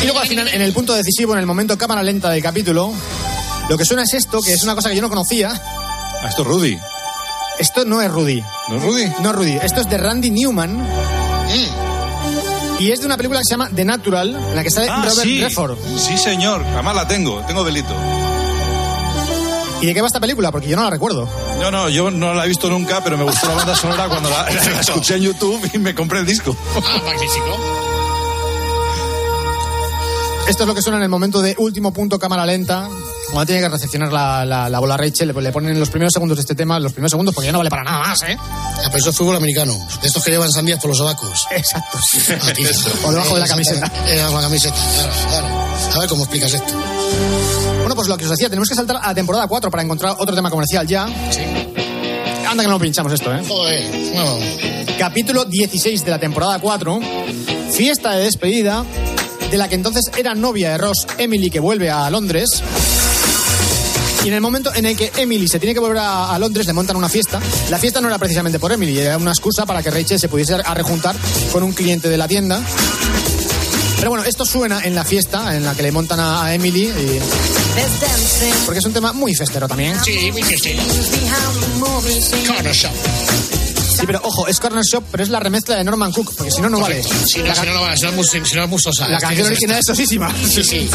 Y 0.00 0.04
luego 0.04 0.20
al 0.20 0.26
final, 0.26 0.48
en 0.48 0.62
el 0.62 0.72
punto 0.72 0.94
decisivo, 0.94 1.34
en 1.34 1.40
el 1.40 1.44
momento 1.46 1.76
cámara 1.76 2.02
lenta 2.02 2.30
del 2.30 2.42
capítulo, 2.42 2.90
lo 3.68 3.76
que 3.76 3.84
suena 3.84 4.04
es 4.04 4.14
esto, 4.14 4.40
que 4.40 4.54
es 4.54 4.62
una 4.62 4.74
cosa 4.74 4.88
que 4.88 4.96
yo 4.96 5.02
no 5.02 5.10
conocía. 5.10 5.52
Ah, 5.52 6.28
esto 6.30 6.40
es 6.40 6.48
Rudy. 6.48 6.78
Esto 7.58 7.84
no 7.84 8.00
es 8.00 8.10
Rudy. 8.10 8.42
¿No 8.68 8.76
es 8.78 8.82
Rudy? 8.82 9.04
No 9.22 9.30
es 9.32 9.36
Rudy. 9.36 9.58
Esto 9.62 9.82
es 9.82 9.90
de 9.90 9.98
Randy 9.98 10.30
Newman. 10.30 10.82
Y 12.78 12.90
es 12.90 13.00
de 13.00 13.04
una 13.06 13.18
película 13.18 13.40
que 13.40 13.44
se 13.44 13.50
llama 13.50 13.68
The 13.74 13.84
Natural, 13.84 14.34
en 14.34 14.56
la 14.56 14.62
que 14.62 14.70
sale 14.70 14.86
Ah, 14.88 15.02
Robert 15.04 15.22
sí. 15.28 15.40
Redford. 15.42 15.76
Sí, 15.98 16.16
señor. 16.16 16.64
Además 16.72 16.96
la 16.96 17.06
tengo. 17.06 17.42
Tengo 17.46 17.62
delito. 17.64 17.94
¿Y 19.80 19.86
de 19.86 19.94
qué 19.94 20.00
va 20.00 20.06
esta 20.08 20.20
película? 20.20 20.50
Porque 20.52 20.68
yo 20.68 20.76
no 20.76 20.84
la 20.84 20.90
recuerdo. 20.90 21.28
No, 21.58 21.70
no, 21.70 21.88
yo 21.88 22.10
no 22.10 22.34
la 22.34 22.44
he 22.44 22.48
visto 22.48 22.68
nunca, 22.68 23.02
pero 23.02 23.16
me 23.16 23.24
gustó 23.24 23.46
la 23.48 23.54
banda 23.54 23.74
sonora 23.76 24.08
cuando 24.08 24.28
la, 24.28 24.50
la 24.50 24.80
escuché 24.80 25.14
en 25.16 25.22
YouTube 25.22 25.70
y 25.72 25.78
me 25.78 25.94
compré 25.94 26.18
el 26.20 26.26
disco. 26.26 26.54
Ah, 26.76 27.00
magnífico. 27.04 27.56
Esto 30.48 30.64
es 30.64 30.66
lo 30.66 30.74
que 30.74 30.82
suena 30.82 30.96
en 30.98 31.04
el 31.04 31.08
momento 31.08 31.40
de 31.40 31.54
último 31.58 31.92
punto 31.92 32.18
cámara 32.18 32.44
lenta. 32.44 32.88
Cuando 33.30 33.46
tiene 33.46 33.62
que 33.62 33.68
recepcionar 33.68 34.12
la, 34.12 34.44
la- 34.44 34.68
la 34.68 34.78
bola 34.80 34.96
Rachel, 34.96 35.28
le, 35.32 35.40
le 35.40 35.52
ponen 35.52 35.78
los 35.78 35.88
primeros 35.90 36.12
segundos 36.12 36.36
de 36.36 36.40
este 36.40 36.56
tema, 36.56 36.80
los 36.80 36.92
primeros 36.92 37.12
segundos, 37.12 37.32
porque 37.32 37.46
ya 37.46 37.52
no 37.52 37.58
vale 37.58 37.70
para 37.70 37.84
nada 37.84 38.00
más, 38.00 38.20
¿eh? 38.22 38.36
Ah, 38.40 38.80
pero 38.86 38.96
eso 38.98 39.10
es 39.10 39.16
fútbol 39.16 39.36
americano. 39.36 39.72
De 40.02 40.08
estos 40.08 40.24
que 40.24 40.32
llevan 40.32 40.50
sandías 40.50 40.80
por 40.80 40.88
los 40.88 40.98
sobacos. 40.98 41.46
Exacto. 41.52 41.98
Ah, 42.42 42.52
tío. 42.52 42.68
O 43.04 43.12
debajo 43.12 43.34
de 43.34 43.40
la 43.40 43.46
camiseta. 43.46 43.86
Eh, 44.08 44.16
debajo 44.16 44.36
de 44.36 44.42
la 44.42 44.48
camiseta, 44.48 44.74
claro, 44.96 45.12
claro. 45.28 45.69
A 45.94 45.98
ver 45.98 46.08
cómo 46.08 46.22
explicas 46.24 46.52
esto. 46.54 46.72
Bueno, 47.78 47.94
pues 47.94 48.08
lo 48.08 48.16
que 48.16 48.24
os 48.24 48.30
decía, 48.30 48.48
tenemos 48.48 48.68
que 48.68 48.74
saltar 48.74 48.98
a 49.02 49.08
la 49.08 49.14
temporada 49.14 49.46
4 49.46 49.70
para 49.70 49.82
encontrar 49.82 50.14
otro 50.18 50.34
tema 50.34 50.50
comercial 50.50 50.86
ya. 50.86 51.06
Sí. 51.30 51.40
Anda 52.48 52.62
que 52.62 52.68
no 52.68 52.74
lo 52.74 52.80
pinchamos 52.80 53.12
esto, 53.12 53.34
¿eh? 53.34 53.42
Joder, 53.46 53.90
bueno. 54.12 54.38
Capítulo 54.98 55.44
16 55.44 56.04
de 56.04 56.10
la 56.10 56.18
temporada 56.18 56.58
4. 56.58 57.00
Fiesta 57.72 58.12
de 58.12 58.24
despedida 58.24 58.84
de 59.50 59.56
la 59.56 59.68
que 59.68 59.74
entonces 59.74 60.04
era 60.16 60.34
novia 60.34 60.70
de 60.70 60.78
Ross, 60.78 61.06
Emily, 61.18 61.50
que 61.50 61.60
vuelve 61.60 61.90
a 61.90 62.08
Londres. 62.10 62.62
Y 64.24 64.28
en 64.28 64.34
el 64.34 64.40
momento 64.40 64.72
en 64.74 64.84
el 64.84 64.96
que 64.96 65.10
Emily 65.16 65.48
se 65.48 65.58
tiene 65.58 65.72
que 65.72 65.80
volver 65.80 65.98
a, 65.98 66.34
a 66.34 66.38
Londres, 66.38 66.66
le 66.66 66.74
montan 66.74 66.96
una 66.96 67.08
fiesta. 67.08 67.40
La 67.70 67.78
fiesta 67.78 68.00
no 68.00 68.08
era 68.08 68.18
precisamente 68.18 68.58
por 68.58 68.70
Emily, 68.70 68.98
era 68.98 69.16
una 69.16 69.30
excusa 69.30 69.64
para 69.64 69.82
que 69.82 69.90
Rachel 69.90 70.20
se 70.20 70.28
pudiese 70.28 70.54
a 70.54 70.74
rejuntar 70.74 71.16
con 71.52 71.62
un 71.62 71.72
cliente 71.72 72.08
de 72.08 72.18
la 72.18 72.28
tienda. 72.28 72.60
Pero 74.00 74.10
bueno, 74.10 74.24
esto 74.24 74.44
suena 74.46 74.80
en 74.82 74.94
la 74.94 75.04
fiesta 75.04 75.54
en 75.54 75.64
la 75.64 75.74
que 75.74 75.82
le 75.82 75.92
montan 75.92 76.18
a, 76.20 76.52
Emily, 76.54 76.84
y- 76.88 77.20
porque 78.64 78.78
es 78.80 78.84
un 78.86 78.92
tema 78.92 79.12
muy 79.12 79.34
festero 79.34 79.68
también. 79.68 79.94
Sí, 80.02 80.32
muy 80.32 80.42
festivo. 80.42 80.82
Corner 82.46 82.74
shop. 82.74 82.90
Sí, 83.96 84.06
pero 84.06 84.20
ojo, 84.24 84.48
es 84.48 84.58
Corner 84.60 84.82
Shop, 84.82 85.04
pero 85.10 85.22
es 85.22 85.28
la 85.28 85.40
remezcla 85.40 85.76
de 85.76 85.84
Norman 85.84 86.10
Cook, 86.12 86.32
porque 86.34 86.50
si 86.50 86.62
no, 86.62 86.70
no 86.70 86.80
vale. 86.80 87.02
Si 87.02 87.10
no, 87.42 87.54
si 87.54 87.66
no, 87.66 87.74
no 87.74 87.80
vale, 87.82 87.96
si 87.98 88.02
no 88.04 88.08
es 88.10 88.16
muy, 88.16 88.24
si 88.26 88.54
no 88.54 88.64
es 88.64 88.70
muy 88.70 88.78
sosa. 88.80 89.06
La 89.08 89.18
Tiene 89.18 89.20
canción 89.34 89.46
original 89.48 89.78
es 89.80 89.86
ser 89.86 89.94
sosísima. 89.96 90.34
Sí, 90.48 90.64
sí. 90.64 90.88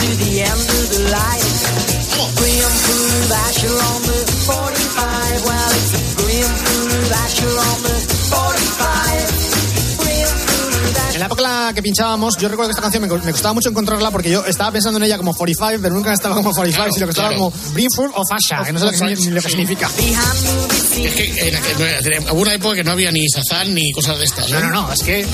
En 11.15 11.19
la 11.21 11.27
época 11.27 11.41
en 11.43 11.65
la 11.67 11.73
que 11.73 11.81
pinchábamos, 11.81 12.35
yo 12.37 12.49
recuerdo 12.49 12.67
que 12.69 12.71
esta 12.73 12.81
canción 12.81 13.01
me, 13.01 13.07
me 13.07 13.31
costaba 13.31 13.53
mucho 13.53 13.69
encontrarla 13.69 14.11
porque 14.11 14.29
yo 14.29 14.45
estaba 14.45 14.69
pensando 14.71 14.97
en 14.97 15.03
ella 15.05 15.15
como 15.17 15.33
45, 15.33 15.81
pero 15.81 15.95
nunca 15.95 16.11
estaba 16.11 16.35
como 16.35 16.51
45, 16.51 16.75
Claro, 16.75 16.91
sino 16.93 17.05
que 17.05 17.11
estaba 17.11 17.29
claro. 17.29 17.51
como 17.51 17.73
Brimford 17.73 18.11
o 18.15 18.23
Fasha, 18.27 18.65
que 18.65 18.73
no 18.73 18.79
sé 18.79 18.85
lo 18.85 18.91
que, 18.91 18.97
signi- 18.97 19.29
lo 19.29 19.41
que 19.41 19.49
significa. 19.49 19.89
Es 19.97 21.13
que 21.13 21.47
en 21.47 21.55
aquel- 21.55 22.31
hubo 22.31 22.41
una 22.41 22.53
época 22.53 22.75
que 22.75 22.83
no 22.83 22.91
había 22.91 23.11
ni 23.13 23.27
Sazán 23.29 23.73
ni 23.73 23.91
cosas 23.93 24.19
de 24.19 24.25
estas. 24.25 24.51
¿eh? 24.51 24.55
No, 24.55 24.59
no, 24.59 24.69
no, 24.87 24.91
es 24.93 25.01
que 25.03 25.25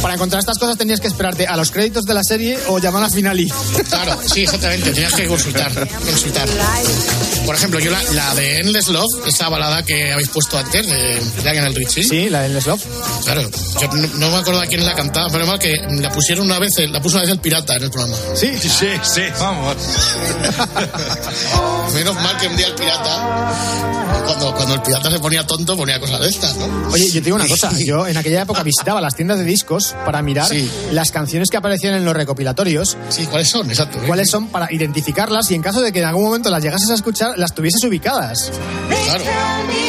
para 0.00 0.14
encontrar 0.14 0.40
estas 0.40 0.58
cosas 0.58 0.78
tenías 0.78 1.00
que 1.00 1.06
esperarte 1.08 1.46
a 1.46 1.54
los 1.56 1.70
créditos 1.70 2.04
de 2.04 2.14
la 2.14 2.22
serie 2.22 2.58
o 2.68 2.78
llamar 2.78 3.04
a 3.04 3.10
Finali. 3.10 3.52
Claro, 3.90 4.18
sí, 4.26 4.42
exactamente. 4.44 4.90
Tenías 4.92 5.12
que 5.12 5.26
consultar. 5.26 5.70
consultar. 6.04 6.48
Por 7.44 7.54
ejemplo, 7.54 7.78
yo 7.78 7.90
la, 7.90 8.02
la 8.14 8.34
de 8.34 8.60
Endless 8.60 8.88
Love, 8.88 9.26
esa 9.26 9.48
balada 9.50 9.82
que 9.84 10.12
habéis 10.12 10.28
puesto 10.28 10.56
antes, 10.58 10.86
de 10.88 11.20
Lionel 11.44 11.74
Richie. 11.74 12.02
Sí, 12.04 12.30
la 12.30 12.40
del 12.42 12.54
Love. 12.54 12.82
Claro, 13.24 13.42
yo 13.80 13.88
no, 13.92 14.08
no 14.18 14.30
me 14.30 14.36
acuerdo 14.38 14.60
de 14.62 14.68
quién 14.68 14.84
la 14.84 14.94
cantaba, 14.94 15.25
pero 15.30 15.46
mal 15.46 15.58
que 15.58 15.74
la 16.00 16.10
pusieron 16.10 16.46
una 16.46 16.58
vez, 16.58 16.70
la 16.90 17.00
puso 17.00 17.16
una 17.16 17.24
vez 17.24 17.32
el 17.32 17.38
pirata 17.40 17.76
en 17.76 17.84
el 17.84 17.90
programa. 17.90 18.16
Sí, 18.34 18.56
Sí, 18.58 18.70
sí, 19.02 19.22
vamos. 19.38 19.76
Menos 21.94 22.14
mal 22.16 22.36
que 22.38 22.48
un 22.48 22.56
día 22.56 22.66
el 22.66 22.74
pirata, 22.74 23.52
cuando, 24.26 24.54
cuando 24.54 24.74
el 24.74 24.82
pirata 24.82 25.10
se 25.10 25.18
ponía 25.18 25.46
tonto, 25.46 25.76
ponía 25.76 25.98
cosas 26.00 26.20
de 26.20 26.28
estas, 26.28 26.56
¿no? 26.56 26.66
Oye, 26.92 27.06
yo 27.06 27.12
te 27.14 27.20
digo 27.22 27.36
una 27.36 27.48
cosa, 27.48 27.70
yo 27.78 28.06
en 28.06 28.16
aquella 28.16 28.42
época 28.42 28.62
visitaba 28.62 29.00
las 29.00 29.14
tiendas 29.14 29.38
de 29.38 29.44
discos 29.44 29.94
para 30.04 30.20
mirar 30.22 30.48
Sí. 30.48 30.70
las 30.92 31.10
canciones 31.10 31.48
que 31.50 31.56
aparecían 31.56 31.94
en 31.94 32.04
los 32.04 32.14
recopilatorios, 32.14 32.96
Sí, 33.08 33.26
¿cuáles 33.26 33.48
son? 33.48 33.68
Exacto. 33.70 33.98
¿eh? 33.98 34.02
cuáles 34.06 34.28
son 34.30 34.48
para 34.48 34.72
identificarlas 34.72 35.50
y 35.50 35.54
en 35.54 35.62
caso 35.62 35.80
de 35.80 35.92
que 35.92 36.00
en 36.00 36.06
algún 36.06 36.24
momento 36.24 36.50
las 36.50 36.62
llegases 36.62 36.90
a 36.90 36.94
escuchar, 36.94 37.38
las 37.38 37.54
tuvieses 37.54 37.82
ubicadas. 37.84 38.50
Claro. 39.04 39.24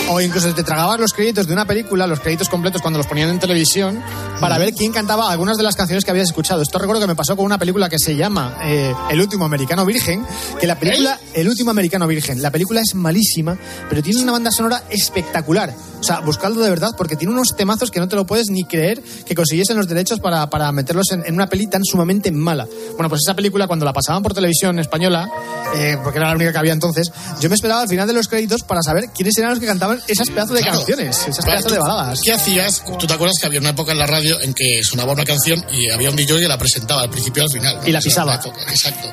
O 0.10 0.22
incluso 0.22 0.54
te 0.54 0.64
tragabas 0.64 1.00
los 1.00 1.12
créditos 1.12 1.48
de 1.48 1.54
una 1.54 1.66
película, 1.66 2.08
los 2.08 2.20
créditos 2.22 2.48
completos 2.48 2.82
cuando 2.82 2.98
los 2.98 3.08
ponían 3.08 3.30
en 3.30 3.40
televisión, 3.40 4.02
para 4.40 4.58
ver 4.58 4.74
quién 4.74 4.94
cantaba 4.94 5.27
algunas 5.32 5.58
de 5.58 5.64
las 5.64 5.76
canciones 5.76 6.04
que 6.06 6.12
habías 6.12 6.28
escuchado. 6.30 6.62
Esto 6.62 6.78
recuerdo 6.80 7.02
que 7.02 7.08
me 7.08 7.16
pasó 7.16 7.36
con 7.36 7.46
una 7.46 7.58
película 7.58 7.90
que 7.90 8.00
se 8.00 8.16
llama 8.16 8.58
eh, 8.64 8.94
El 9.10 9.20
último 9.22 9.46
americano 9.46 9.86
virgen, 9.86 10.26
que 10.60 10.68
la 10.68 10.78
película 10.80 11.20
El 11.34 11.48
último 11.48 11.72
americano 11.72 12.08
virgen, 12.08 12.42
la 12.42 12.52
película 12.52 12.82
es 12.82 12.96
malísima, 12.96 13.58
pero 13.90 14.02
tiene 14.02 14.22
una 14.22 14.32
banda 14.32 14.52
sonora 14.52 14.84
espectacular. 14.90 15.74
O 16.00 16.04
sea, 16.04 16.20
buscadlo 16.20 16.62
de 16.64 16.70
verdad 16.70 16.92
porque 16.98 17.16
tiene 17.16 17.34
unos 17.34 17.56
temazos 17.58 17.90
que 17.90 18.00
no 18.00 18.08
te 18.08 18.16
lo 18.16 18.26
puedes 18.26 18.50
ni 18.50 18.64
creer 18.66 19.02
que 19.26 19.34
consiguiesen 19.36 19.78
los 19.78 19.88
derechos 19.88 20.20
para, 20.20 20.48
para 20.50 20.72
meterlos 20.72 21.12
en, 21.12 21.24
en 21.26 21.34
una 21.34 21.48
peli 21.48 21.68
tan 21.68 21.84
sumamente 21.84 22.32
mala. 22.32 22.68
Bueno, 22.94 23.10
pues 23.10 23.22
esa 23.26 23.36
película 23.36 23.66
cuando 23.68 23.86
la 23.86 23.94
pasaban 23.94 24.22
por 24.22 24.34
televisión 24.34 24.78
española, 24.80 25.28
eh, 25.76 25.98
porque 26.04 26.20
era 26.20 26.30
la 26.30 26.36
única 26.36 26.52
que 26.52 26.58
había 26.60 26.74
entonces, 26.74 27.12
yo 27.42 27.50
me 27.50 27.56
esperaba 27.56 27.82
al 27.82 27.88
final 27.90 28.08
de 28.08 28.14
los 28.14 28.28
créditos 28.28 28.62
para 28.64 28.82
saber 28.84 29.06
quiénes 29.14 29.36
eran 29.38 29.52
los 29.52 29.60
que 29.60 29.66
cantaban 29.66 30.00
esas 30.08 30.30
pedazos 30.30 30.56
de 30.56 30.62
Claro. 30.62 30.78
canciones, 30.78 31.18
esas 31.28 31.38
Claro, 31.44 31.50
pedazos 31.52 31.72
de 31.72 31.78
¿tú- 31.80 31.84
baladas. 31.86 32.20
¿Qué 32.24 32.34
hacías? 32.34 32.84
¿Tú 33.00 33.08
te 33.08 33.14
acuerdas 33.14 33.38
que 33.42 33.48
había 33.48 33.60
una 33.60 33.70
época 33.70 33.92
en 33.92 33.98
la 33.98 34.06
radio 34.08 34.40
en 34.42 34.54
que 34.54 34.82
sonaba 34.84 35.12
una 35.18 35.26
canción 35.26 35.66
y 35.72 35.90
había 35.90 36.10
un 36.10 36.16
DJ 36.16 36.40
que 36.40 36.48
la 36.48 36.58
presentaba 36.58 37.02
al 37.02 37.10
principio 37.10 37.44
y 37.44 37.46
al 37.46 37.52
final. 37.52 37.80
¿no? 37.82 37.88
Y 37.88 37.92
la 37.92 38.00
pisaba. 38.00 38.40
Exacto. 38.70 39.12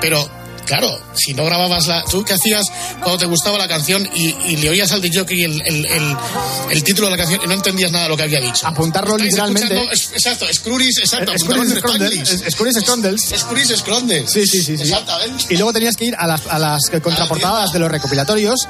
Pero, 0.00 0.28
claro, 0.78 1.00
si 1.14 1.34
no 1.34 1.44
grababas 1.44 1.86
la. 1.86 2.02
¿Tú 2.04 2.24
qué 2.24 2.34
hacías 2.34 2.64
cuando 3.00 3.18
te 3.18 3.26
gustaba 3.26 3.58
la 3.58 3.68
canción 3.68 4.08
y, 4.14 4.28
y 4.46 4.56
le 4.56 4.70
oías 4.70 4.90
al 4.92 5.00
DJ 5.02 5.20
el, 5.44 5.62
el, 5.66 5.84
el, 5.86 6.16
el 6.70 6.84
título 6.84 7.06
de 7.08 7.12
la 7.12 7.16
canción 7.18 7.40
y 7.44 7.46
no 7.46 7.52
entendías 7.54 7.90
nada 7.92 8.04
de 8.04 8.10
lo 8.10 8.16
que 8.16 8.22
había 8.24 8.40
dicho? 8.40 8.66
Apuntarlo 8.66 9.16
literalmente. 9.18 9.88
es- 9.92 10.12
exacto, 10.12 10.46
Scruris, 10.52 10.98
exacto. 10.98 11.32
En 11.32 11.38
Scrondels. 11.38 12.44
Scruris 12.50 12.76
Scrondels. 12.80 13.22
Scrondels. 13.80 14.30
Sí, 14.30 14.46
sí, 14.46 14.62
sí, 14.62 14.76
sí. 14.76 14.82
Exactamente. 14.84 15.44
Y 15.52 15.56
luego 15.56 15.72
tenías 15.72 15.96
que 15.96 16.06
ir 16.06 16.14
a 16.18 16.26
las, 16.26 16.46
a 16.46 16.58
las 16.58 16.80
contraportadas 17.02 17.72
de 17.72 17.78
los 17.78 17.90
recopilatorios. 17.90 18.66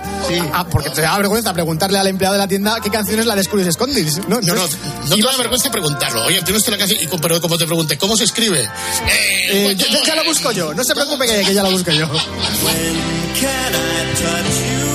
Ah, 0.52 0.66
porque 0.70 0.90
te 0.90 1.00
da 1.02 1.16
vergüenza 1.18 1.52
preguntarle 1.52 1.98
al 1.98 2.06
empleado 2.06 2.34
de 2.34 2.38
la 2.38 2.48
tienda 2.48 2.78
qué 2.82 2.90
canción 2.90 3.20
es 3.20 3.26
la 3.26 3.34
de 3.36 3.44
Scrooge 3.44 3.72
Scondis. 3.72 4.18
No, 4.28 4.40
No, 4.40 4.54
no, 4.54 4.62
no 5.08 5.16
te 5.16 5.22
da 5.22 5.36
vergüenza 5.36 5.70
preguntarlo. 5.70 6.24
Oye, 6.24 6.42
tienes 6.42 6.66
la 6.68 6.78
canción, 6.78 6.98
pero 7.20 7.40
como 7.40 7.58
te 7.58 7.66
pregunte, 7.66 7.98
¿cómo 7.98 8.16
se 8.16 8.24
escribe? 8.24 8.68
eh, 9.08 9.74
ya, 9.76 9.86
ya- 9.88 10.04
ya 10.04 10.14
lo 10.16 10.24
busco 10.24 10.52
yo. 10.52 10.72
No 10.74 10.84
se 10.84 10.94
preocupe 10.94 11.26
que, 11.26 11.42
que 11.42 11.54
ya 11.54 11.62
lo 11.62 11.70
busco 11.70 11.89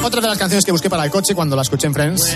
Otra 0.04 0.22
de 0.22 0.28
las 0.28 0.38
canciones 0.38 0.64
que 0.64 0.72
busqué 0.72 0.90
para 0.90 1.04
el 1.04 1.12
coche 1.12 1.36
cuando 1.36 1.56
la 1.56 1.62
escuché 1.64 1.88
en 1.88 1.94
Friends. 1.94 2.36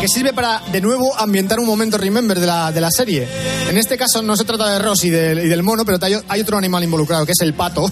Que 0.00 0.06
sirve 0.08 0.32
para, 0.32 0.62
de 0.70 0.80
nuevo, 0.80 1.16
ambientar 1.18 1.58
un 1.58 1.66
momento 1.66 1.98
remember 1.98 2.38
de 2.38 2.46
la, 2.46 2.70
de 2.70 2.80
la 2.80 2.90
serie. 2.90 3.28
En 3.68 3.76
este 3.76 3.98
caso 3.98 4.22
no 4.22 4.36
se 4.36 4.44
trata 4.44 4.72
de 4.72 4.78
Ross 4.78 5.04
y 5.04 5.10
del, 5.10 5.62
mono, 5.62 5.84
pero 5.84 5.98
hay, 6.28 6.40
otro 6.40 6.56
animal 6.56 6.84
involucrado, 6.84 7.26
que 7.26 7.32
es 7.32 7.40
el 7.40 7.54
pato. 7.54 7.90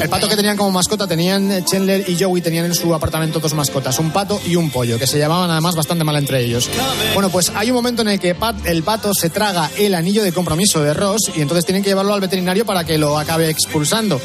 El 0.00 0.08
pato 0.08 0.28
que 0.28 0.36
tenían 0.36 0.56
como 0.56 0.70
mascota, 0.70 1.06
tenían 1.06 1.50
eh, 1.50 1.64
Chandler 1.64 2.08
y 2.08 2.16
Joey, 2.18 2.40
tenían 2.40 2.66
en 2.66 2.74
su 2.74 2.94
apartamento 2.94 3.40
dos 3.40 3.54
mascotas, 3.54 3.98
un 3.98 4.12
pato 4.12 4.40
y 4.46 4.54
un 4.54 4.70
pollo, 4.70 4.98
que 4.98 5.06
se 5.06 5.18
llamaban 5.18 5.50
además 5.50 5.74
bastante 5.74 6.04
mal 6.04 6.16
entre 6.16 6.40
ellos. 6.40 6.70
Bueno, 7.14 7.30
pues 7.30 7.50
hay 7.54 7.70
un 7.70 7.74
momento 7.74 8.02
en 8.02 8.08
el 8.08 8.20
que 8.20 8.36
el 8.64 8.82
pato 8.84 9.12
se 9.12 9.30
traga 9.30 9.70
el 9.76 9.94
anillo 9.94 10.22
de 10.22 10.32
compromiso 10.32 10.80
de 10.82 10.94
Ross 10.94 11.32
y 11.34 11.42
entonces 11.42 11.64
tienen 11.64 11.82
que 11.82 11.90
llevarlo 11.90 12.14
al 12.14 12.20
veterinario 12.20 12.64
para 12.64 12.84
que 12.84 12.96
lo 12.96 13.18
acabe 13.18 13.50
expulsando. 13.50 14.20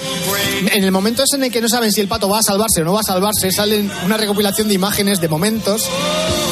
En 0.71 0.83
el 0.83 0.91
momento 0.91 1.23
ese 1.23 1.37
en 1.37 1.43
el 1.45 1.51
que 1.51 1.61
no 1.61 1.67
saben 1.67 1.91
si 1.91 2.01
el 2.01 2.07
pato 2.07 2.29
va 2.29 2.39
a 2.39 2.43
salvarse 2.43 2.81
o 2.81 2.85
no 2.85 2.93
va 2.93 3.01
a 3.01 3.03
salvarse, 3.03 3.51
salen 3.51 3.91
una 4.05 4.17
recopilación 4.17 4.67
de 4.67 4.75
imágenes, 4.75 5.19
de 5.19 5.27
momentos 5.27 5.89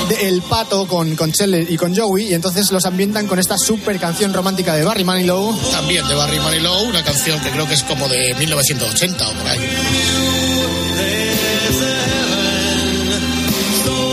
del 0.09 0.41
pato 0.41 0.87
con, 0.87 1.15
con 1.15 1.31
Chandler 1.31 1.69
y 1.71 1.77
con 1.77 1.95
Joey 1.95 2.29
y 2.29 2.33
entonces 2.33 2.71
los 2.71 2.85
ambientan 2.85 3.27
con 3.27 3.39
esta 3.39 3.57
super 3.57 3.99
canción 3.99 4.33
romántica 4.33 4.75
de 4.75 4.83
Barry 4.83 5.03
Manilow. 5.03 5.57
También 5.71 6.07
de 6.07 6.15
Barry 6.15 6.39
Manilow, 6.39 6.83
una 6.83 7.03
canción 7.03 7.39
que 7.39 7.49
creo 7.49 7.67
que 7.67 7.75
es 7.75 7.83
como 7.83 8.07
de 8.07 8.35
1980 8.35 9.27
o 9.27 9.33
por 9.33 9.47
ahí. 9.47 9.59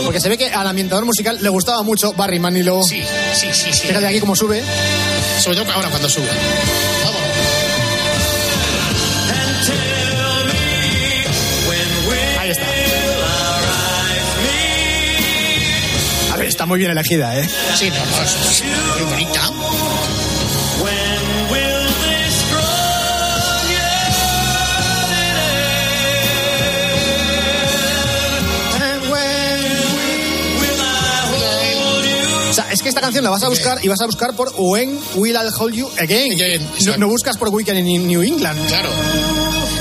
Porque 0.05 0.19
se 0.19 0.29
ve 0.29 0.37
que 0.37 0.49
al 0.49 0.65
ambientador 0.65 1.05
musical 1.05 1.37
le 1.41 1.49
gustaba 1.49 1.83
mucho 1.83 2.13
Barry 2.13 2.39
Manilow. 2.39 2.83
Sí, 2.83 3.03
sí, 3.33 3.47
sí. 3.53 3.71
sí. 3.71 3.87
Fíjate 3.87 4.07
aquí 4.07 4.19
cómo 4.19 4.35
sube. 4.35 4.63
Sobre 5.39 5.57
todo 5.57 5.71
ahora 5.71 5.89
cuando 5.89 6.09
sube. 6.09 6.29
Ahí 6.29 7.18
muy 16.69 16.79
bien 16.79 16.91
elegida, 16.91 17.35
¿eh? 17.37 17.49
Sí, 17.75 17.89
no, 17.89 17.95
no, 17.95 18.21
es 18.21 18.63
muy 18.63 19.09
bonita. 19.09 19.49
O 32.49 32.53
sea, 32.53 32.71
es 32.71 32.81
que 32.81 32.89
esta 32.89 33.01
canción 33.01 33.23
la 33.23 33.31
vas 33.31 33.43
a 33.43 33.49
buscar 33.49 33.79
y 33.83 33.87
vas 33.87 34.01
a 34.01 34.05
buscar 34.05 34.35
por 34.35 34.53
When 34.55 34.99
Will 35.15 35.35
I 35.35 35.49
Hold 35.57 35.73
You 35.73 35.89
Again. 35.97 36.69
no, 36.85 36.97
no 36.97 37.07
buscas 37.07 37.35
por 37.37 37.49
Weekend 37.49 37.87
in 37.87 38.07
New 38.07 38.21
England. 38.21 38.67
Claro. 38.67 38.89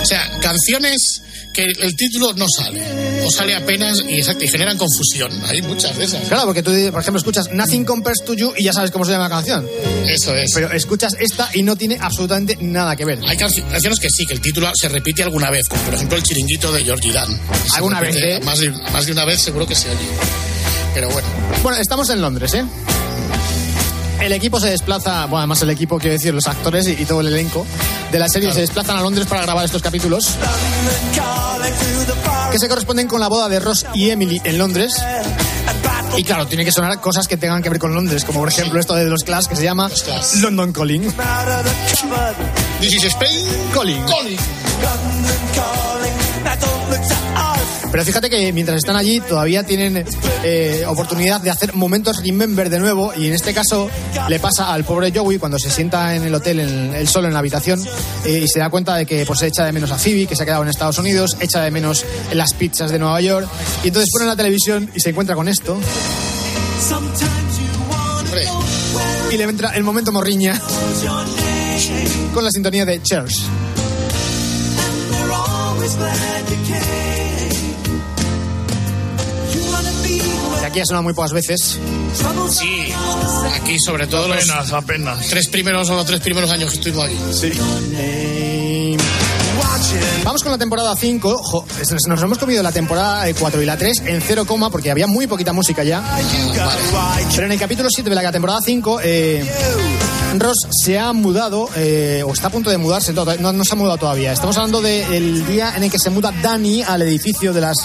O 0.00 0.06
sea, 0.06 0.38
canciones 0.40 1.22
que 1.52 1.64
el 1.64 1.96
título 1.96 2.32
no 2.34 2.46
sale. 2.48 3.22
O 3.24 3.30
sale 3.30 3.54
apenas 3.54 4.02
y, 4.08 4.18
exacto, 4.18 4.44
y 4.44 4.48
generan 4.48 4.76
confusión. 4.78 5.30
Hay 5.46 5.62
muchas 5.62 5.96
de 5.98 6.04
esas. 6.04 6.26
Claro, 6.28 6.44
porque 6.46 6.62
tú, 6.62 6.70
por 6.92 7.00
ejemplo, 7.00 7.18
escuchas 7.18 7.50
Nothing 7.52 7.84
Compares 7.84 8.24
to 8.24 8.34
You 8.34 8.52
y 8.56 8.64
ya 8.64 8.72
sabes 8.72 8.90
cómo 8.90 9.04
se 9.04 9.12
llama 9.12 9.24
la 9.28 9.34
canción. 9.34 9.66
Eso 10.06 10.34
es. 10.34 10.50
Pero 10.54 10.72
escuchas 10.72 11.14
esta 11.18 11.50
y 11.54 11.62
no 11.62 11.76
tiene 11.76 11.98
absolutamente 12.00 12.56
nada 12.60 12.94
que 12.96 13.04
ver. 13.04 13.18
Hay 13.26 13.36
canci- 13.36 13.68
canciones 13.70 13.98
que 14.00 14.08
sí, 14.10 14.26
que 14.26 14.34
el 14.34 14.40
título 14.40 14.70
se 14.74 14.88
repite 14.88 15.22
alguna 15.22 15.50
vez, 15.50 15.66
como 15.68 15.82
por 15.82 15.94
ejemplo 15.94 16.16
el 16.16 16.22
chiringuito 16.22 16.72
de 16.72 16.84
Georgie 16.84 17.12
Dan. 17.12 17.28
¿Alguna 17.74 18.00
repite 18.00 18.26
vez, 18.26 18.36
eh? 18.38 18.44
Más 18.44 18.58
de, 18.60 18.70
más 18.70 19.06
de 19.06 19.12
una 19.12 19.24
vez 19.24 19.40
seguro 19.42 19.66
que 19.66 19.74
se 19.74 19.88
oye. 19.90 19.98
Pero 20.94 21.08
bueno. 21.10 21.28
Bueno, 21.62 21.78
estamos 21.78 22.08
en 22.10 22.20
Londres, 22.20 22.54
¿eh? 22.54 22.64
El 24.20 24.32
equipo 24.32 24.60
se 24.60 24.70
desplaza, 24.70 25.22
bueno, 25.26 25.38
además 25.38 25.62
el 25.62 25.70
equipo, 25.70 25.98
quiero 25.98 26.12
decir, 26.14 26.34
los 26.34 26.46
actores 26.46 26.86
y, 26.88 26.92
y 26.92 27.04
todo 27.04 27.20
el 27.20 27.28
elenco 27.28 27.64
de 28.10 28.18
la 28.18 28.28
serie 28.28 28.52
se 28.52 28.60
desplazan 28.60 28.96
a 28.96 29.00
Londres 29.02 29.26
para 29.26 29.42
grabar 29.42 29.64
estos 29.64 29.82
capítulos 29.82 30.28
que 32.50 32.58
se 32.58 32.68
corresponden 32.68 33.06
con 33.08 33.20
la 33.20 33.28
boda 33.28 33.48
de 33.48 33.60
Ross 33.60 33.86
y 33.94 34.10
Emily 34.10 34.40
en 34.44 34.58
Londres. 34.58 34.92
Y 36.16 36.24
claro, 36.24 36.46
tiene 36.46 36.64
que 36.64 36.72
sonar 36.72 37.00
cosas 37.00 37.28
que 37.28 37.36
tengan 37.36 37.62
que 37.62 37.68
ver 37.68 37.78
con 37.78 37.94
Londres, 37.94 38.24
como 38.24 38.40
por 38.40 38.48
ejemplo 38.48 38.80
esto 38.80 38.94
de 38.94 39.04
los 39.04 39.22
Clash 39.22 39.46
que 39.46 39.56
se 39.56 39.62
llama 39.64 39.88
London 40.40 40.72
Calling. 40.72 41.02
This 42.80 42.94
is 42.94 43.04
Spain. 43.04 43.46
Calling. 43.74 44.36
Pero 47.90 48.04
fíjate 48.04 48.28
que 48.28 48.52
mientras 48.52 48.78
están 48.78 48.96
allí 48.96 49.20
todavía 49.20 49.64
tienen 49.64 50.04
eh, 50.44 50.84
oportunidad 50.86 51.40
de 51.40 51.50
hacer 51.50 51.74
momentos 51.74 52.22
remember 52.22 52.68
de 52.68 52.78
nuevo 52.78 53.12
y 53.16 53.26
en 53.26 53.34
este 53.34 53.54
caso 53.54 53.88
le 54.28 54.38
pasa 54.38 54.72
al 54.72 54.84
pobre 54.84 55.12
Joey 55.14 55.38
cuando 55.38 55.58
se 55.58 55.70
sienta 55.70 56.14
en 56.14 56.22
el 56.22 56.34
hotel 56.34 56.60
en, 56.60 56.94
él 56.94 57.08
solo 57.08 57.28
en 57.28 57.32
la 57.32 57.40
habitación 57.40 57.82
eh, 58.24 58.42
y 58.44 58.48
se 58.48 58.58
da 58.58 58.68
cuenta 58.68 58.94
de 58.94 59.06
que 59.06 59.24
pues 59.24 59.42
echa 59.42 59.64
de 59.64 59.72
menos 59.72 59.90
a 59.90 59.98
Phoebe 59.98 60.26
que 60.26 60.36
se 60.36 60.42
ha 60.42 60.46
quedado 60.46 60.62
en 60.62 60.68
Estados 60.68 60.98
Unidos, 60.98 61.36
echa 61.40 61.62
de 61.62 61.70
menos 61.70 62.04
las 62.32 62.52
pizzas 62.54 62.90
de 62.90 62.98
Nueva 62.98 63.20
York 63.20 63.48
y 63.82 63.88
entonces 63.88 64.10
pone 64.12 64.26
la 64.26 64.36
televisión 64.36 64.90
y 64.94 65.00
se 65.00 65.10
encuentra 65.10 65.34
con 65.34 65.48
esto 65.48 65.78
y 69.32 69.36
le 69.36 69.44
entra 69.44 69.70
el 69.70 69.84
momento 69.84 70.12
morriña 70.12 70.60
con 72.34 72.44
la 72.44 72.50
sintonía 72.50 72.84
de 72.84 73.02
Cheers. 73.02 73.46
Aquí 80.68 80.80
ha 80.80 80.84
sonado 80.86 81.02
muy 81.02 81.12
pocas 81.14 81.32
veces. 81.32 81.78
Sí, 82.50 82.92
aquí 83.54 83.78
sobre 83.78 84.06
todo 84.06 84.28
los 84.28 84.36
Apenas, 84.48 84.72
apenas. 84.72 85.26
tres 85.28 85.48
primeros 85.48 85.88
o 85.90 85.94
los 85.96 86.06
tres 86.06 86.20
primeros 86.20 86.50
años 86.50 86.70
que 86.70 86.76
estuvimos 86.76 87.04
aquí. 87.04 87.16
Sí. 87.32 87.52
Eh, 87.94 88.96
Vamos 90.24 90.42
con 90.42 90.52
la 90.52 90.58
temporada 90.58 90.94
5. 90.96 91.38
Jo, 91.42 91.64
es- 91.80 92.06
nos 92.06 92.22
hemos 92.22 92.38
comido 92.38 92.62
la 92.62 92.72
temporada 92.72 93.26
4 93.38 93.62
y 93.62 93.66
la 93.66 93.76
3 93.76 94.02
en 94.06 94.20
0, 94.20 94.44
coma, 94.44 94.70
porque 94.70 94.90
había 94.90 95.06
muy 95.06 95.26
poquita 95.26 95.52
música 95.52 95.82
ya. 95.84 96.02
Pero 97.34 97.46
en 97.46 97.52
el 97.52 97.58
capítulo 97.58 97.88
7 97.90 98.08
de 98.10 98.16
la 98.16 98.30
temporada 98.32 98.60
5, 98.64 99.00
eh, 99.02 99.48
Ross 100.36 100.58
se 100.70 100.98
ha 100.98 101.12
mudado, 101.12 101.68
eh, 101.76 102.22
o 102.26 102.32
está 102.32 102.48
a 102.48 102.50
punto 102.50 102.70
de 102.70 102.76
mudarse, 102.78 103.12
no, 103.12 103.64
se 103.64 103.72
ha 103.72 103.76
mudado 103.76 103.96
todavía. 103.98 104.32
Estamos 104.32 104.56
hablando 104.56 104.80
del 104.82 105.46
día 105.46 105.72
en 105.76 105.84
el 105.84 105.90
que 105.90 105.98
se 105.98 106.10
muda 106.10 106.32
Danny 106.42 106.82
al 106.82 107.02
edificio 107.02 107.52
de, 107.52 107.60
las, 107.62 107.76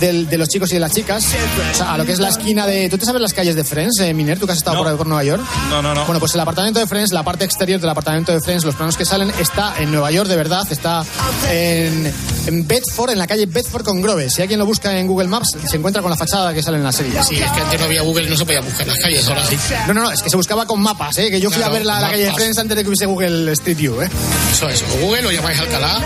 del- 0.00 0.28
de 0.28 0.38
los 0.38 0.48
chicos 0.48 0.70
y 0.70 0.74
de 0.74 0.80
las 0.80 0.92
chicas. 0.92 1.24
O 1.72 1.76
sea, 1.76 1.92
a 1.94 1.98
lo 1.98 2.04
que 2.04 2.12
es 2.12 2.18
la 2.18 2.28
esquina 2.28 2.66
de. 2.66 2.88
¿Tú 2.88 2.98
te 2.98 3.04
sabes 3.06 3.20
las 3.20 3.32
calles 3.32 3.54
de 3.56 3.64
Friends, 3.64 3.98
eh, 4.00 4.12
Miner? 4.14 4.38
¿Tú 4.38 4.46
que 4.46 4.52
has 4.52 4.58
estado 4.58 4.78
por, 4.78 4.88
ahí 4.88 4.96
por 4.96 5.06
Nueva 5.06 5.24
York? 5.24 5.42
No, 5.70 5.82
no, 5.82 5.94
no. 5.94 6.04
Bueno, 6.06 6.20
pues 6.20 6.34
el 6.34 6.40
apartamento 6.40 6.80
de 6.80 6.86
Friends, 6.86 7.12
la 7.12 7.22
parte 7.22 7.44
exterior 7.44 7.80
del 7.80 7.90
apartamento 7.90 8.32
de 8.32 8.40
Friends, 8.40 8.64
los 8.64 8.74
planos 8.74 8.96
que 8.96 9.04
salen, 9.04 9.30
está 9.40 9.74
en 9.78 9.90
Nueva 9.92 10.10
York 10.10 10.28
de 10.28 10.36
verdad, 10.36 10.62
está 10.70 11.04
en, 11.50 12.12
en 12.46 12.66
Bedford, 12.66 13.10
en 13.10 13.18
la 13.18 13.26
calle 13.26 13.46
Bedford 13.46 13.84
con 13.84 14.00
Grove. 14.02 14.30
Si 14.30 14.42
alguien 14.42 14.58
lo 14.58 14.66
busca 14.66 14.96
en 14.98 15.06
Google 15.06 15.28
Maps, 15.28 15.50
se 15.68 15.76
encuentra 15.76 16.02
con 16.02 16.10
la 16.10 16.16
fachada 16.16 16.52
que 16.54 16.62
sale 16.62 16.76
en 16.78 16.84
la 16.84 16.92
serie. 16.92 17.12
Sí, 17.22 17.36
es 17.36 17.50
que 17.50 17.60
antes 17.60 17.78
no 17.80 17.86
había 17.86 18.02
Google 18.02 18.26
y 18.26 18.30
no 18.30 18.36
se 18.36 18.44
podía 18.44 18.60
buscar 18.60 18.86
las 18.86 18.98
calles, 18.98 19.26
ahora 19.28 19.44
sí. 19.44 19.56
No, 19.86 19.94
no, 19.94 20.02
no, 20.02 20.10
es 20.10 20.22
que 20.22 20.30
se 20.30 20.36
buscaba 20.36 20.66
con 20.66 20.80
mapas, 20.80 21.16
¿eh? 21.18 21.30
que 21.30 21.40
yo 21.40 21.48
fui 21.50 21.56
Claro, 21.58 21.72
a 21.72 21.76
ver 21.78 21.86
la, 21.86 22.00
la 22.00 22.10
calle 22.10 22.24
de. 22.26 22.32
Friends 22.34 22.58
antes 22.58 22.76
de 22.76 22.82
que 22.82 22.88
hubiese 22.88 23.06
Google 23.06 23.52
Street 23.52 23.76
View. 23.76 24.02
¿eh? 24.02 24.08
Eso 24.52 24.68
es, 24.68 24.82
o 24.82 25.00
Google 25.06 25.26
o 25.26 25.30
llamáis 25.32 25.58
a 25.58 25.62
Alcalá. 25.62 26.00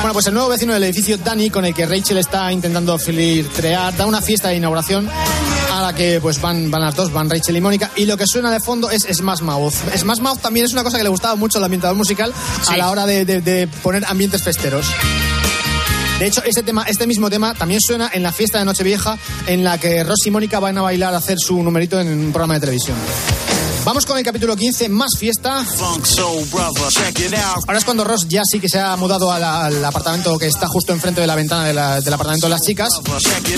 Bueno, 0.00 0.14
pues 0.14 0.26
el 0.26 0.34
nuevo 0.34 0.48
vecino 0.48 0.72
del 0.74 0.82
edificio, 0.84 1.16
Danny, 1.16 1.48
con 1.48 1.64
el 1.64 1.72
que 1.74 1.86
Rachel 1.86 2.18
está 2.18 2.50
intentando 2.52 2.98
filtrear, 2.98 3.96
da 3.96 4.04
una 4.06 4.20
fiesta 4.20 4.48
de 4.48 4.56
inauguración 4.56 5.08
a 5.72 5.80
la 5.80 5.94
que 5.94 6.18
pues 6.20 6.40
van, 6.40 6.70
van 6.72 6.82
las 6.82 6.94
dos, 6.96 7.12
van 7.12 7.30
Rachel 7.30 7.56
y 7.56 7.60
Mónica, 7.60 7.90
y 7.94 8.04
lo 8.04 8.16
que 8.16 8.26
suena 8.26 8.50
de 8.50 8.58
fondo 8.58 8.90
es 8.90 9.02
Smash 9.10 9.40
Mouth. 9.42 9.74
Smash 9.96 10.18
Mouth 10.18 10.40
también 10.40 10.66
es 10.66 10.72
una 10.72 10.82
cosa 10.82 10.96
que 10.98 11.04
le 11.04 11.08
gustaba 11.08 11.36
mucho 11.36 11.58
al 11.58 11.64
ambientador 11.64 11.96
musical 11.96 12.32
a 12.68 12.76
la 12.76 12.90
hora 12.90 13.06
de, 13.06 13.24
de- 13.24 13.40
de 13.40 13.68
poner 13.68 14.04
ambientes 14.06 14.42
festeros. 14.42 14.86
De 16.18 16.26
hecho, 16.26 16.42
este, 16.44 16.62
tema, 16.64 16.84
este 16.88 17.06
mismo 17.06 17.30
tema 17.30 17.54
también 17.54 17.80
suena 17.80 18.10
en 18.12 18.22
la 18.24 18.32
fiesta 18.32 18.58
de 18.58 18.64
Nochevieja 18.64 19.16
en 19.46 19.62
la 19.64 19.78
que 19.78 20.02
Ross 20.04 20.26
y 20.26 20.30
Mónica 20.32 20.58
van 20.58 20.78
a 20.78 20.82
bailar 20.82 21.14
a 21.14 21.18
hacer 21.18 21.38
su 21.38 21.62
numerito 21.62 22.00
en 22.00 22.08
un 22.08 22.32
programa 22.32 22.54
de 22.54 22.60
televisión. 22.60 22.96
Vamos 23.84 24.06
con 24.06 24.16
el 24.16 24.24
capítulo 24.24 24.54
15, 24.54 24.88
más 24.88 25.10
fiesta. 25.18 25.64
Ahora 27.66 27.78
es 27.78 27.84
cuando 27.84 28.04
Ross 28.04 28.26
ya 28.28 28.42
sí 28.48 28.60
que 28.60 28.68
se 28.68 28.78
ha 28.78 28.94
mudado 28.96 29.36
la- 29.38 29.64
al 29.66 29.84
apartamento 29.84 30.38
que 30.38 30.46
está 30.46 30.68
justo 30.68 30.92
enfrente 30.92 31.20
de 31.20 31.26
la 31.26 31.34
ventana 31.34 31.64
de 31.66 31.74
la- 31.74 32.00
del 32.00 32.14
apartamento 32.14 32.46
de 32.46 32.50
las 32.50 32.60
chicas. 32.62 32.90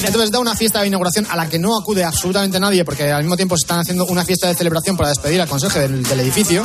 Entonces 0.06 0.30
da 0.30 0.38
una 0.38 0.56
fiesta 0.56 0.80
de 0.80 0.86
inauguración 0.86 1.26
a 1.30 1.36
la 1.36 1.48
que 1.48 1.58
no 1.58 1.76
acude 1.78 2.04
absolutamente 2.04 2.58
nadie 2.58 2.84
porque 2.86 3.12
al 3.12 3.22
mismo 3.22 3.36
tiempo 3.36 3.56
se 3.58 3.62
están 3.64 3.80
haciendo 3.80 4.06
una 4.06 4.24
fiesta 4.24 4.48
de 4.48 4.54
celebración 4.54 4.96
para 4.96 5.10
despedir 5.10 5.40
al 5.42 5.48
conserje 5.48 5.80
del, 5.80 6.02
del 6.02 6.20
edificio. 6.20 6.64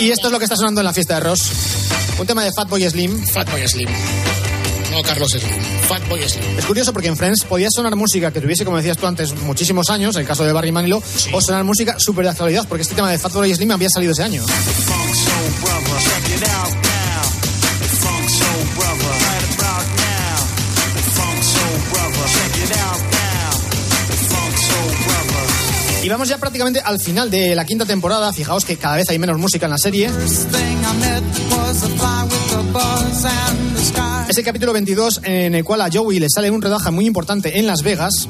Y 0.00 0.10
esto 0.10 0.28
es 0.28 0.32
lo 0.32 0.38
que 0.38 0.44
está 0.44 0.56
sonando 0.56 0.80
en 0.80 0.86
la 0.86 0.92
fiesta 0.94 1.14
de 1.14 1.20
Ross. 1.20 1.42
Un 2.18 2.26
tema 2.26 2.42
de 2.44 2.50
Fatboy 2.52 2.88
Slim. 2.88 3.26
Fatboy 3.26 3.68
Slim. 3.68 3.88
Carlos 5.02 5.30
Slim. 5.30 5.62
Fatboy 5.88 6.28
Slim. 6.28 6.58
Es 6.58 6.64
curioso 6.64 6.92
porque 6.92 7.08
en 7.08 7.16
Friends 7.16 7.44
podía 7.44 7.68
sonar 7.70 7.96
música 7.96 8.30
que 8.30 8.40
tuviese, 8.40 8.64
como 8.64 8.76
decías 8.76 8.96
tú 8.96 9.06
antes, 9.06 9.34
muchísimos 9.42 9.90
años, 9.90 10.16
el 10.16 10.26
caso 10.26 10.44
de 10.44 10.52
Barry 10.52 10.72
Manilow, 10.72 11.02
o 11.32 11.40
sonar 11.40 11.64
música 11.64 11.96
súper 11.98 12.24
de 12.24 12.30
actualidad, 12.30 12.66
porque 12.68 12.82
este 12.82 12.94
tema 12.94 13.10
de 13.10 13.18
Fatboy 13.18 13.54
Slim 13.54 13.70
había 13.70 13.88
salido 13.90 14.12
ese 14.12 14.22
año. 14.22 14.42
Y 26.06 26.08
vamos 26.08 26.28
ya 26.28 26.38
prácticamente 26.38 26.80
al 26.84 27.00
final 27.00 27.30
de 27.32 27.56
la 27.56 27.64
quinta 27.64 27.84
temporada. 27.84 28.32
Fijaos 28.32 28.64
que 28.64 28.76
cada 28.76 28.94
vez 28.94 29.10
hay 29.10 29.18
menos 29.18 29.38
música 29.38 29.66
en 29.66 29.72
la 29.72 29.78
serie. 29.78 30.08
Es 34.36 34.40
el 34.40 34.44
capítulo 34.44 34.74
22 34.74 35.22
en 35.24 35.54
el 35.54 35.64
cual 35.64 35.80
a 35.80 35.88
Joey 35.90 36.18
le 36.18 36.28
sale 36.28 36.50
un 36.50 36.60
rodaje 36.60 36.90
muy 36.90 37.06
importante 37.06 37.58
en 37.58 37.66
Las 37.66 37.80
Vegas 37.82 38.28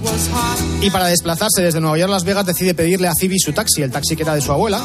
y 0.80 0.88
para 0.90 1.08
desplazarse 1.08 1.62
desde 1.62 1.80
Nueva 1.80 1.98
York 1.98 2.10
a 2.10 2.12
Las 2.12 2.22
Vegas 2.22 2.46
decide 2.46 2.74
pedirle 2.74 3.08
a 3.08 3.14
Phoebe 3.16 3.34
su 3.40 3.52
taxi, 3.52 3.82
el 3.82 3.90
taxi 3.90 4.14
que 4.14 4.22
era 4.22 4.36
de 4.36 4.40
su 4.40 4.52
abuela. 4.52 4.80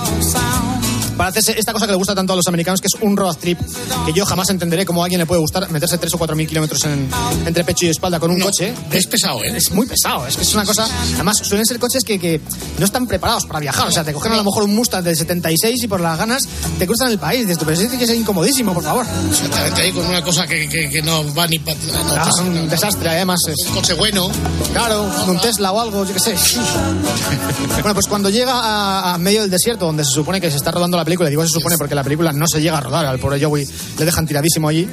Para 1.22 1.30
hacerse 1.30 1.54
esta 1.60 1.72
cosa 1.72 1.86
que 1.86 1.92
le 1.92 1.98
gusta 2.00 2.16
tanto 2.16 2.34
a 2.34 2.36
los 2.36 2.48
americanos, 2.48 2.82
que 2.82 2.88
es 2.88 3.00
un 3.00 3.16
road 3.16 3.36
trip, 3.38 3.60
que 4.08 4.12
yo 4.12 4.26
jamás 4.26 4.50
entenderé 4.50 4.88
cómo 4.88 5.04
a 5.04 5.06
alguien 5.06 5.20
le 5.20 5.28
puede 5.28 5.40
gustar 5.40 5.70
meterse 5.70 6.00
3 6.00 6.12
o 6.16 6.18
4 6.18 6.36
mil 6.36 6.48
kilómetros 6.48 6.84
en- 6.86 7.08
entre 7.46 7.64
pecho 7.64 7.86
y 7.86 7.90
espalda 7.90 8.20
con 8.20 8.32
un 8.32 8.40
coche. 8.40 8.74
Es 8.92 9.06
pesado, 9.06 9.44
¿eh? 9.44 9.54
Es 9.56 9.70
muy 9.72 9.86
pesado, 9.86 10.26
es 10.26 10.36
que 10.36 10.42
es 10.42 10.52
una 10.56 10.66
cosa. 10.66 10.88
Además, 11.14 11.38
suelen 11.44 11.68
ser 11.68 11.78
coches 11.78 12.04
que, 12.04 12.18
que 12.18 12.42
no 12.80 12.86
están 12.86 13.06
preparados 13.06 13.46
para 13.46 13.60
viajar. 13.60 13.88
O 13.88 13.92
sea, 13.92 14.04
te 14.04 14.14
cogen 14.14 14.32
a 14.32 14.38
lo 14.38 14.44
mejor 14.44 14.64
un 14.64 14.74
Mustang 14.74 15.04
del 15.04 15.16
76 15.16 15.84
y 15.84 15.88
por 15.88 16.00
las 16.02 16.18
ganas 16.18 16.42
te 16.80 16.88
cruzan 16.88 17.12
el 17.12 17.20
país. 17.20 17.42
Dices, 17.48 17.64
pero 17.64 17.78
que 17.78 18.04
es 18.04 18.10
incomodísimo, 18.10 18.74
por 18.74 18.84
favor. 18.84 19.06
Exactamente 19.30 19.80
ahí 19.80 19.92
con 19.92 20.04
una 20.08 20.24
cosa 20.24 20.48
que, 20.48 20.68
que, 20.68 20.90
que 20.90 21.04
no 21.04 21.32
va 21.36 21.46
ni 21.46 21.60
para. 21.60 21.78
No, 21.78 22.16
Ah, 22.18 22.32
un 22.42 22.68
desastre, 22.68 23.10
además. 23.10 23.40
Es... 23.48 23.68
Un 23.68 23.76
coche 23.76 23.94
bueno. 23.94 24.32
Claro, 24.74 25.08
un 25.28 25.40
Tesla 25.40 25.72
o 25.72 25.80
algo, 25.82 26.04
yo 26.04 26.14
qué 26.16 26.20
sé. 26.20 26.36
bueno, 27.74 27.94
pues 27.94 28.08
cuando 28.08 28.32
llega 28.32 28.54
a, 28.60 29.14
a 29.14 29.18
medio 29.20 29.42
del 29.42 29.52
desierto, 29.52 29.86
donde 29.86 30.04
se 30.04 30.10
supone 30.12 30.42
que 30.42 30.50
se 30.50 30.58
está 30.58 30.72
rodando 30.72 30.98
la 30.98 31.04
película, 31.04 31.11
digo 31.18 31.44
se 31.44 31.50
supone 31.50 31.78
porque 31.78 31.96
la 31.96 32.04
película 32.04 32.34
no 32.34 32.48
se 32.48 32.62
llega 32.62 32.78
a 32.78 32.82
rodar, 32.82 33.06
al 33.06 33.20
pobre 33.20 33.44
Joey 33.44 33.68
le 33.98 34.06
dejan 34.06 34.26
tiradísimo 34.26 34.68
allí. 34.68 34.88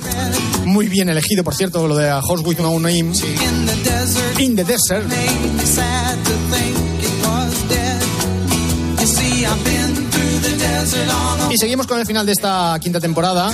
Muy 0.65 0.89
bien 0.89 1.09
elegido, 1.09 1.45
por 1.45 1.55
cierto, 1.55 1.87
lo 1.87 1.97
de 1.97 2.11
Horse 2.13 2.45
with 2.45 2.59
No 2.59 2.79
Name. 2.79 3.13
In 4.39 4.57
the 4.57 4.65
desert. 4.65 5.07
Y 11.51 11.57
seguimos 11.57 11.87
con 11.87 11.99
el 11.99 12.07
final 12.07 12.27
de 12.27 12.33
esta 12.33 12.79
quinta 12.81 13.01
temporada. 13.01 13.51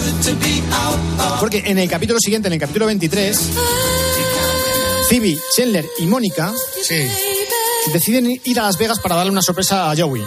Porque 1.40 1.62
en 1.66 1.78
el 1.78 1.88
capítulo 1.88 2.18
siguiente, 2.18 2.48
en 2.48 2.54
el 2.54 2.60
capítulo 2.60 2.86
23, 2.86 3.38
Phoebe, 5.08 5.38
Chandler 5.56 5.88
y 5.98 6.06
Mónica 6.06 6.52
deciden 7.92 8.40
ir 8.42 8.60
a 8.60 8.64
Las 8.64 8.78
Vegas 8.78 8.98
para 9.00 9.16
darle 9.16 9.30
una 9.30 9.42
sorpresa 9.42 9.90
a 9.90 9.96
Joey. 9.96 10.22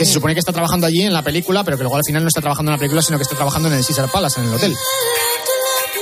Que 0.00 0.06
se 0.06 0.14
supone 0.14 0.32
que 0.32 0.40
está 0.40 0.50
trabajando 0.52 0.86
allí 0.86 1.02
en 1.02 1.12
la 1.12 1.20
película, 1.22 1.62
pero 1.62 1.76
que 1.76 1.82
luego 1.82 1.96
al 1.96 2.04
final 2.06 2.22
no 2.22 2.28
está 2.28 2.40
trabajando 2.40 2.70
en 2.70 2.76
la 2.76 2.78
película, 2.78 3.02
sino 3.02 3.18
que 3.18 3.22
está 3.24 3.36
trabajando 3.36 3.68
en 3.68 3.74
el 3.74 3.84
Caesar 3.84 4.10
Palace, 4.10 4.40
en 4.40 4.46
el 4.46 4.54
hotel. 4.54 4.74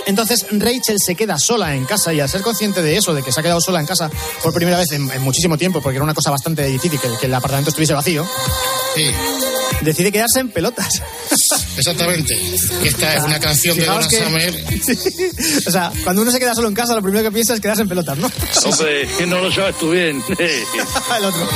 Entonces 0.06 0.46
Rachel 0.52 0.96
se 1.04 1.16
queda 1.16 1.36
sola 1.36 1.74
en 1.74 1.84
casa 1.84 2.14
y 2.14 2.20
al 2.20 2.28
ser 2.28 2.42
consciente 2.42 2.80
de 2.80 2.96
eso, 2.96 3.12
de 3.12 3.24
que 3.24 3.32
se 3.32 3.40
ha 3.40 3.42
quedado 3.42 3.60
sola 3.60 3.80
en 3.80 3.86
casa 3.86 4.08
por 4.40 4.54
primera 4.54 4.78
vez 4.78 4.92
en, 4.92 5.10
en 5.10 5.20
muchísimo 5.22 5.58
tiempo, 5.58 5.80
porque 5.82 5.96
era 5.96 6.04
una 6.04 6.14
cosa 6.14 6.30
bastante 6.30 6.64
difícil 6.66 7.00
que, 7.00 7.08
que 7.20 7.26
el 7.26 7.34
apartamento 7.34 7.70
estuviese 7.70 7.92
vacío, 7.92 8.24
decide 9.80 10.12
quedarse 10.12 10.38
en 10.38 10.50
pelotas. 10.50 11.02
Exactamente. 11.76 12.40
Esta 12.84 13.16
es 13.16 13.24
una 13.24 13.40
canción 13.40 13.76
de 13.76 13.84
Donna 13.84 14.08
que- 14.08 14.22
Summer. 14.24 14.64
O 15.66 15.70
sea, 15.72 15.92
cuando 16.04 16.22
uno 16.22 16.30
se 16.30 16.38
queda 16.38 16.54
solo 16.54 16.68
en 16.68 16.74
casa, 16.74 16.94
lo 16.94 17.02
primero 17.02 17.24
que 17.24 17.32
piensa 17.32 17.52
es 17.54 17.60
quedarse 17.60 17.82
en 17.82 17.88
pelotas, 17.88 18.16
¿no? 18.16 18.30
Hombre, 18.64 19.08
no 19.26 19.40
lo 19.40 19.52
sabes 19.52 19.76
tú 19.76 19.90
bien. 19.90 20.22
el 20.38 21.24
otro. 21.24 21.48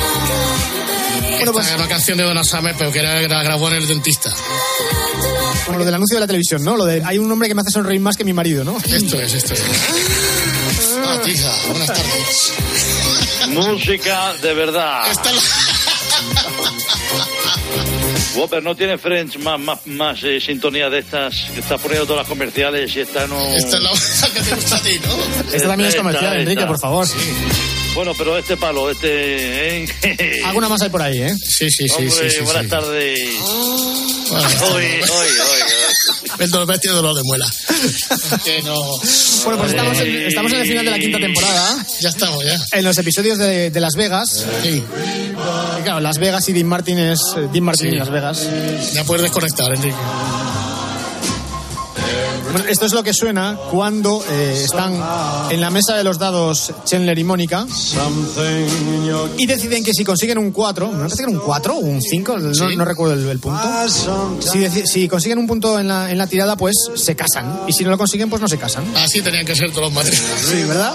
Esta 1.39 1.51
pues- 1.51 1.67
es 1.67 1.75
una 1.75 1.87
canción 1.87 2.17
de 2.17 2.23
Donna 2.23 2.43
Summer, 2.43 2.75
pero 2.77 2.91
que 2.91 2.99
era, 2.99 3.21
la 3.21 3.43
grabó 3.43 3.67
en 3.69 3.75
el 3.75 3.87
dentista. 3.87 4.33
Como 5.65 5.77
lo 5.79 5.85
del 5.85 5.93
anuncio 5.93 6.15
de 6.17 6.21
la 6.21 6.27
televisión, 6.27 6.63
¿no? 6.63 6.75
Lo 6.75 6.85
de 6.85 7.01
hay 7.05 7.17
un 7.17 7.31
hombre 7.31 7.47
que 7.47 7.55
me 7.55 7.61
hace 7.61 7.71
sonreír 7.71 8.01
más 8.01 8.17
que 8.17 8.23
mi 8.25 8.33
marido, 8.33 8.63
¿no? 8.63 8.77
Esto 8.77 9.19
es, 9.19 9.33
esto 9.33 9.53
es. 9.53 9.61
Ah, 11.05 11.19
tija, 11.23 11.51
buenas 11.69 11.87
tardes. 11.87 12.53
Música 13.49 14.33
de 14.41 14.53
verdad. 14.53 15.11
Esta 15.11 15.29
es 15.31 15.43
Whopper, 18.35 18.63
¿no 18.63 18.75
tiene 18.75 18.97
French 18.97 19.37
más, 19.39 19.59
más, 19.59 19.85
más 19.85 20.23
eh, 20.23 20.39
sintonía 20.41 20.89
de 20.89 20.99
estas? 20.99 21.35
Que 21.53 21.59
está 21.59 21.77
poniendo 21.77 22.05
todas 22.07 22.21
las 22.21 22.27
comerciales 22.27 22.95
y 22.95 23.01
esta 23.01 23.27
no... 23.27 23.39
Esta 23.55 23.77
es 23.77 23.83
la 24.21 24.27
que 24.33 24.41
te 24.41 24.55
gusta 24.55 24.75
a 24.75 24.79
ti, 24.81 24.99
¿no? 25.05 25.51
Esta 25.53 25.67
también 25.67 25.87
es 25.87 25.93
Esta, 25.93 25.97
comercial, 25.99 26.25
esta. 26.25 26.39
Enrique, 26.41 26.65
por 26.65 26.79
favor. 26.79 27.07
Bueno, 27.95 28.13
pero 28.17 28.37
este 28.37 28.57
palo, 28.57 28.89
este... 28.89 29.83
¿eh? 29.83 30.41
Alguna 30.45 30.67
más 30.67 30.81
hay 30.81 30.89
por 30.89 31.01
ahí, 31.01 31.21
¿eh? 31.21 31.35
Sí, 31.37 31.69
sí, 31.69 31.87
sí, 31.87 31.93
Hombre, 31.95 32.29
sí, 32.29 32.37
sí, 32.37 32.43
buenas 32.43 32.63
sí. 32.63 32.69
tardes. 32.69 33.19
Buenas 34.29 34.55
tardes. 34.55 34.71
Hoy, 34.71 34.85
hoy, 34.85 35.09
hoy. 35.09 36.39
El 36.39 36.49
dolor 36.49 36.77
tiene 36.79 36.95
dolor 36.95 37.15
de 37.15 37.21
muela. 37.23 37.45
que 38.43 38.61
no. 38.63 38.81
Bueno, 39.43 39.59
pues 39.59 39.71
estamos 39.71 39.99
en, 39.99 40.27
estamos 40.27 40.51
en 40.53 40.59
el 40.59 40.67
final 40.67 40.85
de 40.85 40.91
la 40.91 40.99
quinta 40.99 41.19
temporada. 41.19 41.85
Ya 42.01 42.09
estamos, 42.09 42.43
ya. 42.43 42.59
En 42.71 42.83
los 42.83 42.97
episodios 42.97 43.37
de, 43.37 43.69
de 43.69 43.79
Las 43.79 43.95
Vegas. 43.95 44.45
Sí. 44.63 44.83
Y 45.79 45.83
claro, 45.83 45.99
Las 45.99 46.17
Vegas 46.17 46.49
y 46.49 46.53
Dean 46.53 46.67
Martin 46.67 46.97
es 46.97 47.19
eh, 47.37 47.47
Dean 47.51 47.63
Martin 47.63 47.89
Sí. 47.91 47.95
y 47.95 47.99
Las 47.99 48.09
Vegas. 48.09 48.47
Ya 48.93 49.03
puedes 49.03 49.21
desconectar, 49.21 49.71
Enrique. 49.71 49.95
Bueno, 52.53 52.67
esto 52.69 52.85
es 52.85 52.93
lo 52.93 53.03
que 53.03 53.13
suena 53.13 53.57
cuando 53.71 54.23
eh, 54.29 54.61
están 54.63 54.93
en 55.49 55.59
la 55.59 55.69
mesa 55.71 55.95
de 55.97 56.03
los 56.03 56.19
dados 56.19 56.71
Chandler 56.85 57.17
y 57.17 57.23
Mónica 57.23 57.65
y 59.37 59.45
deciden 59.47 59.83
que 59.83 59.91
si 59.91 60.03
consiguen 60.05 60.37
un 60.37 60.51
4, 60.51 60.91
me 60.91 60.97
parece 60.99 61.15
que 61.17 61.21
era 61.23 61.31
un 61.31 61.39
4 61.39 61.73
o 61.73 61.79
un 61.79 62.01
5, 62.01 62.37
no, 62.37 62.53
Sí. 62.53 62.75
no 62.77 62.85
recuerdo 62.85 63.15
el, 63.15 63.27
el 63.27 63.39
punto. 63.39 63.59
Si, 64.85 65.07
consiguen 65.07 65.39
un 65.39 65.47
punto 65.47 65.79
en 65.79 65.87
la, 65.87 66.11
en 66.11 66.17
la 66.17 66.27
tirada, 66.27 66.55
pues 66.55 66.75
se 66.95 67.15
casan. 67.15 67.61
Y 67.67 67.73
si 67.73 67.83
no 67.83 67.89
lo 67.89 67.97
consiguen, 67.97 68.29
pues 68.29 68.41
no 68.41 68.47
se 68.47 68.57
casan. 68.59 68.85
Así 68.97 69.21
tenían 69.21 69.45
que 69.45 69.55
ser 69.55 69.71
todos 69.71 69.85
los 69.85 69.93
matrimonios. 69.93 70.39
Sí, 70.41 70.63
¿verdad? 70.63 70.93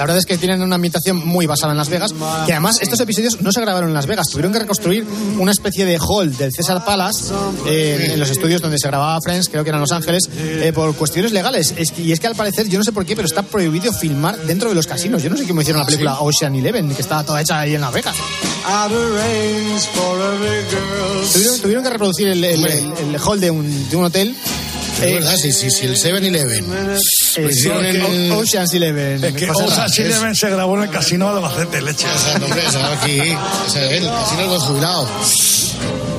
La 0.00 0.04
verdad 0.06 0.16
es 0.16 0.24
que 0.24 0.38
tienen 0.38 0.62
una 0.62 0.76
ambientación 0.76 1.18
muy 1.26 1.44
basada 1.44 1.72
en 1.72 1.76
Las 1.76 1.90
Vegas, 1.90 2.14
que 2.46 2.52
además 2.54 2.78
estos 2.80 2.98
episodios 3.00 3.42
no 3.42 3.52
se 3.52 3.60
grabaron 3.60 3.90
en 3.90 3.94
Las 3.94 4.06
Vegas, 4.06 4.28
tuvieron 4.30 4.50
que 4.50 4.58
reconstruir 4.58 5.04
una 5.38 5.52
especie 5.52 5.84
de 5.84 5.98
hall 6.00 6.34
del 6.38 6.50
César 6.54 6.82
Palace 6.86 7.26
eh, 7.68 8.12
en 8.14 8.18
los 8.18 8.30
estudios 8.30 8.62
donde 8.62 8.78
se 8.78 8.88
grababa 8.88 9.18
Friends, 9.22 9.50
creo 9.50 9.62
que 9.62 9.68
eran 9.68 9.82
Los 9.82 9.92
Ángeles, 9.92 10.22
eh, 10.38 10.72
por 10.74 10.94
cuestiones 10.96 11.32
legales. 11.32 11.74
Es 11.76 11.90
que- 11.92 12.00
y 12.00 12.12
es 12.12 12.18
que 12.18 12.28
al 12.28 12.34
parecer, 12.34 12.66
yo 12.66 12.78
no 12.78 12.84
sé 12.84 12.92
por 12.92 13.04
qué, 13.04 13.14
pero 13.14 13.28
está 13.28 13.42
prohibido 13.42 13.92
filmar 13.92 14.38
dentro 14.46 14.70
de 14.70 14.74
los 14.74 14.86
casinos. 14.86 15.22
Yo 15.22 15.28
no 15.28 15.36
sé 15.36 15.46
cómo 15.46 15.60
hicieron 15.60 15.80
la 15.80 15.84
película 15.86 16.18
Ocean 16.20 16.54
Eleven, 16.54 16.94
que 16.94 17.02
estaba 17.02 17.22
toda 17.22 17.42
hecha 17.42 17.60
ahí 17.60 17.74
en 17.74 17.82
Las 17.82 17.92
Vegas. 17.92 18.16
Tuvieron, 21.34 21.60
tuvieron 21.60 21.84
que 21.84 21.90
reproducir 21.90 22.28
el, 22.28 22.42
el- 22.42 22.64
el- 22.64 22.92
el 23.14 23.20
hall 23.20 23.38
de 23.38 23.50
un, 23.50 23.90
de 23.90 23.96
un 23.96 24.04
hotel. 24.04 24.34
Es 25.02 25.12
verdad, 25.14 25.36
sí, 25.36 25.52
sí, 25.52 25.70
sí, 25.70 25.84
el 25.86 25.96
7-Eleven. 25.96 26.64
Eh, 27.36 27.42
Lo 27.42 27.50
hicieron 27.50 27.84
en 27.84 27.96
el- 27.96 28.32
O- 28.32 28.38
Ocean's 28.38 28.72
Eleven. 28.74 29.22
Es 29.24 29.34
que 29.34 29.46
Ras. 29.46 29.98
Eleven 29.98 30.34
se 30.34 30.50
grabó 30.50 30.76
en 30.76 30.84
el 30.84 30.90
casino 30.90 31.26
de 31.30 31.36
Albacete, 31.36 31.80
leche. 31.82 32.06
O 32.14 32.18
sea, 32.18 32.38
no, 32.38 32.46
hombre, 32.46 32.62
aquí, 32.92 33.20
o 33.66 33.70
sea, 33.70 33.90
él, 33.90 34.08
así 34.08 34.34
no 34.36 34.40
es 34.42 34.48
buen 34.48 34.60
jubilado. 34.60 35.08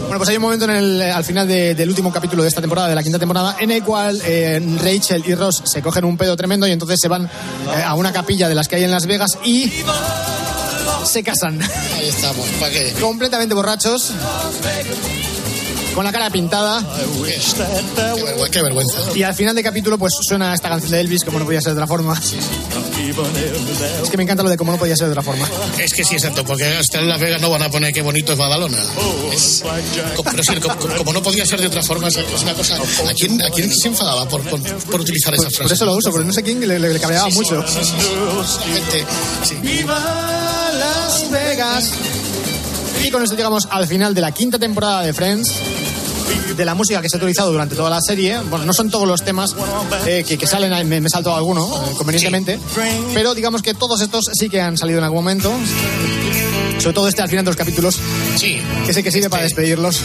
Bueno, 0.04 0.18
pues 0.18 0.30
hay 0.30 0.36
un 0.36 0.42
momento 0.42 0.66
en 0.66 0.72
el, 0.72 1.02
al 1.04 1.24
final 1.24 1.48
de- 1.48 1.74
del 1.74 1.88
último 1.90 2.12
capítulo 2.12 2.44
de 2.44 2.50
esta 2.50 2.60
temporada, 2.60 2.90
de 2.90 2.96
la 2.96 3.04
quinta 3.04 3.18
temporada, 3.18 3.56
en 3.60 3.72
el 3.72 3.82
cual 3.84 4.22
eh, 4.26 4.62
Rachel 4.82 5.24
y 5.26 5.36
Ross 5.36 5.62
se 5.66 5.82
cogen 5.82 6.04
un 6.04 6.18
pedo 6.18 6.36
tremendo 6.36 6.68
y 6.68 6.72
entonces 6.72 7.00
se 7.02 7.08
van 7.08 7.26
eh, 7.26 7.84
a 7.86 7.94
una 7.96 8.12
capilla 8.12 8.50
de 8.50 8.56
las 8.56 8.68
que 8.68 8.76
hay 8.76 8.84
en 8.84 8.92
Las 8.92 9.06
Vegas 9.06 9.38
y 9.46 9.72
se 11.06 11.24
casan. 11.24 11.60
Ahí 11.96 12.10
estamos, 12.10 12.46
¿para 12.60 12.72
qué? 12.72 12.94
Completamente 13.00 13.54
borrachos. 13.56 14.12
Con 15.94 16.04
la 16.06 16.12
cara 16.12 16.30
pintada. 16.30 16.80
Qué, 16.96 17.02
vergüenza, 17.06 18.50
qué 18.52 18.62
vergüenza. 18.62 18.98
Y 19.16 19.24
al 19.24 19.34
final 19.36 19.56
del 19.56 19.64
capítulo, 19.64 19.98
pues 19.98 20.14
suena 20.22 20.54
esta 20.54 20.70
canción 20.70 20.92
de 20.92 21.00
Elvis, 21.02 21.24
como 21.24 21.40
no 21.40 21.46
podía 21.46 21.62
ser 21.62 21.74
de 21.74 21.80
otra 21.80 21.88
forma. 21.88 22.20
Es 24.04 24.10
que 24.10 24.18
me 24.18 24.24
encanta 24.24 24.44
lo 24.44 24.50
de 24.50 24.58
como 24.58 24.72
no 24.72 24.78
podía 24.78 24.96
ser 24.96 25.08
de 25.08 25.12
otra 25.12 25.24
forma. 25.24 25.48
Es 25.78 25.94
que 25.94 26.04
sí, 26.04 26.16
exacto, 26.16 26.44
porque 26.46 26.66
hasta 26.66 27.00
en 27.00 27.10
Las 27.10 27.20
Vegas 27.20 27.42
no 27.42 27.50
van 27.50 27.64
a 27.64 27.70
poner 27.70 27.94
qué 27.94 28.02
bonito 28.02 28.32
es 28.34 28.38
Badalona. 28.38 28.78
Es- 29.34 29.64
pero 30.24 30.44
sí, 30.44 30.56
co- 30.60 30.76
co- 30.78 30.96
como, 30.98 31.14
no 31.14 31.22
podía 31.22 31.46
ser 31.46 31.60
de 31.62 31.68
otra 31.68 31.84
forma, 31.84 32.08
es 32.08 32.16
una 32.42 32.54
cosa. 32.54 32.76
¿A 32.76 33.14
quién, 33.14 33.42
a 33.42 33.50
quién 33.50 33.72
se 33.74 33.88
enfadaba 33.90 34.28
por, 34.28 34.42
por, 34.44 34.62
por 34.62 35.02
utilizar 35.02 35.34
esa 35.34 35.44
frase? 35.50 35.64
Por 35.64 35.72
eso 35.74 35.86
lo 35.86 35.96
uso, 35.96 36.12
porque 36.12 36.26
no 36.26 36.34
sé 36.34 36.44
quién 36.44 36.60
le, 36.66 36.80
le, 36.80 36.94
le 36.94 37.00
cabreaba 37.00 37.30
Sí, 37.30 37.36
mucho. 37.38 37.64
sí, 37.68 37.80
sí. 39.44 39.56
¡Viva 39.62 40.72
Las 40.74 41.30
Vegas! 41.32 41.90
Y 43.04 43.10
con 43.12 43.24
esto 43.24 43.36
llegamos 43.36 43.68
al 43.70 43.88
final 43.88 44.14
de 44.14 44.22
la 44.22 44.32
quinta 44.32 44.60
temporada 44.60 45.02
de 45.04 45.14
Friends. 45.14 45.52
De 46.56 46.66
la 46.66 46.76
música 46.76 47.02
que 47.02 47.10
se 47.10 47.18
ha 47.18 47.20
utilizado 47.20 47.52
durante 47.52 47.76
toda 47.76 47.90
la 47.90 48.00
serie. 48.02 48.40
Bueno, 48.50 48.66
no 48.66 48.74
son 48.74 48.90
todos 48.90 49.08
los 49.08 49.24
temas 49.24 49.56
eh, 50.06 50.24
que, 50.28 50.38
que 50.38 50.46
salen, 50.48 50.72
ahí, 50.74 50.84
me, 50.84 51.02
me 51.02 51.10
salto 51.10 51.34
alguno, 51.36 51.66
eh, 51.66 51.94
convenientemente. 51.98 52.60
Pero 53.14 53.34
digamos 53.34 53.62
que 53.62 53.74
todos 53.74 54.02
estos 54.02 54.26
sí 54.34 54.50
que 54.50 54.62
han 54.62 54.78
salido 54.78 55.00
en 55.00 55.06
algún 55.06 55.20
momento. 55.20 55.52
Sobre 56.80 56.94
todo 56.94 57.08
este 57.08 57.22
al 57.22 57.30
final 57.30 57.46
de 57.46 57.50
los 57.52 57.56
capítulos, 57.56 57.98
Sí. 58.36 58.62
que 58.86 58.94
sé 58.94 59.02
que 59.04 59.12
sirve 59.12 59.30
para 59.30 59.44
despedirlos. 59.44 60.02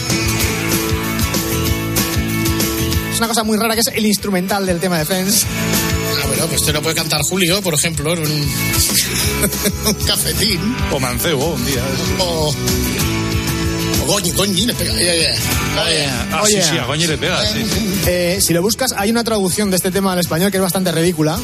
Es 3.11 3.17
una 3.17 3.27
cosa 3.27 3.43
muy 3.43 3.57
rara 3.57 3.73
que 3.73 3.81
es 3.81 3.87
el 3.87 4.05
instrumental 4.05 4.65
del 4.65 4.79
tema 4.79 4.97
de 4.99 5.05
Friends. 5.05 5.45
Bueno, 6.37 6.49
pues 6.49 6.63
te 6.63 6.71
lo 6.73 6.81
puede 6.83 6.95
cantar 6.95 7.21
Julio, 7.21 7.61
por 7.63 7.73
ejemplo, 7.73 8.13
en 8.13 8.19
un, 8.19 8.27
un 9.87 9.93
cafetín. 10.05 10.75
O 10.91 10.99
Mancebo, 10.99 11.53
un 11.53 11.65
día. 11.65 11.81
O. 12.19 12.53
O 14.03 14.05
Goñi, 14.05 14.31
Goñi, 14.31 14.65
le 14.67 14.73
pega. 14.75 14.93
Ya, 14.93 15.15
ya. 15.15 16.27
Ah, 16.31 16.41
Oye. 16.43 16.61
sí, 16.61 16.69
sí, 16.71 16.77
a 16.77 16.85
Goñi 16.85 17.07
le 17.07 17.17
pega, 17.17 17.43
sí. 17.45 17.65
Eh, 18.05 18.37
si 18.39 18.53
lo 18.53 18.61
buscas, 18.61 18.93
hay 18.95 19.09
una 19.09 19.23
traducción 19.23 19.69
de 19.71 19.75
este 19.77 19.89
tema 19.91 20.13
al 20.13 20.19
español 20.19 20.49
que 20.51 20.57
es 20.57 20.63
bastante 20.63 20.91
ridícula. 20.91 21.37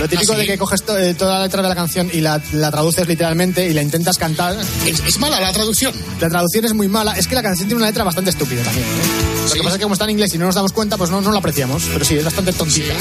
Lo 0.00 0.08
típico 0.08 0.32
¿Ah, 0.32 0.34
sí? 0.36 0.40
de 0.42 0.46
que 0.46 0.58
coges 0.58 0.82
to- 0.82 0.98
eh, 0.98 1.14
toda 1.14 1.38
la 1.38 1.44
letra 1.44 1.62
de 1.62 1.68
la 1.68 1.74
canción 1.74 2.10
y 2.12 2.20
la, 2.20 2.42
la 2.52 2.70
traduces 2.70 3.06
literalmente 3.06 3.66
y 3.68 3.72
la 3.72 3.82
intentas 3.82 4.18
cantar. 4.18 4.56
Es, 4.86 5.00
es 5.06 5.18
mala 5.18 5.40
la 5.40 5.52
traducción. 5.52 5.94
La 6.20 6.28
traducción 6.28 6.64
es 6.64 6.74
muy 6.74 6.88
mala. 6.88 7.12
Es 7.16 7.26
que 7.28 7.34
la 7.36 7.42
canción 7.42 7.68
tiene 7.68 7.78
una 7.78 7.86
letra 7.86 8.02
bastante 8.04 8.30
estúpida 8.30 8.62
también. 8.64 8.84
¿eh? 8.86 9.42
Lo 9.44 9.48
Sí. 9.48 9.54
que 9.54 9.62
pasa 9.62 9.74
es 9.76 9.78
que 9.78 9.82
como 9.84 9.94
está 9.94 10.04
en 10.04 10.10
inglés 10.10 10.34
y 10.34 10.38
no 10.38 10.44
nos 10.46 10.54
damos 10.54 10.72
cuenta, 10.72 10.96
pues 10.98 11.10
no, 11.10 11.20
no 11.22 11.32
la 11.32 11.38
apreciamos. 11.38 11.84
Pero 11.92 12.04
sí, 12.04 12.16
es 12.16 12.24
bastante 12.24 12.52
tontita. 12.52 12.92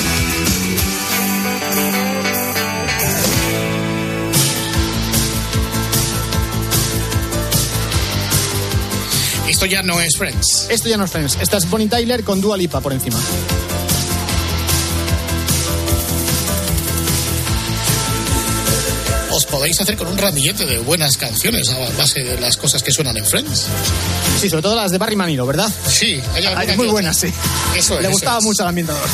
Esto 9.60 9.66
ya 9.66 9.82
no 9.84 10.00
es 10.00 10.16
Friends. 10.16 10.68
Esto 10.70 10.88
ya 10.88 10.96
no 10.96 11.04
es 11.04 11.12
Friends. 11.12 11.38
Esta 11.42 11.58
es 11.58 11.70
Bonnie 11.70 11.90
Tyler 11.90 12.24
con 12.24 12.40
Dua 12.40 12.56
Lipa 12.56 12.80
por 12.80 12.94
encima. 12.94 13.20
Os 19.32 19.46
podéis 19.46 19.80
hacer 19.80 19.96
con 19.96 20.08
un 20.08 20.18
ramillete 20.18 20.66
de 20.66 20.80
buenas 20.80 21.16
canciones 21.18 21.70
a 21.70 21.78
base 21.98 22.24
de 22.24 22.40
las 22.40 22.58
cosas 22.58 22.82
que 22.82 22.92
suenan 22.92 23.16
en 23.18 23.26
Friends. 23.26 23.68
Sí, 24.42 24.50
sobre 24.50 24.64
todo 24.64 24.76
las 24.76 24.92
de 24.92 24.98
Barry 24.98 25.16
Manilow, 25.16 25.46
¿verdad? 25.46 25.72
Sí, 25.88 26.20
hay 26.34 26.46
Ah, 26.46 26.50
alguna 26.50 26.64
es 26.72 26.78
muy 26.78 26.86
que 26.88 26.92
buena, 26.92 27.10
otra. 27.12 27.22
sí. 27.30 27.34
Eso 27.78 27.94
es. 27.96 28.02
Le 28.02 28.08
eso 28.08 28.12
gustaba 28.12 28.40
es. 28.40 28.44
mucho 28.46 28.64
al 28.64 28.70
ambientador. 28.70 29.08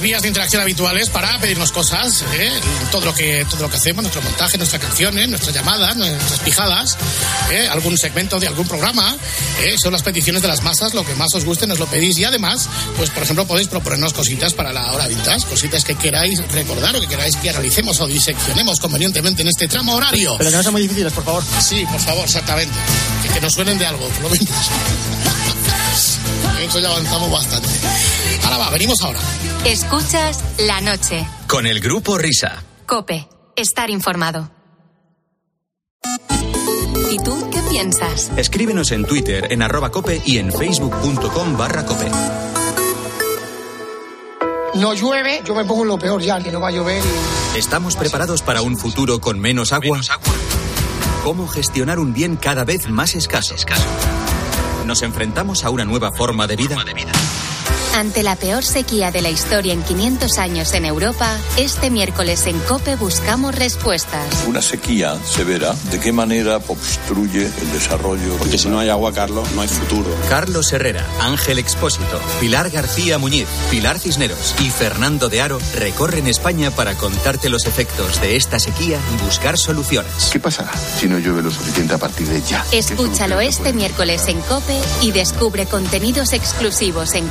Vías 0.00 0.22
de 0.22 0.28
interacción 0.28 0.62
habituales 0.62 1.10
para 1.10 1.38
pedirnos 1.38 1.72
cosas, 1.72 2.24
¿eh? 2.34 2.50
todo 2.90 3.06
lo 3.06 3.14
que 3.14 3.44
todo 3.48 3.62
lo 3.62 3.70
que 3.70 3.76
hacemos, 3.76 4.02
nuestro 4.02 4.22
montaje, 4.22 4.56
nuestras 4.56 4.82
canciones, 4.82 5.28
nuestras 5.28 5.54
llamadas, 5.54 5.96
nuestras 5.96 6.40
pijadas, 6.40 6.96
¿eh? 7.50 7.68
algún 7.70 7.96
segmento 7.98 8.40
de 8.40 8.46
algún 8.46 8.66
programa, 8.66 9.16
¿eh? 9.62 9.76
son 9.78 9.92
las 9.92 10.02
peticiones 10.02 10.42
de 10.42 10.48
las 10.48 10.62
masas, 10.62 10.94
lo 10.94 11.04
que 11.04 11.14
más 11.14 11.34
os 11.34 11.44
guste 11.44 11.66
nos 11.66 11.78
lo 11.78 11.86
pedís 11.86 12.18
y 12.18 12.24
además, 12.24 12.68
pues 12.96 13.10
por 13.10 13.22
ejemplo 13.22 13.46
podéis 13.46 13.68
proponernos 13.68 14.12
cositas 14.12 14.54
para 14.54 14.72
la 14.72 14.92
hora 14.92 15.06
vintage, 15.06 15.46
cositas 15.46 15.84
que 15.84 15.94
queráis 15.94 16.40
recordar 16.52 16.96
o 16.96 17.00
que 17.00 17.06
queráis 17.06 17.36
que 17.36 17.50
analicemos 17.50 18.00
o 18.00 18.06
diseccionemos 18.06 18.80
convenientemente 18.80 19.42
en 19.42 19.48
este 19.48 19.68
tramo 19.68 19.94
horario. 19.94 20.36
Pero 20.38 20.50
que 20.50 20.56
no 20.56 20.62
sean 20.62 20.72
muy 20.72 20.82
difíciles, 20.82 21.12
por 21.12 21.24
favor. 21.24 21.44
Sí, 21.60 21.86
por 21.90 22.00
favor, 22.00 22.24
exactamente. 22.24 22.74
Que, 23.22 23.28
que 23.28 23.40
nos 23.40 23.52
suenen 23.52 23.78
de 23.78 23.86
algo, 23.86 24.08
por 24.08 24.22
lo 24.22 24.30
menos. 24.30 24.48
Eso 26.60 26.78
ya 26.78 26.88
avanzamos 26.88 27.30
bastante. 27.30 27.68
Ahora 28.44 28.58
va, 28.58 28.70
venimos 28.70 29.00
ahora. 29.02 29.20
Escuchas 29.64 30.42
la 30.60 30.80
noche. 30.80 31.26
Con 31.46 31.66
el 31.66 31.80
grupo 31.80 32.16
Risa. 32.16 32.64
Cope. 32.86 33.28
Estar 33.54 33.90
informado. 33.90 34.50
¿Y 37.10 37.18
tú 37.18 37.50
qué 37.52 37.60
piensas? 37.68 38.30
Escríbenos 38.38 38.90
en 38.90 39.04
Twitter 39.04 39.48
en 39.52 39.60
arroba 39.60 39.90
cope 39.90 40.22
y 40.24 40.38
en 40.38 40.50
facebook.com 40.50 41.58
barra 41.58 41.84
cope. 41.84 42.06
No 44.76 44.94
llueve, 44.94 45.42
yo 45.44 45.54
me 45.54 45.64
pongo 45.66 45.82
en 45.82 45.88
lo 45.88 45.98
peor 45.98 46.22
ya, 46.22 46.40
que 46.40 46.50
no 46.50 46.60
va 46.60 46.68
a 46.68 46.72
llover 46.72 47.02
y... 47.54 47.58
¿Estamos 47.58 47.96
preparados 47.96 48.40
para 48.40 48.62
un 48.62 48.78
futuro 48.78 49.20
con 49.20 49.38
menos 49.38 49.74
agua? 49.74 50.00
¿Cómo 51.22 51.46
gestionar 51.46 51.98
un 51.98 52.14
bien 52.14 52.36
cada 52.36 52.64
vez 52.64 52.88
más 52.88 53.14
escaso? 53.14 53.54
¿Nos 54.86 55.02
enfrentamos 55.02 55.64
a 55.64 55.70
una 55.70 55.84
nueva 55.84 56.12
forma 56.12 56.46
de 56.46 56.56
vida? 56.56 56.76
Ante 57.96 58.22
la 58.22 58.36
peor 58.36 58.64
sequía 58.64 59.10
de 59.10 59.20
la 59.20 59.30
historia 59.30 59.72
en 59.72 59.82
500 59.82 60.38
años 60.38 60.72
en 60.74 60.84
Europa, 60.84 61.36
este 61.56 61.90
miércoles 61.90 62.46
en 62.46 62.58
COPE 62.60 62.96
buscamos 62.96 63.54
respuestas. 63.54 64.44
Una 64.46 64.62
sequía 64.62 65.18
severa, 65.24 65.74
¿de 65.90 65.98
qué 65.98 66.12
manera 66.12 66.58
obstruye 66.68 67.46
el 67.46 67.72
desarrollo? 67.72 68.36
Porque 68.38 68.58
si 68.58 68.68
no 68.68 68.78
hay 68.78 68.88
agua, 68.88 69.12
Carlos, 69.12 69.50
no 69.54 69.62
hay 69.62 69.68
futuro. 69.68 70.08
Carlos 70.28 70.72
Herrera, 70.72 71.04
Ángel 71.20 71.58
Expósito, 71.58 72.20
Pilar 72.38 72.70
García 72.70 73.18
Muñiz, 73.18 73.48
Pilar 73.70 73.98
Cisneros 73.98 74.54
y 74.60 74.70
Fernando 74.70 75.28
de 75.28 75.42
Aro 75.42 75.58
recorren 75.74 76.28
España 76.28 76.70
para 76.70 76.94
contarte 76.94 77.48
los 77.48 77.66
efectos 77.66 78.20
de 78.20 78.36
esta 78.36 78.60
sequía 78.60 78.98
y 79.14 79.24
buscar 79.24 79.58
soluciones. 79.58 80.30
¿Qué 80.32 80.38
pasará 80.38 80.72
si 80.76 81.08
no 81.08 81.18
llueve 81.18 81.42
lo 81.42 81.50
suficiente 81.50 81.94
a 81.94 81.98
partir 81.98 82.28
de 82.28 82.40
ya? 82.42 82.64
Escúchalo 82.72 83.40
este 83.40 83.72
miércoles 83.72 84.28
en 84.28 84.40
COPE 84.42 84.80
y 85.02 85.10
descubre 85.10 85.66
contenidos 85.66 86.32
exclusivos 86.32 87.14
en 87.14 87.28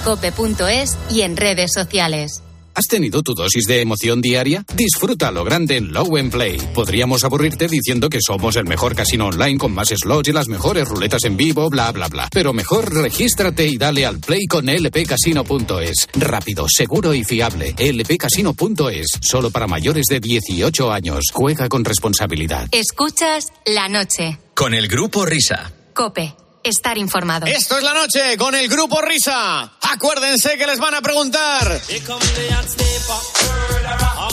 cope.es 0.56 0.98
y 1.12 1.22
en 1.22 1.38
redes 1.38 1.72
sociales. 1.74 2.42
¿Has 2.76 2.86
tenido 2.86 3.24
tu 3.24 3.34
dosis 3.34 3.66
de 3.66 3.82
emoción 3.82 4.22
diaria? 4.22 4.64
Disfruta 4.74 5.32
lo 5.32 5.44
grande 5.44 5.76
en 5.76 5.92
Low 5.92 6.08
Play. 6.32 6.58
Podríamos 6.74 7.26
aburrirte 7.26 7.68
diciendo 7.68 8.08
que 8.10 8.20
somos 8.26 8.56
el 8.56 8.66
mejor 8.66 8.96
casino 8.96 9.28
online 9.28 9.58
con 9.58 9.74
más 9.74 9.90
slots 9.90 10.30
y 10.30 10.32
las 10.32 10.48
mejores 10.48 10.88
ruletas 10.88 11.26
en 11.26 11.36
vivo, 11.36 11.70
bla, 11.70 11.92
bla, 11.92 12.08
bla. 12.08 12.30
Pero 12.32 12.54
mejor 12.54 12.94
regístrate 12.94 13.68
y 13.68 13.78
dale 13.78 14.06
al 14.06 14.20
play 14.20 14.46
con 14.46 14.68
lpcasino.es. 14.68 16.08
Rápido, 16.14 16.68
seguro 16.70 17.14
y 17.14 17.26
fiable. 17.26 17.76
lpcasino.es. 17.78 19.08
Solo 19.20 19.52
para 19.52 19.68
mayores 19.68 20.06
de 20.06 20.22
18 20.22 20.92
años. 20.92 21.26
Juega 21.34 21.68
con 21.68 21.84
responsabilidad. 21.84 22.70
Escuchas 22.72 23.48
la 23.66 23.90
noche. 23.90 24.38
Con 24.54 24.74
el 24.74 24.88
grupo 24.88 25.26
Risa. 25.26 25.74
Cope. 25.94 26.34
Estar 26.64 26.98
informado. 26.98 27.46
Esto 27.46 27.78
es 27.78 27.84
la 27.84 27.94
noche 27.94 28.38
con 28.38 28.54
el 28.54 28.68
grupo 28.68 29.02
Risa. 29.02 29.72
Acuérdense 29.82 30.58
que 30.58 30.68
les 30.68 30.78
van 30.78 30.94
a 30.94 31.02
preguntar. 31.02 31.82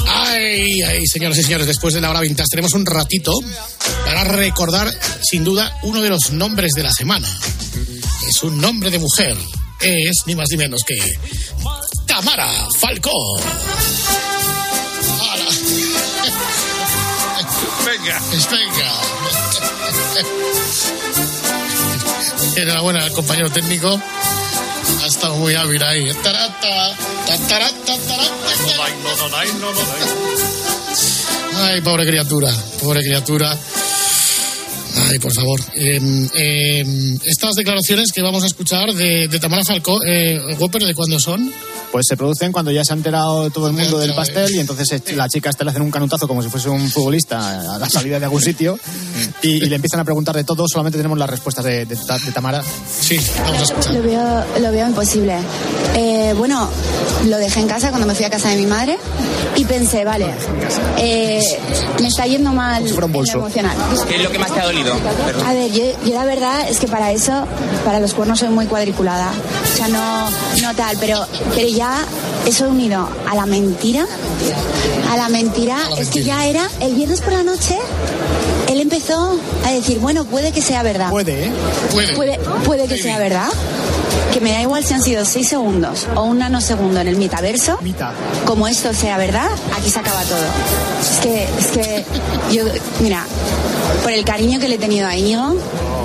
Ay, 0.09 0.83
ay, 0.83 1.07
señoras 1.07 1.39
y 1.39 1.43
señores, 1.43 1.66
después 1.66 1.95
de 1.95 2.01
la 2.01 2.11
hora 2.11 2.20
vintage 2.20 2.49
tenemos 2.51 2.72
un 2.74 2.85
ratito 2.85 3.33
para 4.05 4.24
recordar, 4.24 4.93
sin 5.22 5.45
duda, 5.45 5.79
uno 5.83 6.01
de 6.01 6.09
los 6.11 6.31
nombres 6.33 6.72
de 6.72 6.83
la 6.83 6.91
semana. 6.93 7.29
Es 8.29 8.43
un 8.43 8.61
nombre 8.61 8.91
de 8.91 8.99
mujer. 8.99 9.37
Es 9.81 10.22
ni 10.27 10.35
más 10.35 10.49
ni 10.51 10.57
menos 10.57 10.83
que 10.87 11.01
Tamara 12.07 12.49
Falcó. 12.79 13.39
¡Hala! 15.20 15.47
Venga, 17.85 18.20
venga. 18.51 18.93
Enhorabuena 22.57 23.05
al 23.05 23.12
compañero 23.12 23.51
técnico. 23.51 24.01
Ha 25.03 25.07
estado 25.07 25.37
muy 25.37 25.55
hábil 25.55 25.83
ahí. 25.83 26.11
Ay, 31.59 31.81
pobre 31.81 32.07
criatura, 32.07 32.53
pobre 32.83 33.01
criatura. 33.01 33.57
Ay, 35.09 35.18
por 35.18 35.32
favor. 35.32 35.61
Eh, 35.74 36.00
eh, 36.34 37.18
estas 37.24 37.54
declaraciones 37.54 38.11
que 38.12 38.22
vamos 38.22 38.42
a 38.42 38.46
escuchar 38.46 38.92
de, 38.92 39.28
de 39.28 39.38
Tamara 39.38 39.64
Falcó, 39.64 40.00
eh, 40.04 40.40
Whopper, 40.59 40.82
¿de 40.82 40.94
cuándo 40.94 41.20
son? 41.20 41.52
Pues 41.92 42.07
se 42.09 42.16
producen 42.16 42.50
cuando 42.52 42.72
ya 42.72 42.84
se 42.84 42.92
ha 42.92 42.96
enterado 42.96 43.48
todo 43.50 43.68
el 43.68 43.72
mundo 43.72 43.98
del 43.98 44.12
pastel 44.14 44.54
y 44.54 44.59
entonces 44.59 44.90
eh, 44.92 45.14
la 45.14 45.28
chica 45.28 45.48
esta 45.50 45.64
le 45.64 45.70
hacen 45.70 45.82
un 45.82 45.90
canutazo 45.90 46.26
como 46.26 46.42
si 46.42 46.48
fuese 46.50 46.68
un 46.68 46.90
futbolista 46.90 47.74
a 47.74 47.78
la 47.78 47.88
salida 47.88 48.18
de 48.18 48.24
algún 48.24 48.42
sitio 48.42 48.78
y, 49.42 49.48
y 49.64 49.68
le 49.68 49.76
empiezan 49.76 50.00
a 50.00 50.04
preguntar 50.04 50.34
de 50.34 50.44
todo. 50.44 50.66
Solamente 50.68 50.98
tenemos 50.98 51.16
las 51.16 51.30
respuestas 51.30 51.64
de, 51.64 51.86
de 51.86 51.96
Ta- 51.96 52.18
de 52.18 52.32
Tamara. 52.32 52.62
Sí, 53.00 53.18
vamos 53.44 53.61
a 53.61 53.64
escuchar. 53.64 53.94
Lo 53.94 54.02
veo, 54.02 54.44
lo 54.61 54.72
veo 54.72 54.86
imposible. 54.88 55.36
Eh, 55.94 56.34
bueno, 56.36 56.68
lo 57.26 57.38
dejé 57.38 57.61
en 57.61 57.68
casa 57.68 57.90
cuando 57.90 58.07
me 58.07 58.14
fui 58.14 58.24
a 58.24 58.30
casa 58.30 58.50
de 58.50 58.57
mi 58.57 58.66
madre 58.66 58.98
y 59.54 59.64
pensé, 59.64 60.04
vale, 60.04 60.26
eh, 60.98 61.40
me 62.02 62.09
está 62.09 62.26
yendo 62.26 62.52
mal 62.52 62.84
en 62.86 62.94
lo 62.96 63.07
emocional. 63.07 63.76
¿Qué 64.09 64.16
es 64.16 64.22
lo 64.22 64.30
que 64.30 64.38
más 64.38 64.52
te 64.52 64.61
ha 64.61 64.64
dolido? 64.66 64.95
A 65.47 65.53
ver, 65.53 65.70
yo, 65.72 65.84
yo 66.05 66.14
la 66.14 66.24
verdad 66.24 66.68
es 66.68 66.78
que 66.78 66.88
para 66.88 67.12
eso, 67.12 67.47
para 67.84 68.01
los 68.01 68.14
cuernos 68.14 68.38
soy 68.38 68.49
muy 68.49 68.66
cuadriculada. 68.66 69.30
O 69.30 69.76
sea, 69.76 69.88
no, 69.88 70.30
no 70.62 70.74
tal, 70.74 70.97
pero, 70.99 71.26
pero 71.55 71.68
ya 71.68 71.99
eso 72.47 72.68
unido 72.68 73.09
a 73.28 73.34
la 73.34 73.47
mentira, 73.47 74.07
a 75.11 75.16
la 75.16 75.28
mentira, 75.28 75.78
es 75.99 76.09
que 76.09 76.22
ya 76.22 76.47
era 76.47 76.68
el 76.80 76.94
viernes 76.94 77.20
por 77.20 77.32
la 77.32 77.42
noche, 77.42 77.76
él 78.68 78.80
empezó 78.80 79.38
a 79.64 79.70
decir, 79.70 79.99
bueno, 79.99 80.24
puede 80.24 80.53
que 80.53 80.62
sea 80.62 80.82
verdad. 80.82 81.11
Puede, 81.11 81.47
¿eh? 81.47 81.53
Puede, 82.14 82.38
puede 82.64 82.86
que 82.88 82.99
sea 82.99 83.18
verdad. 83.18 83.49
Que 84.32 84.40
me 84.40 84.53
da 84.53 84.61
igual 84.61 84.84
si 84.84 84.92
han 84.92 85.03
sido 85.03 85.24
seis 85.24 85.49
segundos 85.49 86.07
o 86.14 86.24
un 86.24 86.38
nanosegundo 86.38 87.01
en 87.01 87.09
el 87.09 87.16
metaverso. 87.16 87.78
Como 88.44 88.68
esto 88.68 88.92
sea 88.92 89.16
verdad, 89.16 89.49
aquí 89.76 89.88
se 89.88 89.99
acaba 89.99 90.22
todo. 90.22 90.38
Es 91.01 91.20
que, 91.20 91.44
es 91.44 91.66
que 91.68 92.05
yo, 92.53 92.64
mira, 93.01 93.24
por 94.07 94.12
el 94.12 94.24
cariño 94.24 94.61
que 94.61 94.68
le 94.68 94.76
he 94.76 94.78
tenido 94.78 95.09
a 95.09 95.16
Íñigo, 95.16 95.57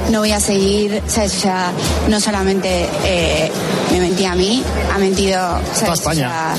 no 0.10 0.22
voy 0.22 0.32
a 0.32 0.40
seguir, 0.40 1.04
¿sabes? 1.06 1.36
O 1.36 1.40
sea, 1.42 1.72
no 2.10 2.20
solamente 2.20 2.90
eh, 3.06 3.52
me 3.92 4.00
mentí 4.00 4.26
a 4.26 4.34
mí, 4.34 4.64
ha 4.92 4.98
mentido 4.98 5.40
¿sabes? 5.76 6.00
O 6.04 6.12
sea, 6.12 6.56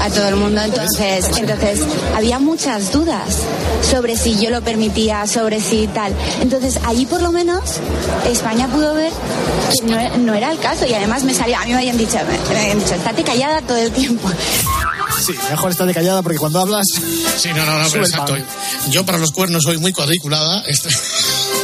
a 0.00 0.08
todo 0.08 0.28
el 0.28 0.36
mundo. 0.36 0.62
Entonces, 0.62 1.28
entonces, 1.36 1.82
había 2.16 2.38
muchas 2.38 2.90
dudas 2.90 3.42
sobre 3.82 4.16
si 4.16 4.38
yo 4.38 4.48
lo 4.48 4.62
permitía, 4.62 5.26
sobre 5.26 5.60
si 5.60 5.88
tal. 5.88 6.14
Entonces, 6.40 6.78
allí 6.86 7.04
por 7.04 7.20
lo 7.20 7.32
menos 7.32 7.80
España 8.26 8.66
pudo 8.68 8.94
ver 8.94 9.12
que 9.70 9.84
no, 9.84 10.16
no 10.24 10.32
era 10.32 10.50
el 10.50 10.58
caso 10.58 10.86
y 10.86 10.94
además 10.94 11.22
me 11.22 11.34
salió, 11.34 11.58
a 11.58 11.66
mí 11.66 11.72
me 11.72 11.80
habían 11.80 11.98
dicho, 11.98 12.16
me, 12.26 12.54
me 12.54 12.60
habían 12.62 12.78
dicho, 12.78 12.94
estate 12.94 13.24
callada 13.24 13.60
todo 13.60 13.76
el 13.76 13.92
tiempo. 13.92 14.26
Sí, 15.28 15.34
mejor 15.50 15.70
estar 15.70 15.86
de 15.86 15.94
callada 15.94 16.22
porque 16.22 16.38
cuando 16.38 16.58
hablas. 16.60 16.86
Sí, 17.36 17.50
no, 17.54 17.64
no, 17.66 17.78
no, 17.82 17.88
pero 17.90 18.04
exacto. 18.04 18.34
Yo 18.88 19.04
para 19.04 19.18
los 19.18 19.30
cuernos 19.30 19.62
soy 19.62 19.78
muy 19.78 19.92
cuadriculada. 19.92 20.62
este- 20.66 20.88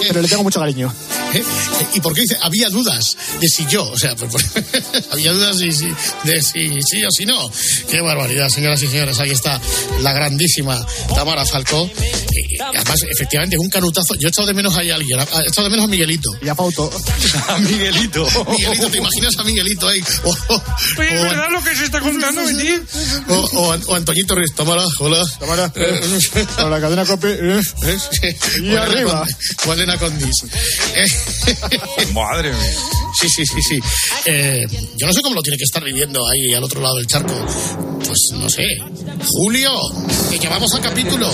Pero 0.07 0.21
le 0.21 0.29
tengo 0.29 0.43
mucho 0.43 0.61
cariño. 0.61 0.93
¿Eh? 1.35 1.45
¿Y 1.95 2.01
por 2.01 2.15
qué 2.15 2.23
dice? 2.23 2.37
Había 2.43 2.69
dudas 2.71 3.17
de 3.41 3.49
si 3.49 3.67
yo, 3.67 3.85
o 3.91 3.99
sea, 3.99 4.15
por- 4.17 4.29
por- 4.29 4.43
había 5.13 5.33
dudas 5.33 5.59
de 5.59 5.73
si, 5.73 5.89
de 6.25 6.43
si 6.43 6.81
sí 6.83 7.05
o 7.05 7.11
si 7.11 7.27
no. 7.27 7.51
Qué 7.91 8.01
barbaridad, 8.01 8.49
señoras 8.49 8.83
y 8.83 8.87
señores. 8.89 9.19
Ahí 9.21 9.31
está 9.31 9.61
la 10.03 10.13
grandísima 10.13 10.85
Tamara 11.15 11.45
Falcó. 11.47 11.91
Y 11.97 12.61
además, 12.61 13.01
efectivamente, 13.11 13.57
un 13.59 13.69
canutazo. 13.69 14.15
Yo 14.17 14.29
he 14.29 14.31
echado 14.31 14.47
de 14.47 14.55
menos 14.55 14.75
ahí 14.77 14.91
a 14.91 14.95
alguien. 14.97 15.19
He 15.19 15.23
echado 15.49 15.65
de 15.65 15.71
menos 15.71 15.85
a 15.87 15.89
Miguelito. 15.89 16.31
Y 16.41 16.49
a 16.49 16.55
Pauto. 16.55 16.91
A 17.49 17.59
Miguelito. 17.59 18.27
Miguelito, 18.49 18.89
¿te 18.91 18.99
imaginas 18.99 19.37
a 19.39 19.45
Miguelito 19.45 19.89
ahí? 19.89 20.01
O, 20.25 20.31
o- 20.31 20.63
Oye, 20.99 21.09
¿es 21.15 21.21
o- 21.21 21.23
verdad 21.25 21.49
lo 21.51 21.63
que 21.63 21.75
se 21.77 21.85
está 21.85 22.01
contando, 22.01 22.43
Betty? 22.45 22.81
o, 23.29 23.35
o, 23.35 23.75
o 23.87 23.95
Antoñito 23.95 24.35
Ruiz, 24.35 24.55
Tamara, 24.55 24.85
hola. 25.01 25.23
Tamara, 25.39 25.73
Eh, 25.77 26.01
con 26.57 26.71
la 26.71 26.81
cadena 26.81 27.05
cope. 27.05 27.39
eh. 27.41 27.61
Y 28.63 28.75
arriba. 28.77 29.25
Guadena 29.65 29.97
Condis. 29.99 30.35
Madre 32.15 32.51
mía. 32.53 32.73
Sí, 33.21 33.29
sí, 33.29 33.45
sí, 33.47 33.61
sí. 33.63 33.79
Eh, 34.27 34.67
yo 34.97 35.07
no 35.07 35.13
sé 35.13 35.23
cómo 35.23 35.35
lo 35.37 35.43
tiene 35.43 35.57
que 35.57 35.65
estar 35.65 35.83
viviendo 35.83 36.21
ahí 36.29 36.53
al 36.55 36.65
otro 36.65 36.81
lado 36.81 36.97
del 36.97 37.07
charco. 37.07 37.35
Pues 38.05 38.19
no 38.35 38.49
sé. 38.51 38.65
Julio, 39.27 39.71
que 40.31 40.39
llevamos 40.39 40.75
a 40.75 40.81
capítulo. 40.81 41.31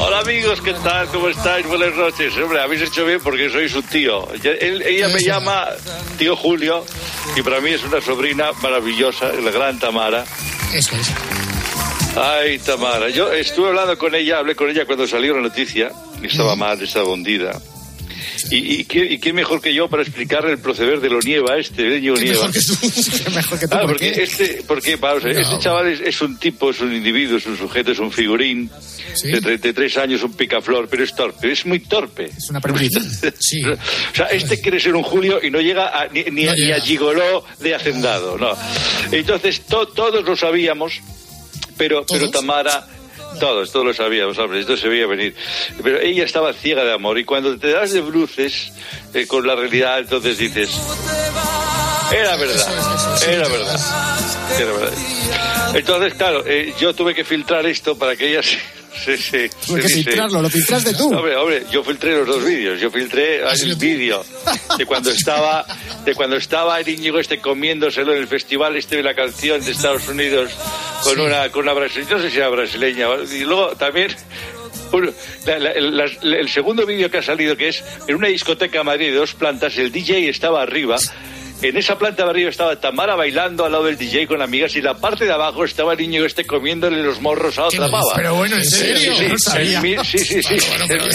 Hola 0.00 0.18
amigos, 0.20 0.60
¿qué 0.60 0.74
tal? 0.74 1.06
¿Cómo 1.08 1.28
estáis? 1.28 1.66
Buenas 1.66 1.94
noches. 1.96 2.32
Hombre, 2.42 2.60
habéis 2.60 2.82
hecho 2.82 3.04
bien 3.06 3.20
porque 3.22 3.48
sois 3.50 3.74
un 3.74 3.82
tío. 3.84 4.28
Él- 4.42 4.82
ella 4.82 5.08
me 5.08 5.22
llama 5.22 5.66
tío 6.18 6.36
Julio 6.36 6.84
y 7.36 7.42
para 7.42 7.60
mí 7.60 7.70
es 7.70 7.82
una 7.84 8.00
sobrina 8.00 8.52
maravillosa, 8.62 9.32
la 9.32 9.50
gran 9.50 9.78
Tamara. 9.78 10.24
Eso 10.74 10.94
es. 10.96 11.08
Ay, 12.16 12.58
Tamara. 12.58 13.08
Yo 13.10 13.32
estuve 13.32 13.68
hablando 13.68 13.96
con 13.98 14.14
ella, 14.14 14.38
hablé 14.38 14.54
con 14.54 14.68
ella 14.70 14.84
cuando 14.86 15.06
salió 15.06 15.34
la 15.34 15.42
noticia. 15.42 15.90
y 16.22 16.26
Estaba 16.26 16.54
mal, 16.56 16.80
estaba 16.82 17.08
hundida. 17.08 17.60
Y, 18.50 18.80
y, 18.80 18.84
qué, 18.84 19.04
y 19.04 19.18
qué 19.18 19.32
mejor 19.32 19.60
que 19.60 19.72
yo 19.74 19.88
para 19.88 20.02
explicarle 20.02 20.52
el 20.52 20.58
proceder 20.58 21.00
de 21.00 21.08
lo 21.10 21.20
nieva 21.20 21.56
este, 21.58 21.82
de 21.84 22.00
Ño 22.00 22.14
Nieva. 22.14 22.48
mejor 23.34 23.58
que 23.58 23.68
tú, 23.68 23.74
Ah, 23.76 23.80
¿por 23.80 23.90
porque 23.90 24.12
qué? 24.12 24.22
este, 24.22 24.62
porque, 24.66 24.96
vamos 24.96 25.24
No. 25.24 25.30
este 25.30 25.58
chaval 25.58 25.88
es, 25.88 26.00
es 26.00 26.20
un 26.22 26.38
tipo, 26.38 26.70
es 26.70 26.80
un 26.80 26.94
individuo, 26.94 27.38
es 27.38 27.46
un 27.46 27.56
sujeto, 27.56 27.92
es 27.92 27.98
un 27.98 28.12
figurín 28.12 28.70
de 29.22 29.40
33 29.40 29.96
años, 29.98 30.22
un 30.22 30.32
picaflor, 30.34 30.88
pero 30.88 31.04
es 31.04 31.14
torpe, 31.14 31.52
es 31.52 31.64
muy 31.66 31.80
torpe. 31.80 32.30
Es 32.36 32.50
una. 32.50 32.60
Sí. 33.40 33.62
O 33.64 34.14
sea, 34.14 34.26
este 34.26 34.60
quiere 34.60 34.78
ser 34.80 34.94
un 34.94 35.02
Julio 35.02 35.40
y 35.42 35.50
no 35.50 35.60
llega 35.60 35.88
a- 35.88 36.08
ni, 36.08 36.22
ni, 36.24 36.44
No 36.44 36.52
a- 36.52 36.54
ni 36.54 36.70
a 36.72 36.80
gigoló 36.80 37.44
de 37.60 37.74
hacendado, 37.74 38.36
no. 38.38 38.56
Entonces, 39.12 39.60
to- 39.62 39.88
todos 39.88 40.24
lo 40.24 40.36
sabíamos, 40.36 41.00
pero, 41.76 42.04
pero 42.06 42.30
Tamara... 42.30 42.86
Todos, 43.38 43.72
todos 43.72 43.86
lo 43.86 43.94
sabíamos, 43.94 44.38
hombre, 44.38 44.60
esto 44.60 44.76
se 44.76 44.88
veía 44.88 45.06
venir. 45.06 45.34
Pero 45.82 46.00
ella 46.00 46.24
estaba 46.24 46.52
ciega 46.52 46.84
de 46.84 46.92
amor 46.92 47.18
y 47.18 47.24
cuando 47.24 47.56
te 47.58 47.72
das 47.72 47.92
de 47.92 48.00
bruces 48.00 48.72
eh, 49.12 49.26
con 49.26 49.46
la 49.46 49.54
realidad, 49.54 49.98
entonces 49.98 50.38
dices, 50.38 50.70
Era 52.14 52.36
verdad, 52.36 53.22
era 53.28 53.48
verdad, 53.48 53.80
era 54.60 54.72
verdad. 54.72 55.74
Entonces, 55.74 56.14
claro, 56.14 56.44
eh, 56.46 56.72
yo 56.80 56.94
tuve 56.94 57.14
que 57.14 57.24
filtrar 57.24 57.66
esto 57.66 57.96
para 57.98 58.14
que 58.16 58.30
ella 58.30 58.42
se... 58.42 58.58
se, 59.04 59.18
se- 59.18 59.48
Tuve 59.66 59.80
que 59.82 59.88
se- 59.88 59.94
filtrarlo, 59.96 60.40
lo 60.42 60.48
filtraste 60.48 60.94
tú. 60.94 61.12
Hombre, 61.12 61.36
hombre, 61.36 61.64
yo 61.72 61.82
filtré 61.82 62.12
los 62.16 62.26
dos 62.28 62.44
vídeos. 62.44 62.80
Yo 62.80 62.90
filtré 62.90 63.40
el 63.62 63.74
vídeo 63.76 64.24
de 64.78 64.86
cuando 64.86 65.10
estaba 65.10 65.66
de 66.04 66.14
cuando 66.14 66.36
estaba 66.36 66.78
el 66.80 66.88
Íñigo 66.88 67.18
este 67.18 67.40
comiéndoselo 67.40 68.12
en 68.12 68.18
el 68.18 68.28
festival 68.28 68.76
este 68.76 68.96
de 68.98 69.02
la 69.02 69.14
canción 69.14 69.64
de 69.64 69.72
Estados 69.72 70.06
Unidos 70.08 70.52
con 71.02 71.18
una 71.18 71.48
con 71.50 71.62
una 71.62 71.72
brasileña, 71.72 72.10
no 72.16 72.20
sé 72.22 72.30
si 72.30 72.36
era 72.36 72.48
brasileña. 72.48 73.08
Y 73.32 73.40
luego 73.40 73.70
también 73.76 74.14
un- 74.92 75.12
la- 75.46 75.58
la- 75.58 75.72
el, 75.72 75.96
las- 75.96 76.22
el 76.22 76.48
segundo 76.48 76.86
vídeo 76.86 77.10
que 77.10 77.18
ha 77.18 77.22
salido 77.22 77.56
que 77.56 77.68
es 77.70 77.82
en 78.06 78.14
una 78.14 78.28
discoteca 78.28 78.78
en 78.80 78.86
Madrid 78.86 79.06
de 79.10 79.16
dos 79.16 79.34
plantas, 79.34 79.76
el 79.78 79.90
DJ 79.90 80.28
estaba 80.28 80.62
arriba. 80.62 80.96
En 81.64 81.78
esa 81.78 81.96
planta 81.96 82.24
de 82.24 82.30
arriba 82.30 82.50
estaba 82.50 82.76
Tamara 82.76 83.14
bailando 83.14 83.64
al 83.64 83.72
lado 83.72 83.84
del 83.84 83.96
DJ 83.96 84.26
con 84.26 84.42
amigas 84.42 84.76
y 84.76 84.82
la 84.82 84.92
parte 84.98 85.24
de 85.24 85.32
abajo 85.32 85.64
estaba 85.64 85.94
el 85.94 85.98
niño 85.98 86.22
este 86.26 86.44
comiéndole 86.46 87.02
los 87.02 87.22
morros 87.22 87.58
a 87.58 87.64
otra 87.64 87.90
pava. 87.90 88.12
Pero 88.16 88.34
bueno, 88.34 88.56
¿en 88.56 88.64
serio? 88.66 89.14
Sí, 89.16 89.24
sí, 89.24 89.32
No 89.32 89.38
sabía. 89.38 89.80
el 89.80 90.04
sí, 90.04 90.18
sí, 90.18 90.42
sí. 90.42 90.56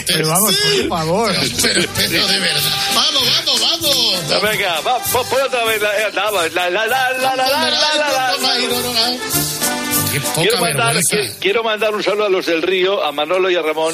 Pero 0.08 0.28
vamos, 0.28 0.56
por 0.56 0.90
favor. 0.90 1.36
Pero, 1.62 1.82
pero 1.96 2.28
de 2.28 2.40
verdad. 2.40 2.62
Vamos, 2.96 3.24
vamos, 3.46 3.62
vamos. 3.62 4.24
No, 4.28 4.42
venga, 4.42 4.80
va, 4.82 4.98
pon 5.04 5.26
otra 5.46 5.64
vez 5.66 5.82
la, 5.84 5.98
eh, 6.00 6.12
la, 6.14 6.32
la, 6.32 6.50
la, 6.50 6.70
la, 6.70 6.86
la, 6.88 7.12
la, 7.14 7.36
la, 7.36 7.48
la, 7.48 7.96
la, 7.96 8.38
la. 8.38 8.60
Qué 8.60 8.70
poca 8.70 9.89
Quiero 10.10 10.58
mandar, 10.60 10.96
quiero 11.40 11.64
mandar 11.64 11.94
un 11.94 12.04
saludo 12.04 12.26
a 12.26 12.30
los 12.30 12.46
del 12.48 12.62
Río, 12.64 13.04
a 13.04 13.12
Manolo 13.12 13.50
y 13.50 13.56
a 13.56 13.62
Ramón, 13.62 13.94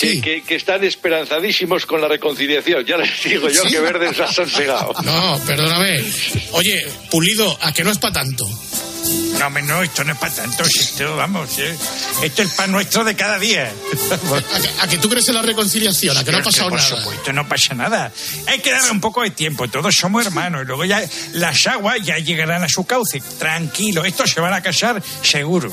que, 0.00 0.20
que, 0.20 0.42
que 0.42 0.54
están 0.54 0.84
esperanzadísimos 0.84 1.86
con 1.86 2.00
la 2.00 2.06
reconciliación. 2.08 2.84
Ya 2.84 2.96
les 2.96 3.22
digo 3.24 3.48
yo 3.48 3.62
Sí. 3.64 3.70
que 3.70 3.80
Verdes 3.80 4.20
has 4.20 4.34
sosegado. 4.34 4.92
No, 5.04 5.40
perdóname. 5.46 6.04
Oye, 6.52 6.86
Pulido, 7.10 7.56
¿a 7.62 7.72
que 7.72 7.82
no 7.84 7.90
es 7.90 7.98
para 7.98 8.14
tanto? 8.14 8.46
No, 9.38 9.50
no, 9.50 9.82
esto 9.82 10.02
no 10.02 10.12
es 10.12 10.18
para 10.18 10.34
tanto, 10.34 10.64
esto, 10.64 11.16
vamos, 11.16 11.58
eh, 11.58 11.76
esto 12.22 12.42
es 12.42 12.50
pan 12.54 12.72
nuestro 12.72 13.04
de 13.04 13.14
cada 13.14 13.38
día. 13.38 13.70
¿A 14.10 14.60
que, 14.60 14.70
a 14.80 14.88
que 14.88 14.98
tú 14.98 15.08
crees 15.08 15.28
en 15.28 15.34
la 15.34 15.42
reconciliación? 15.42 16.16
¿A 16.16 16.24
que 16.24 16.32
no 16.32 16.38
ha 16.38 16.42
pasado 16.42 16.70
por 16.70 16.78
nada? 16.78 16.96
supuesto, 16.96 17.32
no 17.32 17.48
pasa 17.48 17.74
nada. 17.74 18.12
Hay 18.46 18.60
que 18.60 18.70
darle 18.70 18.90
un 18.90 19.00
poco 19.00 19.22
de 19.22 19.30
tiempo, 19.30 19.68
todos 19.68 19.94
somos 19.94 20.26
hermanos, 20.26 20.62
y 20.62 20.66
luego 20.66 20.84
ya 20.84 21.04
las 21.34 21.66
aguas 21.66 21.98
ya 22.02 22.18
llegarán 22.18 22.64
a 22.64 22.68
su 22.68 22.84
cauce. 22.84 23.20
Tranquilo, 23.38 24.04
estos 24.04 24.30
se 24.30 24.40
van 24.40 24.54
a 24.54 24.62
casar 24.62 25.02
seguro. 25.22 25.70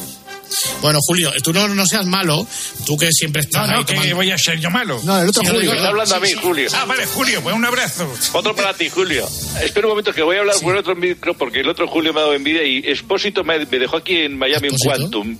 Bueno, 0.81 0.99
Julio, 1.05 1.31
tú 1.43 1.53
no, 1.53 1.67
no 1.67 1.85
seas 1.85 2.05
malo, 2.05 2.45
tú 2.85 2.97
que 2.97 3.09
siempre 3.11 3.41
No, 3.41 3.45
estás 3.47 3.69
ahí 3.69 3.75
no, 3.79 3.85
que 3.85 3.93
tomando- 3.93 4.15
voy 4.15 4.31
a 4.31 4.37
ser 4.37 4.59
yo 4.59 4.69
malo. 4.69 4.99
No, 5.03 5.19
el 5.21 5.29
otro 5.29 5.41
Sí, 5.43 5.49
Julio. 5.49 5.65
no, 5.71 5.75
está 5.75 5.87
hablando 5.89 6.15
a 6.15 6.19
mí, 6.19 6.27
Sí, 6.27 6.33
sí. 6.33 6.39
Julio. 6.41 6.69
Ah, 6.73 6.85
vale, 6.85 7.05
Julio, 7.05 7.41
pues 7.41 7.55
un 7.55 7.65
abrazo. 7.65 8.13
Otro 8.33 8.55
para 8.55 8.73
ti, 8.73 8.89
Julio. 8.89 9.27
Espera 9.61 9.87
un 9.87 9.91
momento 9.91 10.13
que 10.13 10.21
voy 10.23 10.37
a 10.37 10.39
hablar 10.41 10.55
con 10.61 10.77
otro 10.77 10.95
micro 10.95 11.33
porque 11.35 11.59
el 11.61 11.69
otro 11.69 11.87
Julio 11.87 12.13
me 12.13 12.19
ha 12.19 12.23
dado 12.23 12.33
envidia 12.35 12.63
y 12.63 12.77
Expósito 12.89 13.43
me, 13.43 13.59
me 13.65 13.79
dejó 13.79 13.97
aquí 13.97 14.17
en 14.17 14.37
Miami 14.37 14.69
un 14.69 14.75
¿Expósito? 14.75 15.09
Quantum. 15.11 15.37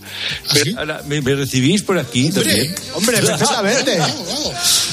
¿Ah, 0.49 0.53
sí? 0.64 0.76
Ahora, 0.78 1.01
¿me, 1.07 1.22
me 1.22 1.36
recibís 1.36 1.82
por 1.84 1.97
aquí 1.97 2.32
también? 2.32 2.74
Hombre, 2.93 3.18
perfectamente. 3.22 3.99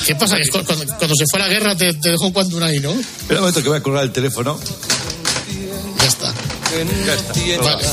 ¿Qué 0.07 0.15
pasa? 0.17 0.37
Que 0.37 0.49
cu- 0.49 0.65
cuando, 0.65 0.87
cuando 0.99 1.15
se 1.15 1.25
fue 1.31 1.41
a 1.41 1.47
la 1.47 1.49
guerra 1.49 1.75
te, 1.77 1.93
te 1.95 2.11
dejó 2.11 2.27
un 2.27 2.33
cuantum 2.33 2.63
ahí, 2.63 2.79
¿no? 2.81 2.91
Espera 2.93 3.41
un 3.41 3.47
momento 3.47 3.63
que 3.63 3.69
voy 3.69 3.79
a 3.79 3.83
colgar 3.83 4.05
el 4.05 4.13
teléfono. 4.13 4.59
Ya 5.99 6.07
está. 6.07 6.33
Ya 7.07 7.15
está. 7.15 7.75
Vale. 7.75 7.85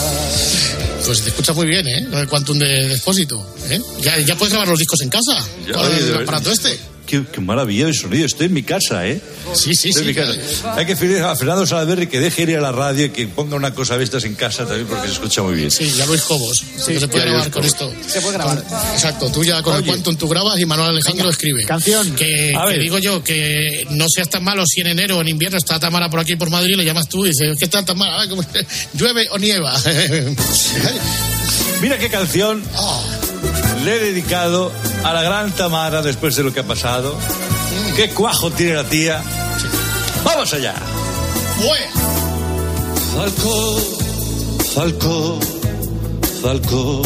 Pues 1.07 1.21
te 1.21 1.29
escucha 1.29 1.53
muy 1.53 1.67
bien, 1.67 1.87
¿eh? 1.87 2.05
El 2.11 2.27
quantum 2.27 2.59
de, 2.59 2.67
de 2.67 2.93
Expósito. 2.93 3.41
¿eh? 3.69 3.79
Ya, 4.01 4.19
ya 4.19 4.35
puedes 4.35 4.51
grabar 4.51 4.67
los 4.67 4.77
discos 4.77 4.99
en 4.99 5.07
casa. 5.07 5.41
Ya, 5.65 5.71
con 5.71 5.95
el 5.95 6.15
aparato 6.17 6.51
este. 6.51 6.77
Qué, 7.07 7.23
qué 7.31 7.39
maravilla 7.41 7.85
de 7.87 7.93
sonido. 7.93 8.25
Estoy 8.25 8.47
en 8.47 8.53
mi 8.53 8.63
casa, 8.63 9.07
¿eh? 9.07 9.21
Sí, 9.53 9.73
sí, 9.73 9.89
Estoy 9.89 9.93
sí. 9.93 9.99
en 10.01 10.07
mi 10.07 10.13
casa. 10.13 10.75
Hay 10.75 10.85
que 10.85 10.95
pedir 10.97 11.23
a 11.23 11.33
Fernando 11.37 11.65
Salaverri 11.65 12.07
que 12.07 12.19
deje 12.19 12.41
ir 12.43 12.57
a 12.57 12.61
la 12.61 12.73
radio 12.73 13.05
y 13.05 13.09
que 13.11 13.25
ponga 13.27 13.55
una 13.55 13.73
cosa 13.73 13.97
de 13.97 14.03
estas 14.03 14.25
en 14.25 14.35
casa 14.35 14.65
también 14.65 14.87
porque 14.87 15.07
se 15.07 15.13
escucha 15.13 15.41
muy 15.41 15.55
bien. 15.55 15.71
Sí, 15.71 15.89
ya 15.97 16.05
Luis 16.05 16.21
Cobos. 16.23 16.63
que 16.85 16.99
se 16.99 17.07
puede 17.07 17.25
grabar 17.29 17.49
con 17.49 17.63
esto. 17.63 17.89
Se 18.05 18.19
puede 18.21 18.33
grabar. 18.33 18.61
Con- 18.61 18.77
exacto, 18.93 19.31
tú 19.31 19.43
ya 19.43 19.63
con 19.63 19.73
el 19.75 19.81
Oye. 19.83 19.89
Quantum 19.91 20.17
tú 20.17 20.27
grabas 20.27 20.59
y 20.59 20.65
Manuel 20.65 20.89
Alejandro 20.89 21.29
escribe. 21.29 21.63
Canción. 21.65 22.13
Que, 22.13 22.53
A 22.55 22.65
que 22.65 22.71
ver. 22.73 22.81
digo 22.81 22.99
yo 22.99 23.23
que 23.23 23.87
no 23.91 24.05
seas 24.09 24.29
tan 24.29 24.43
malo 24.43 24.63
si 24.67 24.81
en 24.81 24.87
enero 24.87 25.17
o 25.17 25.21
en 25.21 25.29
invierno 25.29 25.57
está 25.57 25.79
Tamara 25.79 26.09
por 26.09 26.19
aquí 26.19 26.35
por 26.35 26.49
Madrid, 26.49 26.75
le 26.75 26.83
llamas 26.83 27.07
tú 27.07 27.25
y 27.25 27.29
dices, 27.29 27.57
¿qué 27.57 27.67
tal 27.69 27.85
Tamara? 27.85 28.19
Ay, 28.19 28.27
¿cómo- 28.27 28.43
¿Llueve 28.93 29.27
o 29.31 29.37
nieva? 29.37 29.73
Mira 31.81 31.97
qué 31.97 32.09
canción 32.09 32.61
Oh, 32.75 33.03
le 33.87 33.95
he 33.95 33.99
dedicado 33.99 34.69
a 35.05 35.13
la 35.13 35.21
gran 35.21 35.49
Tamara 35.53 36.01
después 36.01 36.35
de 36.35 36.43
lo 36.43 36.51
que 36.51 36.59
ha 36.59 36.67
pasado. 36.67 37.15
Qué 37.95 38.09
cuajo 38.09 38.51
tiene 38.51 38.73
la 38.73 38.83
tía. 38.83 39.23
Vamos 40.25 40.53
allá. 40.53 40.75
¡bueh! 41.63 41.87
Falcó, 43.15 43.79
Falcó, 44.75 45.39
Falcó. 46.41 47.01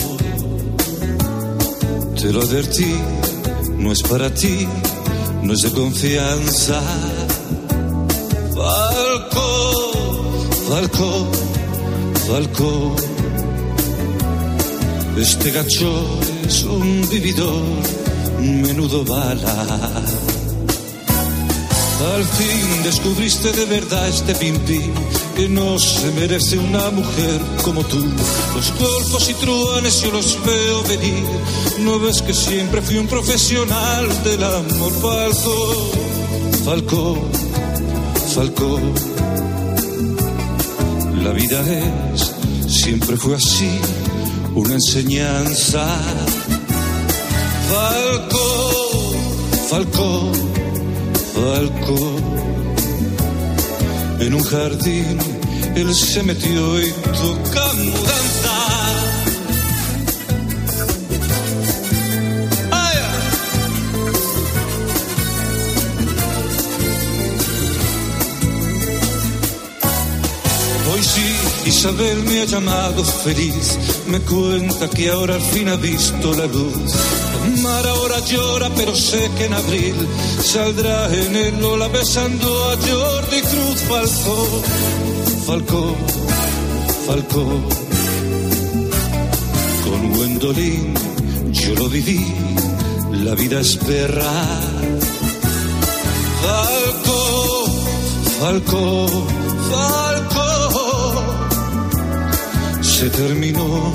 Te 2.20 2.34
lo 2.34 2.42
advertí, 2.42 2.96
no 3.78 3.92
es 3.92 4.02
para 4.02 4.34
ti, 4.34 4.68
no 5.44 5.54
es 5.54 5.62
de 5.62 5.72
confianza. 5.72 6.82
Falcó, 8.56 10.12
Falcó, 10.68 11.28
Falcó. 12.28 13.21
Este 15.18 15.52
gacho 15.52 16.20
es 16.48 16.64
un 16.64 17.08
vividor, 17.10 17.64
menudo 18.40 19.04
bala. 19.06 20.02
Al 22.16 22.26
fin 22.26 22.84
descubriste 22.84 23.52
de 23.52 23.66
verdad 23.66 24.08
este 24.08 24.34
pimpín 24.34 24.92
que 25.36 25.48
no 25.48 25.78
se 25.78 26.12
merece 26.14 26.58
una 26.58 26.90
mujer 26.90 27.40
como 27.64 27.84
tú. 27.84 28.04
Los 28.56 28.74
golfos 28.80 29.30
y 29.30 29.34
truanes 29.36 30.02
yo 30.02 30.12
los 30.12 30.38
veo 30.44 30.84
venir. 30.84 31.26
No 31.80 32.00
ves 32.00 32.22
que 32.22 32.34
siempre 32.34 32.82
fui 32.82 32.98
un 32.98 33.08
profesional 33.08 34.08
del 34.24 34.44
amor. 34.44 34.92
Falco, 35.02 35.92
Falco, 36.66 37.18
Falco. 38.34 38.80
La 41.24 41.32
vida 41.32 41.62
es, 41.62 42.34
siempre 42.68 43.16
fue 43.16 43.36
así, 43.36 43.70
una 44.56 44.74
enseñanza. 44.74 45.86
Falco, 47.70 49.14
Falco. 49.70 50.32
Falco. 51.34 51.98
En 54.20 54.34
un 54.34 54.44
jardín 54.44 55.18
él 55.76 55.96
se 55.96 56.22
metió 56.24 56.82
y 56.82 56.92
toca 56.92 57.74
Isabel 71.72 72.24
me 72.26 72.42
ha 72.42 72.46
llamado 72.46 73.02
feliz. 73.06 73.78
Me 74.08 74.20
cuenta 74.20 74.90
que 74.90 75.10
ahora 75.10 75.36
al 75.36 75.42
fin 75.42 75.70
ha 75.70 75.78
visto 75.78 76.34
la 76.34 76.46
luz. 76.46 76.92
Mar 77.64 77.88
ahora 77.88 78.20
llora, 78.26 78.70
pero 78.76 78.94
sé 78.94 79.32
que 79.38 79.46
en 79.46 79.54
abril 79.54 79.96
saldrá 80.44 80.98
en 81.14 81.34
el 81.34 81.62
Lola 81.62 81.88
besando 81.88 82.48
a 82.70 82.76
Jordi 82.76 83.42
Cruz 83.52 83.80
Falcó. 83.88 84.40
Falcó, 85.48 85.96
Falcó. 87.08 87.46
Con 89.86 90.14
Gwendolyn 90.14 90.94
yo 91.54 91.74
lo 91.76 91.88
viví, 91.88 92.22
la 93.24 93.34
vida 93.34 93.62
es 93.62 93.78
perra. 93.78 94.34
Falcó, 96.44 97.66
Falcó, 98.42 99.08
Falcó. 99.72 100.51
Se 103.02 103.10
terminó 103.10 103.92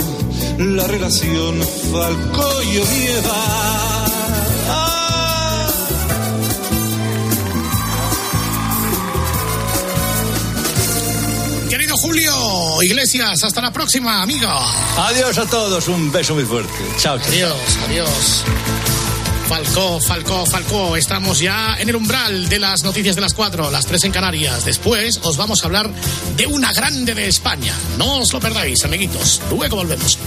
la 0.59 0.85
relación 0.89 1.63
Falcó 1.93 2.63
y 2.65 2.79
Onieva. 2.79 3.45
Ah. 4.69 5.69
Querido 11.71 11.97
Julio 11.99 12.83
Iglesias, 12.83 13.45
hasta 13.45 13.61
la 13.61 13.73
próxima, 13.73 14.23
amigo. 14.23 14.49
Adiós 14.99 15.39
a 15.39 15.47
todos, 15.47 15.87
un 15.87 16.11
beso 16.11 16.35
muy 16.35 16.45
fuerte. 16.45 16.73
Chao, 16.99 17.17
chao. 17.21 17.29
Adiós, 17.29 17.79
adiós. 17.87 18.45
Falcó, 19.49 20.01
Falcó, 20.01 20.45
Falcó, 20.45 20.97
estamos 20.97 21.39
ya 21.39 21.77
en 21.79 21.89
el 21.89 21.95
umbral 21.95 22.49
de 22.49 22.59
las 22.59 22.83
noticias 22.83 23.15
de 23.15 23.23
las 23.23 23.33
cuatro, 23.33 23.71
las 23.71 23.87
tres 23.87 24.03
en 24.03 24.11
Canarias. 24.11 24.65
Después 24.65 25.21
os 25.23 25.37
vamos 25.37 25.63
a 25.63 25.67
hablar 25.67 25.89
de 26.37 26.47
una 26.49 26.73
grande 26.73 27.15
de 27.15 27.29
España. 27.29 27.73
No 27.97 28.19
os 28.19 28.33
lo 28.33 28.41
perdáis, 28.41 28.85
amiguitos. 28.85 29.41
Luego 29.51 29.77
volvemos. 29.77 30.19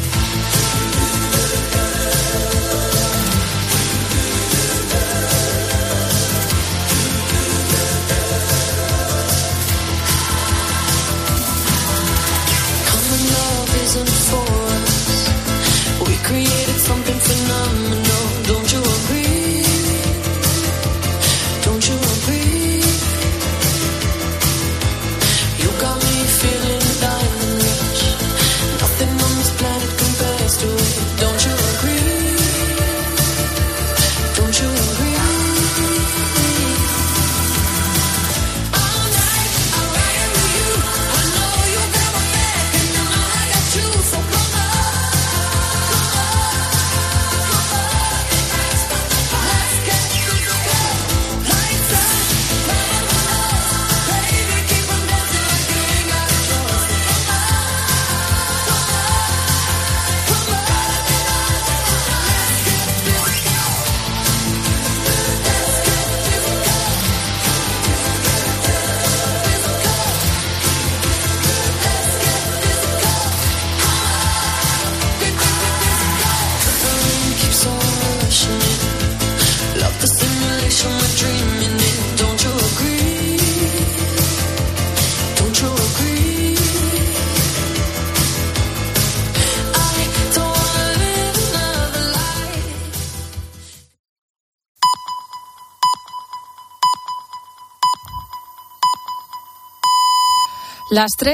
Las 100.99 101.11
tres 101.11 101.27